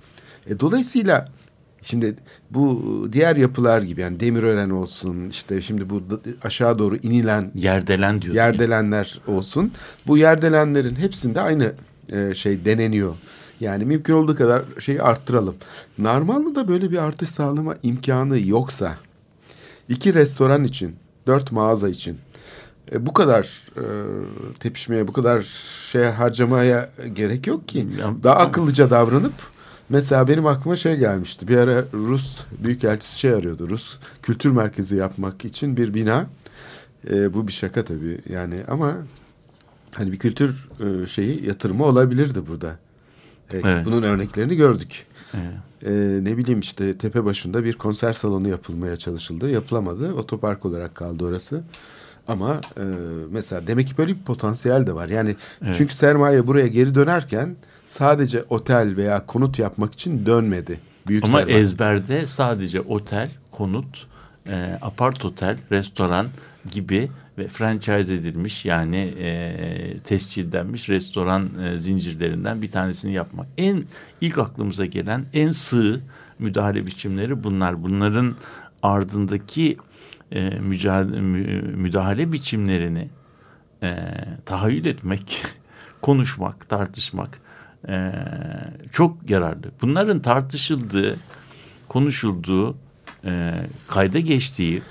E, 0.48 0.60
dolayısıyla 0.60 1.30
şimdi 1.82 2.16
bu 2.52 2.84
diğer 3.14 3.36
yapılar 3.36 3.82
gibi 3.82 4.02
yani 4.02 4.20
Demirören 4.20 4.70
olsun 4.70 5.30
işte 5.30 5.62
şimdi 5.62 5.89
bu 5.89 6.04
aşağı 6.44 6.80
doğru 6.80 6.96
inilen 6.96 7.52
Yerdelen 7.56 8.22
diyor. 8.22 8.36
yerdelenler 8.36 9.20
olsun. 9.28 9.72
Bu 10.08 10.18
yerdelenlerin 10.18 10.96
hepsinde 10.96 11.41
aynı 11.41 11.74
e, 12.12 12.36
şey 12.36 12.66
deneniyor. 12.66 13.16
Yani 13.64 13.86
mümkün 13.86 14.14
olduğu 14.14 14.36
kadar 14.36 14.64
şeyi 14.80 15.01
arttıralım. 15.01 15.55
Narmanlı'da 15.97 16.68
böyle 16.68 16.91
bir 16.91 16.97
artış 16.97 17.30
sağlama 17.30 17.76
imkanı 17.84 18.39
yoksa 18.39 18.97
iki 19.89 20.14
restoran 20.14 20.64
için, 20.64 20.95
dört 21.28 21.51
mağaza 21.51 21.89
için 21.89 22.18
e, 22.91 23.05
bu 23.05 23.14
kadar 23.14 23.68
e, 23.78 23.84
tepişmeye, 24.59 25.07
bu 25.07 25.14
kadar 25.14 25.41
şeye 25.91 26.09
harcamaya 26.09 26.89
gerek 27.14 27.47
yok 27.47 27.68
ki. 27.68 27.88
Daha 28.24 28.36
akıllıca 28.36 28.89
davranıp 28.89 29.34
mesela 29.89 30.28
benim 30.28 30.47
aklıma 30.47 30.76
şey 30.76 30.97
gelmişti. 30.97 31.47
Bir 31.47 31.57
ara 31.57 31.84
Rus 31.93 32.39
büyükelçisi 32.64 33.20
şey 33.20 33.34
arıyordu. 33.34 33.70
Rus 33.70 33.97
kültür 34.22 34.51
merkezi 34.51 34.95
yapmak 34.95 35.45
için 35.45 35.78
bir 35.78 35.93
bina. 35.93 36.26
E, 37.11 37.34
bu 37.34 37.47
bir 37.47 37.53
şaka 37.53 37.86
tabii 37.86 38.18
yani 38.30 38.64
ama 38.68 38.93
hani 39.91 40.11
bir 40.11 40.20
kültür 40.20 40.70
e, 40.80 41.07
şeyi 41.07 41.47
yatırımı 41.47 41.86
olabilirdi 41.86 42.47
burada. 42.47 42.83
E, 43.54 43.58
Evet. 43.64 43.86
Bunun 43.86 44.04
örneklerini 44.04 44.56
gördük. 44.56 45.06
Evet. 45.34 45.54
E, 45.86 45.91
ne 46.24 46.38
bileyim 46.38 46.60
işte 46.60 46.98
tepe 46.98 47.26
başında 47.26 47.64
bir 47.64 47.74
konser 47.74 48.14
salonu 48.14 48.48
yapılmaya 48.48 48.98
çalışıldı. 48.98 49.50
Yapılamadı. 49.50 50.14
Otopark 50.14 50.66
olarak 50.66 50.96
kaldı 50.96 51.26
orası. 51.26 51.64
Ama 52.28 52.62
e, 52.78 52.84
mesela 53.32 53.68
demek 53.68 53.88
ki 53.88 53.98
böyle 53.98 54.16
bir 54.16 54.24
potansiyel 54.24 54.88
de 54.88 54.96
var. 54.96 55.10
Yani 55.10 55.36
Evet. 55.66 55.76
çünkü 55.78 55.96
sermaye 55.96 56.48
buraya 56.48 56.68
geri 56.68 56.96
dönerken 56.96 57.56
sadece 57.86 58.44
otel 58.50 58.98
veya 58.98 59.26
konut 59.26 59.60
yapmak 59.60 59.94
için 59.94 60.26
dönmedi. 60.26 60.80
Büyük 61.08 61.24
Ama 61.26 61.38
sermaye. 61.38 61.58
ezberde 61.60 62.28
sadece 62.28 62.82
otel, 62.82 63.32
konut, 63.52 64.08
e, 64.50 64.80
apart 64.82 65.26
otel, 65.26 65.58
restoran 65.72 66.28
gibi 66.72 67.09
ve 67.38 67.47
franchise 67.47 68.14
edilmiş 68.14 68.66
yani 68.66 68.97
e, 68.97 69.97
tescillenmiş 70.03 70.89
restoran 70.89 71.49
e, 71.64 71.78
zincirlerinden 71.78 72.61
bir 72.61 72.72
tanesini 72.72 73.14
yapmak. 73.14 73.47
En 73.57 73.84
ilk 74.22 74.38
aklımıza 74.38 74.86
gelen 74.86 75.26
en 75.34 75.49
sığ 75.49 76.01
müdahale 76.39 76.86
biçimleri 76.86 77.43
bunlar. 77.43 77.84
Bunların 77.84 78.36
ardındaki 78.84 79.78
e, 80.32 80.49
mücadele, 80.49 81.22
müdahale 81.76 82.32
biçimlerini 82.32 83.09
e, 83.84 83.95
tahayyül 84.45 84.86
etmek, 84.86 85.43
konuşmak, 86.01 86.70
tartışmak 86.70 87.30
e, 87.88 88.11
çok 88.91 89.30
yararlı. 89.30 89.72
Bunların 89.82 90.20
tartışıldığı, 90.20 91.18
konuşulduğu, 91.88 92.76
e, 93.26 93.51
kayda 93.88 94.20
geçtiği 94.20 94.82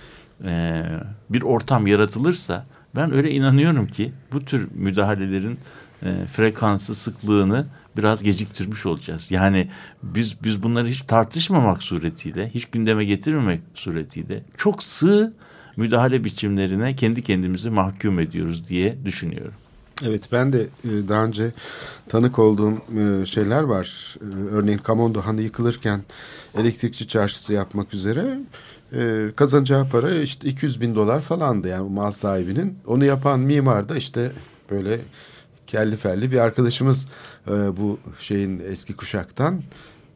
e, 0.45 0.85
bir 1.31 1.43
ortam 1.43 1.87
yaratılırsa 1.87 2.67
ben 2.97 3.13
öyle 3.15 3.31
inanıyorum 3.31 3.87
ki 3.87 4.13
bu 4.33 4.45
tür 4.45 4.69
müdahalelerin 4.75 5.59
e, 6.03 6.27
frekansı, 6.27 6.95
sıklığını 6.95 7.67
biraz 7.97 8.23
geciktirmiş 8.23 8.87
olacağız. 8.87 9.31
Yani 9.31 9.69
biz 10.03 10.45
biz 10.45 10.63
bunları 10.63 10.87
hiç 10.87 11.03
tartışmamak 11.03 11.83
suretiyle, 11.83 12.51
hiç 12.55 12.65
gündeme 12.65 13.05
getirmemek 13.05 13.61
suretiyle 13.75 14.43
çok 14.57 14.83
sığ 14.83 15.33
müdahale 15.77 16.25
biçimlerine 16.25 16.97
kendi 16.97 17.23
kendimizi 17.23 17.71
mahkum 17.71 18.21
ediyoruz 18.21 18.69
diye 18.69 19.05
düşünüyorum. 19.05 19.55
Evet 20.07 20.23
ben 20.33 20.53
de 20.53 20.61
e, 20.63 21.09
daha 21.09 21.25
önce 21.25 21.53
tanık 22.09 22.39
olduğum 22.39 22.75
e, 22.99 23.27
şeyler 23.27 23.63
var. 23.63 24.17
E, 24.21 24.55
örneğin 24.55 24.79
Kamondo 24.79 25.21
Hanı 25.21 25.43
yıkılırken 25.43 26.01
elektrikçi 26.59 27.09
çarşısı 27.09 27.53
yapmak 27.53 27.95
üzere 27.95 28.39
kazanacağı 29.37 29.89
para 29.89 30.15
işte 30.15 30.49
200 30.49 30.81
bin 30.81 30.95
dolar 30.95 31.21
falandı 31.21 31.69
yani 31.69 31.91
mal 31.91 32.13
sahibinin. 32.13 32.79
Onu 32.87 33.05
yapan 33.05 33.41
mimar 33.41 33.89
da 33.89 33.97
işte 33.97 34.33
böyle 34.71 35.01
kelli 35.67 35.97
felli 35.97 36.33
bir 36.33 36.39
arkadaşımız 36.39 37.09
bu 37.77 37.99
şeyin 38.19 38.63
eski 38.71 38.97
kuşaktan. 38.97 39.61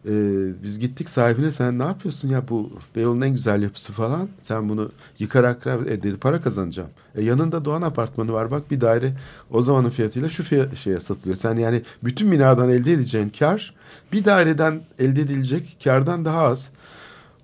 Ee, 0.09 0.63
biz 0.63 0.79
gittik 0.79 1.09
sahibine 1.09 1.53
sen 1.53 1.79
ne 1.79 1.83
yapıyorsun 1.83 2.29
ya 2.29 2.49
bu 2.49 2.71
Beyoğlu'nun 2.97 3.21
en 3.21 3.31
güzel 3.31 3.63
yapısı 3.63 3.93
falan. 3.93 4.29
Sen 4.43 4.69
bunu 4.69 4.91
yıkarak 5.19 5.67
e, 5.67 6.03
dedi 6.03 6.17
para 6.17 6.41
kazanacağım. 6.41 6.89
E, 7.15 7.25
yanında 7.25 7.65
Doğan 7.65 7.83
Apartmanı 7.83 8.33
var 8.33 8.51
bak 8.51 8.71
bir 8.71 8.81
daire 8.81 9.13
o 9.51 9.63
zamanın 9.63 9.91
fiyatıyla 9.91 10.29
şu 10.29 10.45
fiyat, 10.45 10.77
şeye 10.77 11.01
satılıyor. 11.01 11.37
Sen 11.37 11.55
yani 11.57 11.83
bütün 12.05 12.33
binadan 12.33 12.71
elde 12.71 12.93
edeceğin 12.93 13.33
kar 13.39 13.75
bir 14.13 14.25
daireden 14.25 14.83
elde 14.99 15.21
edilecek 15.21 15.77
kardan 15.85 16.25
daha 16.25 16.43
az. 16.43 16.71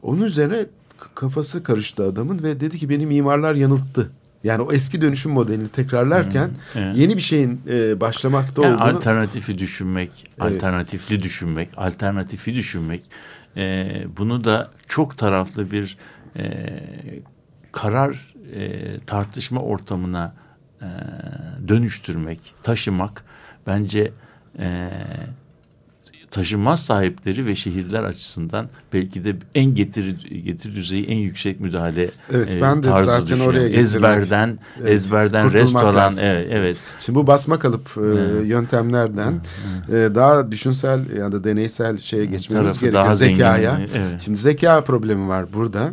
Onun 0.02 0.22
üzerine 0.22 0.66
kafası 1.14 1.62
karıştı 1.62 2.04
adamın 2.04 2.42
ve 2.42 2.60
dedi 2.60 2.78
ki 2.78 2.88
beni 2.88 3.06
mimarlar 3.06 3.54
yanılttı. 3.54 4.10
Yani 4.44 4.62
o 4.62 4.72
eski 4.72 5.00
dönüşüm 5.00 5.32
modelini 5.32 5.68
tekrarlarken 5.68 6.48
hmm, 6.48 6.82
evet. 6.82 6.96
yeni 6.96 7.16
bir 7.16 7.22
şeyin 7.22 7.60
e, 7.68 8.00
başlamakta 8.00 8.62
yani 8.62 8.74
olduğunu... 8.74 8.88
Alternatifi 8.88 9.58
düşünmek, 9.58 10.10
evet. 10.40 10.56
alternatifli 10.56 11.22
düşünmek, 11.22 11.68
alternatifi 11.76 12.54
düşünmek. 12.54 13.02
E, 13.56 13.86
bunu 14.16 14.44
da 14.44 14.70
çok 14.88 15.18
taraflı 15.18 15.70
bir 15.70 15.96
e, 16.36 16.74
karar 17.72 18.34
e, 18.54 18.80
tartışma 19.06 19.60
ortamına 19.60 20.34
e, 20.80 20.88
dönüştürmek, 21.68 22.54
taşımak 22.62 23.24
bence... 23.66 24.12
E, 24.58 24.90
taşınmaz 26.32 26.84
sahipleri 26.84 27.46
ve 27.46 27.54
şehirler 27.54 28.02
açısından 28.02 28.68
belki 28.92 29.24
de 29.24 29.36
en 29.54 29.74
getir 29.74 30.28
getir 30.44 30.74
düzeyi 30.74 31.06
en 31.06 31.16
yüksek 31.16 31.60
müdahale 31.60 32.10
evet, 32.32 32.54
e, 32.54 32.60
ben 32.62 32.82
de 32.82 32.88
tarzı 32.88 33.10
zaten 33.10 33.40
oraya 33.40 33.68
ezberden 33.68 34.58
evet, 34.80 34.90
ezberden 34.90 35.52
restoran 35.52 35.94
lazım. 35.94 36.24
evet 36.24 36.48
evet. 36.50 36.76
Şimdi 37.00 37.18
bu 37.18 37.26
basma 37.26 37.58
kalıp 37.58 37.90
e, 37.96 38.46
yöntemlerden 38.46 39.40
evet. 39.90 40.12
E, 40.12 40.14
daha 40.14 40.50
düşünsel 40.52 41.16
ya 41.16 41.32
da 41.32 41.44
deneysel 41.44 41.98
şeye 41.98 42.24
geçmemiz 42.24 42.80
Tarafı 42.80 42.80
gerekiyor 42.80 43.12
zekaya. 43.12 43.76
Zengin, 43.76 43.94
evet. 43.94 44.20
Şimdi 44.24 44.40
zeka 44.40 44.84
problemi 44.84 45.28
var 45.28 45.52
burada. 45.52 45.92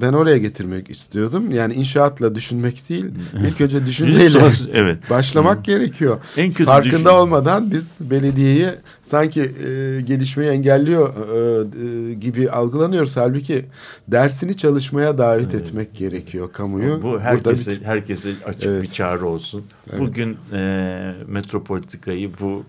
Ben 0.00 0.12
oraya 0.12 0.38
getirmek 0.38 0.90
istiyordum. 0.90 1.50
Yani 1.50 1.74
inşaatla 1.74 2.34
düşünmek 2.34 2.88
değil. 2.88 3.04
ilk 3.46 3.60
önce 3.60 3.86
düşünmeyle 3.86 4.38
evet. 4.72 5.10
başlamak 5.10 5.64
gerekiyor. 5.64 6.18
En 6.36 6.50
kötü 6.50 6.64
Farkında 6.64 6.92
düşün. 6.92 7.04
olmadan 7.04 7.70
biz 7.70 7.96
belediyeyi 8.00 8.66
sanki 9.02 9.40
e, 9.40 10.00
gelişmeyi 10.00 10.50
engelliyor 10.50 11.08
e, 11.08 12.10
e, 12.10 12.14
gibi 12.14 12.50
algılanıyoruz. 12.50 13.16
Halbuki 13.16 13.64
dersini 14.08 14.56
çalışmaya 14.56 15.18
davet 15.18 15.54
evet. 15.54 15.62
etmek 15.62 15.94
gerekiyor 15.94 16.52
kamuyu. 16.52 17.02
Bu 17.02 17.20
herkese 17.20 17.72
bir... 17.72 17.82
herkese 17.82 18.30
açık 18.46 18.66
evet. 18.66 18.82
bir 18.82 18.88
çağrı 18.88 19.26
olsun. 19.26 19.64
Evet. 19.90 20.00
Bugün 20.00 20.36
e, 20.52 21.14
metropolitikayı 21.26 22.30
bu 22.40 22.64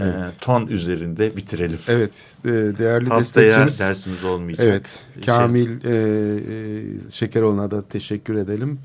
evet. 0.00 0.26
e, 0.26 0.30
ton 0.40 0.66
üzerinde 0.66 1.36
bitirelim. 1.36 1.78
Evet. 1.88 2.24
E, 2.44 2.48
değerli 2.48 3.08
Haftaya 3.08 3.46
destekçimiz. 3.46 3.80
dersimiz 3.80 4.24
olmayacak. 4.24 4.66
Evet. 4.66 5.02
Kamil 5.26 5.82
şey. 5.82 5.92
e, 5.92 7.06
e, 7.06 7.10
Şekeroğlu'na 7.10 7.70
da 7.70 7.82
teşekkür 7.88 8.34
edelim 8.34 8.78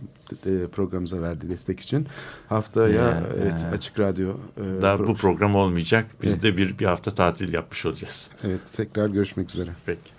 e, 0.45 0.67
programımıza 0.67 1.21
verdiği 1.21 1.49
destek 1.49 1.79
için. 1.79 2.07
Haftaya 2.49 2.95
ya, 2.95 3.23
evet 3.41 3.61
ya. 3.61 3.69
Açık 3.71 3.99
Radyo. 3.99 4.29
E, 4.29 4.81
Daha 4.81 4.97
pro 4.97 5.07
bu 5.07 5.15
program 5.15 5.55
olmayacak. 5.55 6.05
Biz 6.23 6.33
evet. 6.33 6.43
de 6.43 6.57
bir, 6.57 6.79
bir 6.79 6.85
hafta 6.85 7.11
tatil 7.11 7.53
yapmış 7.53 7.85
olacağız. 7.85 8.31
Evet. 8.43 8.61
Tekrar 8.75 9.07
görüşmek 9.07 9.49
üzere. 9.49 9.69
Peki. 9.85 10.18